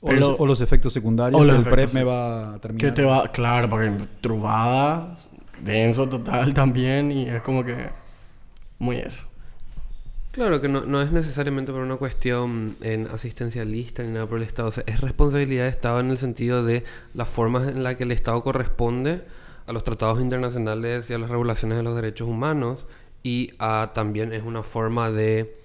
O, 0.00 0.12
los, 0.12 0.36
o 0.38 0.46
los 0.46 0.60
efectos 0.60 0.92
secundarios. 0.92 1.40
O 1.40 1.44
los 1.44 1.56
el 1.56 1.62
efectos 1.62 1.90
PrEP 1.90 1.94
me 1.94 2.04
va 2.04 2.54
a 2.54 2.58
terminar. 2.60 2.90
Que 2.90 2.94
te 2.94 3.04
va, 3.04 3.32
claro, 3.32 3.68
porque 3.68 3.92
trubada, 4.20 5.16
denso 5.60 6.08
total 6.08 6.54
también, 6.54 7.10
y 7.10 7.28
es 7.28 7.42
como 7.42 7.64
que 7.64 7.88
muy 8.78 8.96
eso. 8.96 9.26
Claro 10.30 10.60
que 10.60 10.68
no, 10.68 10.82
no 10.82 11.02
es 11.02 11.10
necesariamente 11.10 11.72
por 11.72 11.80
una 11.80 11.96
cuestión 11.96 12.76
en 12.82 13.08
asistencialista 13.08 14.04
ni 14.04 14.12
nada 14.12 14.26
por 14.26 14.38
el 14.38 14.44
Estado. 14.44 14.68
O 14.68 14.72
sea, 14.72 14.84
es 14.86 15.00
responsabilidad 15.00 15.64
de 15.64 15.70
Estado 15.70 15.98
en 15.98 16.10
el 16.10 16.18
sentido 16.18 16.64
de 16.64 16.84
las 17.14 17.28
formas 17.28 17.66
en 17.66 17.82
las 17.82 17.96
que 17.96 18.04
el 18.04 18.12
Estado 18.12 18.44
corresponde 18.44 19.22
a 19.68 19.72
los 19.72 19.84
tratados 19.84 20.20
internacionales 20.20 21.10
y 21.10 21.14
a 21.14 21.18
las 21.18 21.30
regulaciones 21.30 21.76
de 21.78 21.84
los 21.84 21.94
derechos 21.94 22.26
humanos. 22.26 22.86
Y 23.22 23.52
a, 23.58 23.90
también 23.94 24.32
es 24.32 24.42
una 24.42 24.62
forma 24.62 25.10
de 25.10 25.56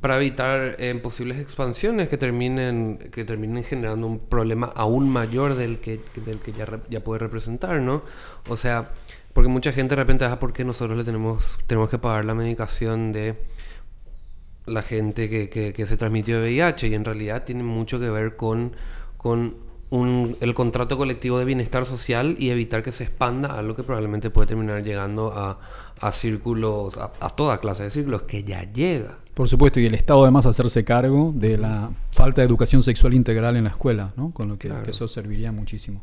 para 0.00 0.16
evitar 0.16 0.76
eh, 0.78 0.94
posibles 1.02 1.38
expansiones 1.38 2.08
que 2.08 2.16
terminen 2.16 3.10
que 3.12 3.24
terminen 3.24 3.64
generando 3.64 4.06
un 4.06 4.18
problema 4.18 4.72
aún 4.74 5.10
mayor 5.10 5.54
del 5.56 5.78
que 5.78 6.00
del 6.24 6.38
que 6.38 6.52
ya, 6.52 6.66
ya 6.88 7.00
puede 7.00 7.18
representar, 7.18 7.80
¿no? 7.80 8.02
O 8.48 8.56
sea, 8.56 8.92
porque 9.34 9.48
mucha 9.48 9.72
gente 9.72 9.94
de 9.94 10.02
repente, 10.02 10.24
ah, 10.24 10.38
¿por 10.38 10.52
qué 10.54 10.64
nosotros 10.64 10.96
le 10.96 11.04
tenemos 11.04 11.58
tenemos 11.66 11.90
que 11.90 11.98
pagar 11.98 12.24
la 12.24 12.34
medicación 12.34 13.12
de 13.12 13.36
la 14.66 14.82
gente 14.82 15.28
que, 15.28 15.50
que, 15.50 15.72
que 15.74 15.86
se 15.86 15.96
transmitió 15.96 16.40
de 16.40 16.48
VIH 16.48 16.88
y 16.88 16.94
en 16.94 17.04
realidad 17.04 17.44
tiene 17.44 17.62
mucho 17.62 18.00
que 18.00 18.08
ver 18.08 18.36
con, 18.36 18.76
con 19.16 19.69
un- 19.90 20.36
el 20.40 20.54
contrato 20.54 20.96
colectivo 20.96 21.38
de 21.38 21.44
bienestar 21.44 21.84
social 21.84 22.36
y 22.38 22.50
evitar 22.50 22.82
que 22.82 22.92
se 22.92 23.04
expanda 23.04 23.54
algo 23.58 23.74
que 23.74 23.82
probablemente 23.82 24.30
puede 24.30 24.46
terminar 24.48 24.82
llegando 24.82 25.32
a, 25.34 25.58
a 26.00 26.12
círculos, 26.12 26.96
a, 26.96 27.12
a 27.20 27.30
toda 27.30 27.58
clase 27.58 27.82
de 27.84 27.90
círculos 27.90 28.22
que 28.22 28.44
ya 28.44 28.62
llega. 28.72 29.18
Por 29.34 29.48
supuesto, 29.48 29.80
y 29.80 29.86
el 29.86 29.94
Estado 29.94 30.22
además 30.22 30.46
hacerse 30.46 30.84
cargo 30.84 31.32
de 31.34 31.56
la 31.58 31.90
falta 32.12 32.40
de 32.42 32.46
educación 32.46 32.82
sexual 32.82 33.14
integral 33.14 33.56
en 33.56 33.64
la 33.64 33.70
escuela, 33.70 34.12
¿no? 34.16 34.32
Con 34.32 34.48
lo 34.48 34.58
que, 34.58 34.68
Claro. 34.68 34.84
que 34.84 34.90
eso 34.90 35.08
serviría 35.08 35.50
muchísimo. 35.50 36.02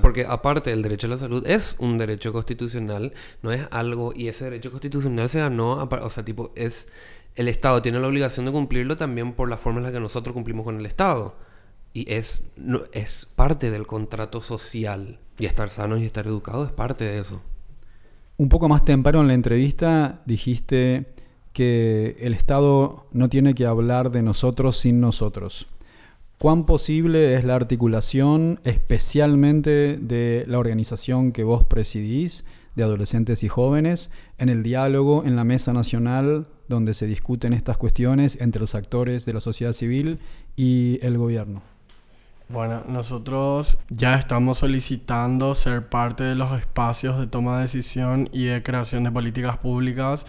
Porque 0.00 0.24
aparte 0.28 0.70
el 0.72 0.82
derecho 0.82 1.08
a 1.08 1.10
la 1.10 1.18
salud 1.18 1.44
es 1.46 1.74
un 1.80 1.98
derecho 1.98 2.32
constitucional, 2.32 3.12
no 3.42 3.50
es 3.52 3.62
algo, 3.72 4.12
y 4.14 4.28
ese 4.28 4.44
derecho 4.44 4.70
constitucional 4.70 5.28
se 5.28 5.40
ganó, 5.40 5.80
a 5.80 5.84
o 5.84 6.10
sea, 6.10 6.24
tipo, 6.24 6.52
es, 6.54 6.86
el 7.34 7.48
Estado 7.48 7.82
tiene 7.82 7.98
la 7.98 8.06
obligación 8.06 8.46
de 8.46 8.52
cumplirlo 8.52 8.96
también 8.96 9.32
por 9.32 9.48
la 9.48 9.56
forma 9.56 9.78
en 9.80 9.86
la 9.86 9.92
que 9.92 9.98
nosotros 9.98 10.34
cumplimos 10.34 10.64
con 10.64 10.78
el 10.78 10.86
Estado. 10.86 11.34
Y 11.98 12.04
es, 12.12 12.44
es 12.92 13.26
parte 13.34 13.72
del 13.72 13.84
contrato 13.84 14.40
social. 14.40 15.18
Y 15.36 15.46
estar 15.46 15.68
sanos 15.68 15.98
y 15.98 16.04
estar 16.04 16.28
educados 16.28 16.68
es 16.68 16.72
parte 16.72 17.02
de 17.02 17.18
eso. 17.18 17.42
Un 18.36 18.48
poco 18.48 18.68
más 18.68 18.84
temprano 18.84 19.20
en 19.20 19.26
la 19.26 19.34
entrevista 19.34 20.22
dijiste 20.24 21.06
que 21.52 22.16
el 22.20 22.34
Estado 22.34 23.08
no 23.10 23.28
tiene 23.28 23.54
que 23.54 23.66
hablar 23.66 24.12
de 24.12 24.22
nosotros 24.22 24.76
sin 24.76 25.00
nosotros. 25.00 25.66
¿Cuán 26.38 26.66
posible 26.66 27.34
es 27.34 27.42
la 27.42 27.56
articulación 27.56 28.60
especialmente 28.62 29.96
de 29.96 30.44
la 30.46 30.60
organización 30.60 31.32
que 31.32 31.42
vos 31.42 31.64
presidís, 31.64 32.44
de 32.76 32.84
adolescentes 32.84 33.42
y 33.42 33.48
jóvenes, 33.48 34.12
en 34.38 34.50
el 34.50 34.62
diálogo 34.62 35.24
en 35.24 35.34
la 35.34 35.42
mesa 35.42 35.72
nacional 35.72 36.46
donde 36.68 36.94
se 36.94 37.06
discuten 37.08 37.52
estas 37.52 37.76
cuestiones 37.76 38.40
entre 38.40 38.60
los 38.60 38.76
actores 38.76 39.26
de 39.26 39.32
la 39.32 39.40
sociedad 39.40 39.72
civil 39.72 40.20
y 40.54 41.00
el 41.02 41.18
gobierno? 41.18 41.67
Bueno, 42.50 42.82
nosotros 42.88 43.76
ya 43.90 44.14
estamos 44.14 44.58
solicitando 44.58 45.54
ser 45.54 45.86
parte 45.90 46.24
de 46.24 46.34
los 46.34 46.58
espacios 46.58 47.18
de 47.18 47.26
toma 47.26 47.56
de 47.56 47.62
decisión 47.62 48.30
y 48.32 48.46
de 48.46 48.62
creación 48.62 49.04
de 49.04 49.12
políticas 49.12 49.58
públicas, 49.58 50.24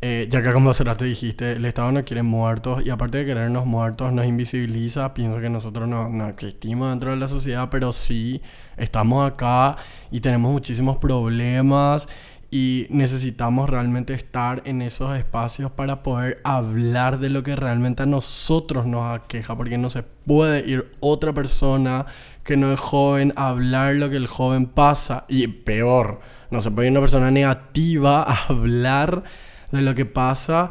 eh, 0.00 0.28
ya 0.30 0.42
que 0.42 0.52
como 0.52 0.70
hace 0.70 0.84
rato 0.84 1.04
dijiste, 1.04 1.52
el 1.54 1.64
Estado 1.64 1.90
no 1.90 2.04
quiere 2.04 2.22
muertos 2.22 2.86
y 2.86 2.90
aparte 2.90 3.18
de 3.18 3.26
querernos 3.26 3.66
muertos 3.66 4.12
nos 4.12 4.26
invisibiliza, 4.26 5.12
pienso 5.12 5.40
que 5.40 5.50
nosotros 5.50 5.88
no, 5.88 6.08
no 6.08 6.28
existimos 6.28 6.90
dentro 6.90 7.10
de 7.10 7.16
la 7.16 7.26
sociedad, 7.26 7.68
pero 7.68 7.92
sí 7.92 8.40
estamos 8.76 9.28
acá 9.28 9.74
y 10.12 10.20
tenemos 10.20 10.52
muchísimos 10.52 10.98
problemas 10.98 12.08
y 12.50 12.86
necesitamos 12.90 13.68
realmente 13.68 14.14
estar 14.14 14.62
en 14.64 14.82
esos 14.82 15.16
espacios 15.16 15.72
para 15.72 16.02
poder 16.02 16.40
hablar 16.44 17.18
de 17.18 17.30
lo 17.30 17.42
que 17.42 17.56
realmente 17.56 18.04
a 18.04 18.06
nosotros 18.06 18.86
nos 18.86 19.18
aqueja, 19.18 19.56
porque 19.56 19.78
no 19.78 19.90
se 19.90 20.02
puede 20.02 20.68
ir 20.68 20.90
otra 21.00 21.32
persona 21.32 22.06
que 22.44 22.56
no 22.56 22.72
es 22.72 22.78
joven 22.78 23.32
a 23.36 23.48
hablar 23.48 23.96
lo 23.96 24.08
que 24.10 24.16
el 24.16 24.28
joven 24.28 24.66
pasa, 24.66 25.24
y 25.28 25.46
peor, 25.48 26.20
no 26.50 26.60
se 26.60 26.70
puede 26.70 26.88
ir 26.88 26.92
una 26.92 27.00
persona 27.00 27.30
negativa 27.30 28.22
a 28.22 28.46
hablar 28.46 29.24
de 29.72 29.82
lo 29.82 29.94
que 29.94 30.06
pasa 30.06 30.70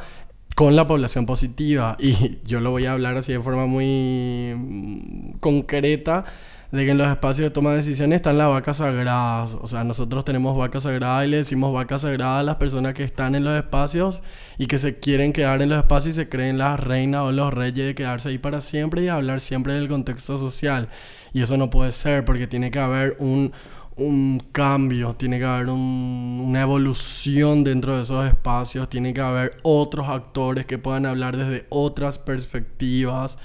con 0.56 0.78
la 0.78 0.88
población 0.88 1.26
positiva, 1.26 1.98
y 2.00 2.40
yo 2.46 2.62
lo 2.62 2.72
voy 2.72 2.86
a 2.86 2.94
hablar 2.94 3.18
así 3.18 3.34
de 3.34 3.42
forma 3.42 3.66
muy 3.66 5.36
concreta 5.42 6.24
de 6.72 6.84
que 6.86 6.92
en 6.92 6.98
los 6.98 7.08
espacios 7.10 7.46
de 7.48 7.52
toma 7.52 7.70
de 7.72 7.78
decisiones 7.78 8.18
están 8.18 8.38
las 8.38 8.50
vacas 8.50 8.78
sagradas. 8.78 9.58
O 9.62 9.68
sea, 9.68 9.84
nosotros 9.84 10.26
tenemos 10.26 10.58
vacas 10.58 10.84
sagradas 10.84 11.26
y 11.26 11.30
le 11.30 11.38
decimos 11.38 11.74
vacas 11.74 12.02
sagradas 12.02 12.42
a 12.42 12.44
las 12.44 12.56
personas 12.58 12.94
que 12.94 13.04
están 13.04 13.36
en 13.36 13.44
los 13.44 13.56
espacios 13.58 14.22
y 14.58 14.68
que 14.68 14.80
se 14.80 15.00
quieren 15.00 15.32
quedar 15.34 15.62
en 15.62 15.70
los 15.70 15.78
espacios 15.78 16.16
y 16.16 16.22
se 16.22 16.30
creen 16.30 16.58
las 16.58 16.80
reinas 16.80 17.22
o 17.22 17.32
los 17.32 17.54
reyes 17.54 17.86
de 17.88 17.96
quedarse 17.96 18.30
ahí 18.30 18.38
para 18.38 18.62
siempre 18.62 19.04
y 19.04 19.08
hablar 19.08 19.42
siempre 19.42 19.74
del 19.74 19.88
contexto 19.88 20.38
social. 20.38 20.90
Y 21.34 21.42
eso 21.42 21.58
no 21.58 21.70
puede 21.70 21.92
ser 21.92 22.26
porque 22.26 22.48
tiene 22.48 22.72
que 22.72 22.80
haber 22.80 23.16
un, 23.20 23.52
un 23.98 24.42
cambio, 24.52 25.16
tiene 25.16 25.40
que 25.40 25.46
haber 25.46 25.70
un- 25.70 26.42
una 26.46 26.62
evolución 26.62 27.64
dentro 27.64 27.96
de 27.96 28.02
esos 28.02 28.26
espacios, 28.28 28.90
tiene 28.90 29.14
que 29.14 29.22
haber 29.22 29.58
otros 29.64 30.08
actores 30.10 30.66
que 30.66 30.78
puedan 30.78 31.06
hablar 31.06 31.38
desde 31.38 31.66
otras 31.70 32.18
perspectivas. 32.18 33.38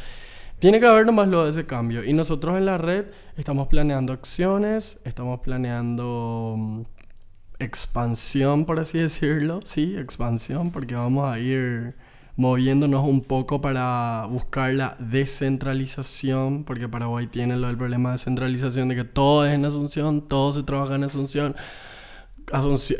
Tiene 0.61 0.78
que 0.78 0.86
haber 0.86 1.06
nomás 1.06 1.28
lo 1.28 1.44
de 1.44 1.50
ese 1.50 1.66
cambio. 1.66 2.04
Y 2.04 2.12
nosotros 2.12 2.56
en 2.58 2.66
la 2.66 2.78
red 2.78 3.06
estamos 3.36 3.68
planeando 3.68 4.12
acciones, 4.12 5.00
estamos 5.04 5.40
planeando 5.40 6.54
mm, 6.58 6.82
expansión, 7.58 8.66
por 8.66 8.78
así 8.78 8.98
decirlo. 8.98 9.61
Sí, 9.64 9.96
expansión, 9.98 10.70
porque 10.70 10.94
vamos 10.94 11.26
a 11.32 11.38
ir 11.38 11.94
moviéndonos 12.36 13.06
un 13.06 13.22
poco 13.22 13.61
para 13.61 14.26
buscar 14.30 14.72
la 14.74 14.96
descentralización, 14.98 16.64
porque 16.64 16.88
Paraguay 16.88 17.26
tiene 17.26 17.56
lo 17.56 17.66
del 17.66 17.76
problema 17.76 18.12
de 18.12 18.18
centralización, 18.18 18.88
de 18.88 18.96
que 18.96 19.04
todo 19.04 19.46
es 19.46 19.52
en 19.54 19.64
Asunción, 19.64 20.26
todo 20.28 20.52
se 20.52 20.62
trabaja 20.62 20.94
en 20.94 21.04
Asunción. 21.04 21.56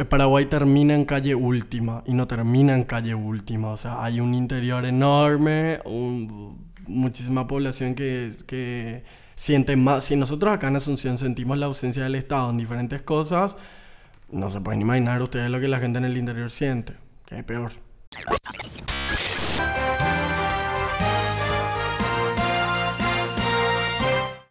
Paraguay 0.08 0.46
termina 0.46 0.94
en 0.94 1.04
calle 1.04 1.34
última 1.34 2.02
y 2.06 2.14
no 2.14 2.26
termina 2.26 2.74
en 2.74 2.84
calle 2.84 3.14
última. 3.14 3.70
O 3.70 3.76
sea, 3.76 4.02
hay 4.04 4.20
un 4.20 4.34
interior 4.34 4.84
enorme, 4.84 5.80
un- 5.84 6.69
muchísima 6.91 7.47
población 7.47 7.95
que, 7.95 8.30
que 8.47 9.05
siente 9.34 9.76
más. 9.76 10.05
Si 10.05 10.16
nosotros 10.16 10.53
acá 10.53 10.68
en 10.68 10.76
Asunción 10.76 11.16
sentimos 11.16 11.57
la 11.59 11.66
ausencia 11.66 12.03
del 12.03 12.14
Estado 12.16 12.51
en 12.51 12.59
diferentes 12.59 13.01
cosas, 13.03 13.57
no 14.30 14.51
se 14.51 14.61
pueden 14.61 14.80
imaginar 14.82 15.22
ustedes 15.22 15.51
lo 15.51 15.61
que 15.61 15.68
la 15.68 15.78
gente 15.78 15.99
en 15.99 16.05
el 16.05 16.16
interior 16.16 16.51
siente, 16.51 16.95
que 17.24 17.38
es 17.38 17.45
peor. 17.45 17.72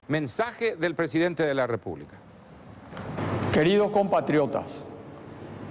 Mensaje 0.07 0.75
del 0.75 0.95
presidente 0.95 1.43
de 1.43 1.53
la 1.53 1.67
República. 1.67 2.17
Queridos 3.53 3.91
compatriotas, 3.91 4.85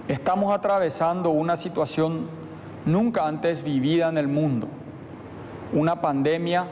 estamos 0.06 0.54
atravesando 0.54 1.30
una 1.30 1.56
situación 1.56 2.28
nunca 2.86 3.26
antes 3.26 3.64
vivida 3.64 4.08
en 4.08 4.16
el 4.16 4.28
mundo, 4.28 4.68
una 5.72 6.00
pandemia 6.00 6.66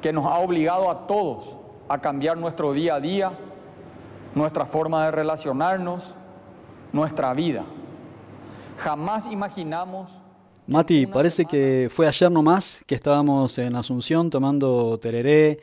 que 0.00 0.12
nos 0.12 0.26
ha 0.26 0.38
obligado 0.38 0.90
a 0.90 1.06
todos 1.06 1.56
a 1.88 1.98
cambiar 1.98 2.36
nuestro 2.36 2.72
día 2.72 2.96
a 2.96 3.00
día, 3.00 3.32
nuestra 4.34 4.66
forma 4.66 5.06
de 5.06 5.10
relacionarnos, 5.10 6.14
nuestra 6.92 7.32
vida. 7.34 7.64
Jamás 8.78 9.26
imaginamos 9.26 10.10
Mati, 10.68 11.06
parece 11.06 11.46
que 11.46 11.88
fue 11.90 12.06
ayer 12.06 12.30
nomás 12.30 12.82
que 12.84 12.94
estábamos 12.94 13.56
en 13.56 13.74
Asunción 13.74 14.28
tomando 14.28 14.98
tereré, 15.00 15.60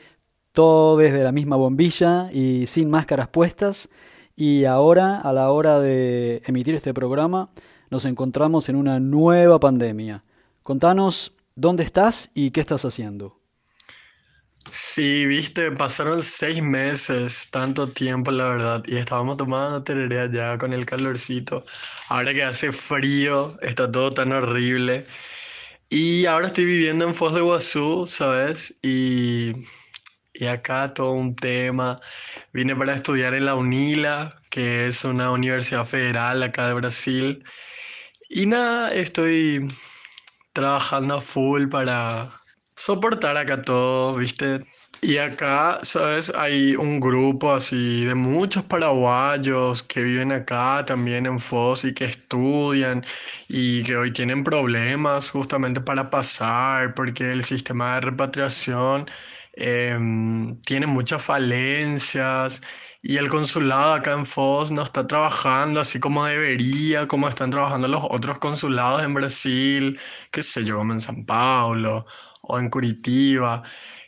todo 0.52 0.98
desde 0.98 1.24
la 1.24 1.32
misma 1.32 1.58
bombilla 1.58 2.32
y 2.34 2.66
sin 2.66 2.90
máscaras 2.90 3.28
puestas. 3.28 3.88
Y 4.36 4.66
ahora, 4.66 5.22
a 5.22 5.32
la 5.32 5.52
hora 5.52 5.80
de 5.80 6.42
emitir 6.48 6.74
este 6.74 6.92
programa, 6.92 7.50
nos 7.92 8.06
encontramos 8.06 8.68
en 8.68 8.78
una 8.78 9.00
nueva 9.00 9.60
pandemia. 9.60 10.24
Contanos 10.64 11.35
dónde 11.56 11.84
estás 11.84 12.32
y 12.34 12.52
qué 12.52 12.62
estás 12.62 12.86
haciendo. 12.86 13.42
Sí, 14.72 15.26
viste, 15.28 15.72
pasaron 15.72 16.22
seis 16.24 16.62
meses, 16.62 17.50
tanto 17.52 17.88
tiempo 17.88 18.32
la 18.32 18.50
verdad, 18.50 18.84
y 18.88 18.98
estábamos 18.98 19.38
tomando 19.38 19.84
tereré 19.84 20.30
ya 20.32 20.58
con 20.58 20.74
el 20.74 20.86
calorcito. 20.86 21.64
Ahora 22.10 22.34
que 22.34 22.44
hace 22.44 22.72
frío, 22.72 23.58
está 23.62 23.92
todo 23.92 24.12
tan 24.14 24.32
horrible. 24.34 25.06
Y 25.90 26.26
ahora 26.26 26.48
estoy 26.48 26.66
viviendo 26.66 27.06
en 27.08 27.16
Foz 27.16 27.34
de 27.34 27.40
Iguazú, 27.42 28.08
¿sabes? 28.08 28.78
Y, 28.84 29.54
y 30.34 30.46
acá 30.48 30.94
todo 30.94 31.12
un 31.14 31.36
tema. 31.36 31.98
Vine 32.54 32.76
para 32.76 32.96
estudiar 32.96 33.34
en 33.36 33.46
la 33.46 33.56
UNILA, 33.56 34.40
que 34.50 34.88
es 34.88 35.04
una 35.06 35.32
universidad 35.32 35.86
federal 35.86 36.44
acá 36.44 36.68
de 36.68 36.74
Brasil. 36.76 37.44
Y 38.30 38.46
nada, 38.48 38.94
estoy 38.94 39.68
trabajando 40.56 41.16
a 41.16 41.22
full 41.22 41.68
para 41.70 42.30
soportar 42.76 43.38
acá 43.38 43.62
todo, 43.62 44.16
¿viste? 44.16 44.66
Y 45.02 45.18
acá, 45.18 45.80
¿sabes? 45.84 46.34
Hay 46.36 46.76
un 46.76 47.00
grupo 47.00 47.54
así 47.54 48.06
de 48.06 48.16
muchos 48.16 48.64
paraguayos 48.64 49.84
que 49.84 50.02
viven 50.04 50.32
acá 50.32 50.84
también 50.86 51.26
en 51.26 51.40
Foz 51.40 51.84
y 51.86 51.94
que 51.94 52.06
estudian 52.06 53.06
y 53.50 53.84
que 53.84 53.98
hoy 53.98 54.14
tienen 54.14 54.44
problemas 54.44 55.30
justamente 55.30 55.82
para 55.82 56.10
pasar 56.10 56.96
porque 56.96 57.32
el 57.32 57.44
sistema 57.44 57.96
de 57.96 58.02
repatriación 58.02 59.06
em, 59.54 60.60
tiene 60.62 60.88
muchas 60.88 61.22
falencias 61.24 62.62
y 63.08 63.18
el 63.18 63.30
consulado 63.30 63.94
acá 63.94 64.14
en 64.14 64.26
Foz 64.26 64.72
no 64.72 64.82
está 64.82 65.06
trabajando 65.06 65.80
así 65.80 66.00
como 66.00 66.26
debería, 66.26 67.08
como 67.08 67.30
están 67.30 67.52
trabajando 67.52 67.88
los 67.88 68.04
otros 68.10 68.40
consulados 68.40 69.04
en 69.04 69.14
Brasil, 69.14 70.00
qué 70.32 70.42
sé 70.42 70.66
yo, 70.66 70.82
en 70.82 71.00
San 71.00 71.24
Paulo 71.24 72.08
o 72.42 72.58
en 72.58 72.68
Curitiba. 72.72 73.62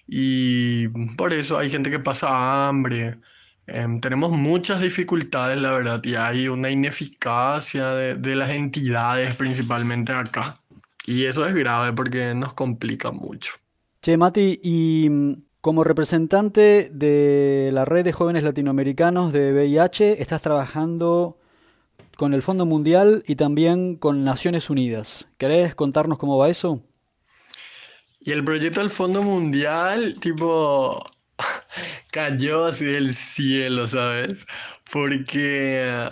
Y 0.08 0.88
por 1.16 1.32
eso 1.32 1.60
hay 1.60 1.70
gente 1.70 1.92
que 1.92 2.00
pasa 2.00 2.68
hambre. 2.68 3.20
Em, 3.68 4.00
tenemos 4.02 4.32
muchas 4.32 4.82
dificultades, 4.82 5.62
la 5.62 5.72
verdad, 5.74 6.04
y 6.04 6.16
hay 6.16 6.48
una 6.48 6.72
ineficacia 6.72 7.90
de, 7.90 8.16
de 8.16 8.36
las 8.36 8.50
entidades 8.50 9.36
principalmente 9.36 10.12
acá. 10.12 10.56
Y 11.06 11.26
eso 11.26 11.46
es 11.46 11.54
grave 11.54 11.94
porque 11.94 12.34
nos 12.34 12.56
complica 12.56 13.12
mucho. 13.12 13.54
Che, 14.02 14.18
Mati, 14.18 14.60
y 14.64 15.08
mm, 15.08 15.34
como 15.62 15.84
representante 15.84 16.90
de 16.92 17.70
la 17.74 17.86
red 17.86 18.06
de 18.06 18.14
jóvenes 18.14 18.44
latinoamericanos 18.44 19.34
de 19.34 19.54
VIH, 19.54 20.22
estás 20.22 20.42
trabajando 20.42 21.38
con 22.16 22.34
el 22.34 22.42
Fondo 22.42 22.66
Mundial 22.66 23.24
y 23.28 23.36
también 23.36 23.96
con 23.96 24.24
Naciones 24.24 24.70
Unidas. 24.70 25.30
¿Querés 25.38 25.76
contarnos 25.76 26.18
cómo 26.18 26.38
va 26.38 26.50
eso? 26.50 26.84
Y 28.20 28.32
el 28.32 28.44
proyecto 28.44 28.80
del 28.80 28.90
Fondo 28.90 29.22
Mundial, 29.22 30.16
tipo, 30.20 31.04
cayó 32.12 32.66
así 32.66 32.86
del 32.86 33.14
cielo, 33.14 33.88
¿sabes? 33.88 34.46
Porque 34.92 36.10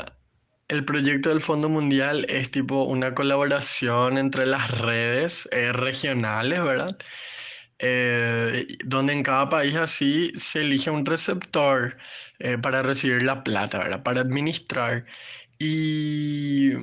el 0.67 0.85
proyecto 0.85 1.29
del 1.29 1.41
Fondo 1.41 1.69
Mundial 1.69 2.25
es 2.29 2.51
tipo 2.51 2.83
una 2.83 3.13
colaboración 3.13 4.17
entre 4.17 4.45
las 4.45 4.71
redes 4.71 5.49
eh, 5.51 5.71
regionales, 5.73 6.63
¿verdad? 6.63 6.97
Eh, 7.79 8.67
donde 8.85 9.13
en 9.13 9.23
cada 9.23 9.49
país 9.49 9.75
así 9.75 10.31
se 10.35 10.61
elige 10.61 10.89
un 10.89 11.05
receptor 11.05 11.97
eh, 12.39 12.57
para 12.57 12.81
recibir 12.83 13.23
la 13.23 13.43
plata. 13.43 14.03
Para 14.03 14.21
administrar. 14.21 15.05
Y 15.59 16.73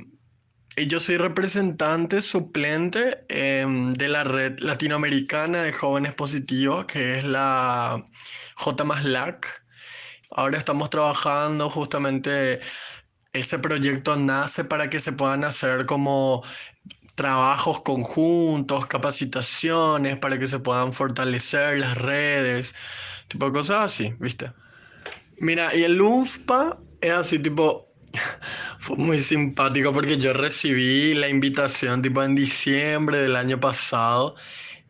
y 0.76 0.86
yo 0.86 1.00
soy 1.00 1.18
representante 1.18 2.22
suplente 2.22 3.24
em, 3.28 3.92
de 3.92 4.08
la 4.08 4.24
red 4.24 4.58
latinoamericana 4.60 5.62
de 5.62 5.72
jóvenes 5.72 6.14
positivos, 6.14 6.86
que 6.86 7.18
es 7.18 7.24
la 7.24 8.06
J 8.56 8.84
LAC. 9.04 9.46
Ahora 10.30 10.58
estamos 10.58 10.88
trabajando 10.90 11.68
justamente, 11.70 12.60
ese 13.32 13.58
proyecto 13.58 14.16
nace 14.16 14.64
para 14.64 14.88
que 14.90 15.00
se 15.00 15.12
puedan 15.12 15.44
hacer 15.44 15.86
como 15.86 16.42
trabajos 17.14 17.80
conjuntos, 17.80 18.86
capacitaciones, 18.86 20.18
para 20.18 20.38
que 20.38 20.46
se 20.46 20.58
puedan 20.58 20.92
fortalecer 20.92 21.78
las 21.78 21.96
redes, 21.96 22.74
tipo 23.28 23.52
cosas 23.52 23.92
así, 23.92 24.14
¿viste? 24.18 24.52
Mira, 25.40 25.74
y 25.74 25.82
el 25.82 26.00
UFPA 26.00 26.78
es 27.00 27.12
así, 27.12 27.38
tipo, 27.38 27.88
fue 28.78 28.96
muy 28.96 29.18
simpático 29.18 29.92
porque 29.92 30.18
yo 30.18 30.32
recibí 30.32 31.14
la 31.14 31.28
invitación 31.28 32.02
tipo 32.02 32.22
en 32.22 32.34
diciembre 32.34 33.18
del 33.18 33.36
año 33.36 33.58
pasado 33.60 34.36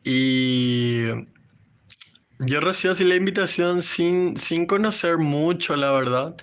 y 0.04 1.06
yo 2.38 2.60
recibí 2.60 2.92
así 2.92 3.04
la 3.04 3.14
invitación 3.14 3.82
sin, 3.82 4.36
sin 4.36 4.66
conocer 4.66 5.18
mucho, 5.18 5.76
la 5.76 5.92
verdad. 5.92 6.36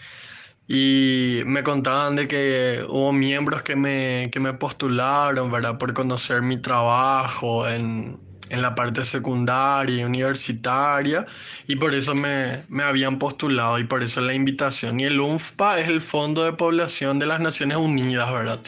Y 0.72 1.42
me 1.48 1.64
contaban 1.64 2.16
de 2.16 2.28
que 2.28 2.86
hubo 2.88 3.12
miembros 3.12 3.64
que 3.64 3.76
me, 3.76 4.30
que 4.32 4.40
me 4.40 4.54
postularon, 4.54 5.52
¿verdad? 5.52 5.80
Por 5.80 5.96
conocer 5.96 6.44
mi 6.44 6.58
trabajo 6.58 7.68
en, 7.68 8.20
en 8.50 8.62
la 8.62 8.76
parte 8.76 9.04
secundaria 9.04 10.02
y 10.02 10.04
universitaria 10.04 11.26
y 11.68 11.76
por 11.76 11.94
eso 11.94 12.16
me, 12.16 12.64
me, 12.70 12.84
habían 12.84 13.20
postulado 13.20 13.80
y 13.80 13.84
por 13.84 14.04
eso 14.04 14.22
la 14.22 14.34
invitación. 14.34 15.00
Y 15.00 15.06
el 15.06 15.20
UNFPA 15.20 15.80
es 15.80 15.88
el 15.88 16.02
Fondo 16.02 16.44
de 16.44 16.54
Población 16.54 17.20
de 17.20 17.28
las 17.28 17.40
Naciones 17.40 17.78
Unidas, 17.78 18.32
¿verdad? 18.32 18.60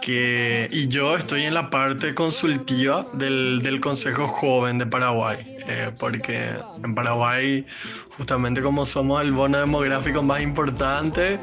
Que, 0.00 0.68
y 0.70 0.88
yo 0.88 1.16
estoy 1.16 1.42
en 1.42 1.54
la 1.54 1.70
parte 1.70 2.14
consultiva 2.14 3.06
del, 3.14 3.60
del 3.62 3.80
Consejo 3.80 4.28
Joven 4.28 4.78
de 4.78 4.86
Paraguay, 4.86 5.38
eh, 5.68 5.90
porque 5.98 6.50
en 6.82 6.94
Paraguay 6.94 7.66
justamente 8.16 8.62
como 8.62 8.84
somos 8.84 9.22
el 9.22 9.32
bono 9.32 9.58
demográfico 9.58 10.22
más 10.22 10.42
importante, 10.42 11.38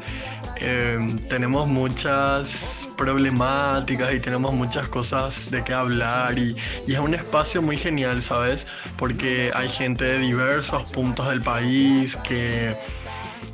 eh, 0.56 0.98
tenemos 1.28 1.66
muchas 1.66 2.88
problemáticas 2.96 4.14
y 4.14 4.20
tenemos 4.20 4.52
muchas 4.52 4.88
cosas 4.88 5.50
de 5.50 5.62
qué 5.64 5.74
hablar 5.74 6.38
y, 6.38 6.56
y, 6.86 6.92
es 6.92 6.98
un 6.98 7.14
espacio 7.14 7.62
muy 7.62 7.76
genial, 7.76 8.22
¿sabes? 8.22 8.66
Porque 8.96 9.50
hay 9.54 9.68
gente 9.68 10.04
de 10.04 10.18
diversos 10.18 10.84
puntos 10.92 11.28
del 11.28 11.42
país 11.42 12.16
que 12.16 12.76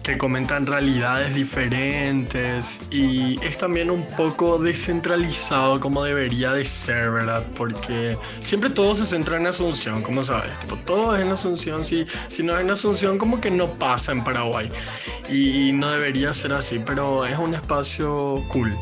que 0.09 0.16
comentan 0.16 0.64
realidades 0.64 1.34
diferentes 1.34 2.80
y 2.90 3.38
es 3.44 3.59
también 3.59 3.90
un 3.90 4.06
poco 4.16 4.56
descentralizado 4.56 5.78
como 5.80 6.02
debería 6.02 6.54
de 6.54 6.64
ser, 6.64 7.11
¿verdad? 7.11 7.44
Porque 7.54 8.16
siempre 8.40 8.70
todo 8.70 8.94
se 8.94 9.04
centra 9.04 9.36
en 9.36 9.46
Asunción, 9.46 10.02
como 10.02 10.24
sabes, 10.24 10.59
tipo, 10.61 10.76
todo 10.76 11.14
es 11.14 11.20
en 11.20 11.30
Asunción, 11.30 11.84
si, 11.84 12.06
si 12.28 12.42
no 12.42 12.54
es 12.54 12.62
en 12.62 12.70
Asunción 12.70 13.18
como 13.18 13.38
que 13.38 13.50
no 13.50 13.66
pasa 13.74 14.12
en 14.12 14.24
Paraguay 14.24 14.70
y 15.30 15.72
no 15.74 15.90
debería 15.90 16.32
ser 16.32 16.54
así, 16.54 16.78
pero 16.78 17.26
es 17.26 17.36
un 17.36 17.54
espacio 17.54 18.42
cool. 18.48 18.74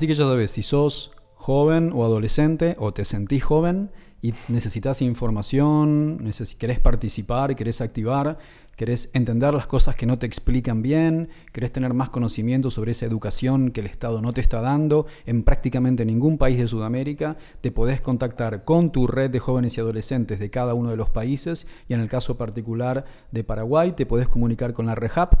Así 0.00 0.06
que 0.06 0.14
ya 0.14 0.24
sabes, 0.24 0.52
si 0.52 0.62
sos 0.62 1.10
joven 1.34 1.92
o 1.94 2.06
adolescente 2.06 2.74
o 2.78 2.90
te 2.90 3.04
sentís 3.04 3.44
joven 3.44 3.90
y 4.22 4.32
necesitas 4.48 5.02
información, 5.02 6.24
querés 6.58 6.80
participar, 6.80 7.54
querés 7.54 7.82
activar, 7.82 8.38
querés 8.80 9.10
entender 9.12 9.52
las 9.52 9.66
cosas 9.66 9.94
que 9.94 10.06
no 10.06 10.18
te 10.18 10.24
explican 10.24 10.80
bien, 10.80 11.28
querés 11.52 11.70
tener 11.70 11.92
más 11.92 12.08
conocimiento 12.08 12.70
sobre 12.70 12.92
esa 12.92 13.04
educación 13.04 13.72
que 13.72 13.80
el 13.80 13.86
Estado 13.86 14.22
no 14.22 14.32
te 14.32 14.40
está 14.40 14.62
dando 14.62 15.04
en 15.26 15.42
prácticamente 15.42 16.06
ningún 16.06 16.38
país 16.38 16.56
de 16.56 16.66
Sudamérica, 16.66 17.36
te 17.60 17.72
podés 17.72 18.00
contactar 18.00 18.64
con 18.64 18.90
tu 18.90 19.06
red 19.06 19.28
de 19.28 19.38
jóvenes 19.38 19.76
y 19.76 19.82
adolescentes 19.82 20.38
de 20.38 20.48
cada 20.48 20.72
uno 20.72 20.88
de 20.88 20.96
los 20.96 21.10
países 21.10 21.66
y 21.88 21.92
en 21.92 22.00
el 22.00 22.08
caso 22.08 22.38
particular 22.38 23.04
de 23.30 23.44
Paraguay 23.44 23.92
te 23.92 24.06
podés 24.06 24.28
comunicar 24.28 24.72
con 24.72 24.86
la 24.86 24.94
REHAP 24.94 25.34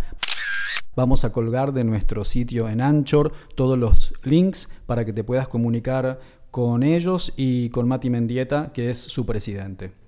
Vamos 0.94 1.24
a 1.24 1.32
colgar 1.32 1.72
de 1.72 1.84
nuestro 1.84 2.26
sitio 2.26 2.68
en 2.68 2.82
Anchor 2.82 3.32
todos 3.54 3.78
los 3.78 4.12
links 4.22 4.68
para 4.84 5.06
que 5.06 5.14
te 5.14 5.24
puedas 5.24 5.48
comunicar 5.48 6.20
con 6.50 6.82
ellos 6.82 7.32
y 7.38 7.70
con 7.70 7.88
Mati 7.88 8.10
Mendieta, 8.10 8.70
que 8.74 8.90
es 8.90 8.98
su 8.98 9.24
presidente. 9.24 9.99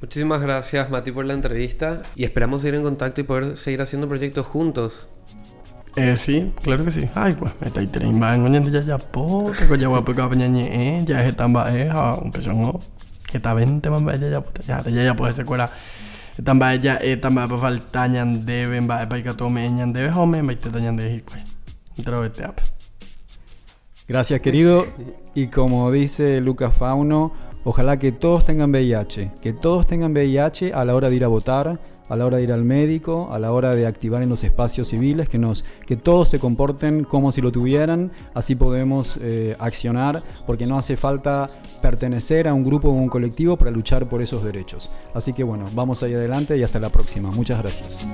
Muchísimas 0.00 0.40
gracias 0.40 0.88
Mati 0.88 1.12
por 1.12 1.26
la 1.26 1.34
entrevista 1.34 2.02
y 2.16 2.24
esperamos 2.24 2.62
seguir 2.62 2.76
en 2.76 2.82
contacto 2.82 3.20
y 3.20 3.24
poder 3.24 3.56
seguir 3.56 3.82
haciendo 3.82 4.08
proyectos 4.08 4.46
juntos. 4.46 5.08
Eh, 5.96 6.16
sí, 6.16 6.52
claro 6.62 6.84
que 6.84 6.90
sí. 6.90 7.08
Ay, 7.14 7.34
pues, 7.38 7.52
me 7.60 7.66
está 7.66 7.80
ahí 7.80 7.86
trimba 7.86 8.34
en 8.34 8.42
oña 8.42 8.60
ya 8.70 8.80
ya 8.80 8.98
po, 8.98 9.52
guapo 9.88 10.14
que 10.14 10.22
peñañe, 10.22 10.98
eh, 10.98 11.04
ya 11.04 11.20
es 11.26 11.34
eh, 11.74 11.90
a 11.90 12.14
un 12.14 12.30
pezón 12.30 12.62
no. 12.62 12.80
Que 13.30 13.36
está 13.36 13.54
20 13.54 13.90
man 13.90 14.06
ya 14.06 14.28
ya 14.28 14.44
ya 14.66 14.82
te 14.82 14.92
ya 14.92 15.04
ya 15.04 15.14
puede 15.14 15.34
ser 15.34 15.44
cuera. 15.44 15.70
Ya 16.80 16.96
eh 17.02 17.20
que 19.22 19.34
tome 19.34 19.68
ñan 19.70 19.92
debe 19.92 20.10
home, 20.10 20.42
me 20.42 20.54
pues. 21.22 21.44
Gracias, 24.08 24.40
querido. 24.40 24.86
Y 25.34 25.48
como 25.48 25.90
dice 25.92 26.40
Lucas 26.40 26.74
Fauno, 26.74 27.32
ojalá 27.64 27.98
que 27.98 28.12
todos 28.12 28.44
tengan 28.44 28.70
VIH, 28.70 29.32
que 29.40 29.52
todos 29.52 29.86
tengan 29.86 30.12
VIH 30.12 30.72
a 30.72 30.84
la 30.84 30.94
hora 30.94 31.10
de 31.10 31.16
ir 31.16 31.24
a 31.24 31.28
votar, 31.28 31.78
a 32.10 32.16
la 32.16 32.26
hora 32.26 32.38
de 32.38 32.42
ir 32.42 32.52
al 32.52 32.64
médico, 32.64 33.28
a 33.30 33.38
la 33.38 33.52
hora 33.52 33.74
de 33.76 33.86
activar 33.86 34.20
en 34.22 34.28
los 34.28 34.42
espacios 34.42 34.88
civiles, 34.88 35.28
que, 35.28 35.38
nos, 35.38 35.64
que 35.86 35.96
todos 35.96 36.28
se 36.28 36.40
comporten 36.40 37.04
como 37.04 37.30
si 37.30 37.40
lo 37.40 37.52
tuvieran, 37.52 38.10
así 38.34 38.56
podemos 38.56 39.16
eh, 39.22 39.54
accionar, 39.60 40.22
porque 40.44 40.66
no 40.66 40.76
hace 40.76 40.96
falta 40.96 41.48
pertenecer 41.80 42.48
a 42.48 42.54
un 42.54 42.64
grupo 42.64 42.88
o 42.88 42.92
un 42.92 43.08
colectivo 43.08 43.56
para 43.56 43.70
luchar 43.70 44.08
por 44.08 44.22
esos 44.22 44.42
derechos. 44.42 44.90
Así 45.14 45.32
que 45.32 45.44
bueno, 45.44 45.66
vamos 45.72 46.02
ahí 46.02 46.12
adelante 46.12 46.58
y 46.58 46.64
hasta 46.64 46.80
la 46.80 46.90
próxima. 46.90 47.30
Muchas 47.30 47.58
gracias. 47.62 48.08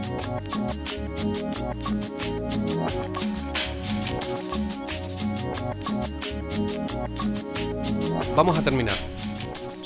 Vamos 8.36 8.58
a 8.58 8.62
terminar. 8.62 8.96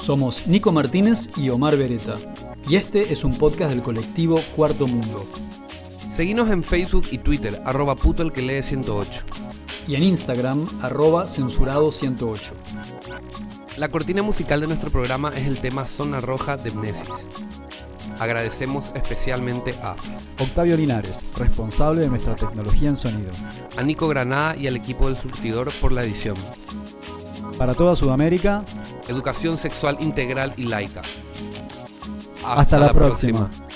Somos 0.01 0.46
Nico 0.46 0.72
Martínez 0.72 1.28
y 1.36 1.51
Omar 1.51 1.76
Beretta. 1.76 2.16
Y 2.66 2.76
este 2.76 3.12
es 3.12 3.22
un 3.22 3.36
podcast 3.36 3.70
del 3.70 3.82
colectivo 3.82 4.40
Cuarto 4.57 4.88
Mundo. 4.88 5.26
Seguinos 6.11 6.48
en 6.48 6.64
Facebook 6.64 7.07
y 7.11 7.18
Twitter, 7.18 7.61
arroba 7.66 7.96
puto 7.96 8.22
el 8.22 8.32
que 8.32 8.40
lee 8.40 8.62
108. 8.62 9.24
Y 9.86 9.96
en 9.96 10.03
Instagram, 10.03 10.66
arroba 10.80 11.26
censurado 11.26 11.92
108. 11.92 12.55
La 13.76 13.90
cortina 13.90 14.22
musical 14.22 14.61
de 14.61 14.68
nuestro 14.68 14.90
programa 14.90 15.32
es 15.36 15.46
el 15.46 15.61
tema 15.61 15.86
Zona 15.86 16.20
Roja 16.20 16.57
de 16.57 16.70
Mnesis. 16.70 17.26
Agradecemos 18.18 18.92
especialmente 18.94 19.74
a 19.82 19.96
Octavio 20.38 20.78
Linares, 20.78 21.26
responsable 21.36 22.03
de 22.03 22.09
nuestra 22.09 22.36
tecnología 22.36 22.88
en 22.88 22.96
sonido. 22.96 23.32
a 23.76 23.82
Nico 23.82 24.09
Granada 24.09 24.57
y 24.57 24.66
al 24.66 24.76
equipo 24.76 25.09
del 25.09 25.18
surtidor 25.18 25.70
por 25.78 25.92
la 25.92 26.05
edición. 26.05 26.36
Para 27.59 27.74
toda 27.74 27.94
Sudamérica, 27.96 28.62
Educación 29.09 29.59
sexual 29.59 29.96
integral 30.01 30.53
y 30.57 30.64
laica. 30.64 31.03
hasta, 32.44 32.78
la, 32.78 32.92
próxima. 32.92 33.48
próxima. 33.48 33.70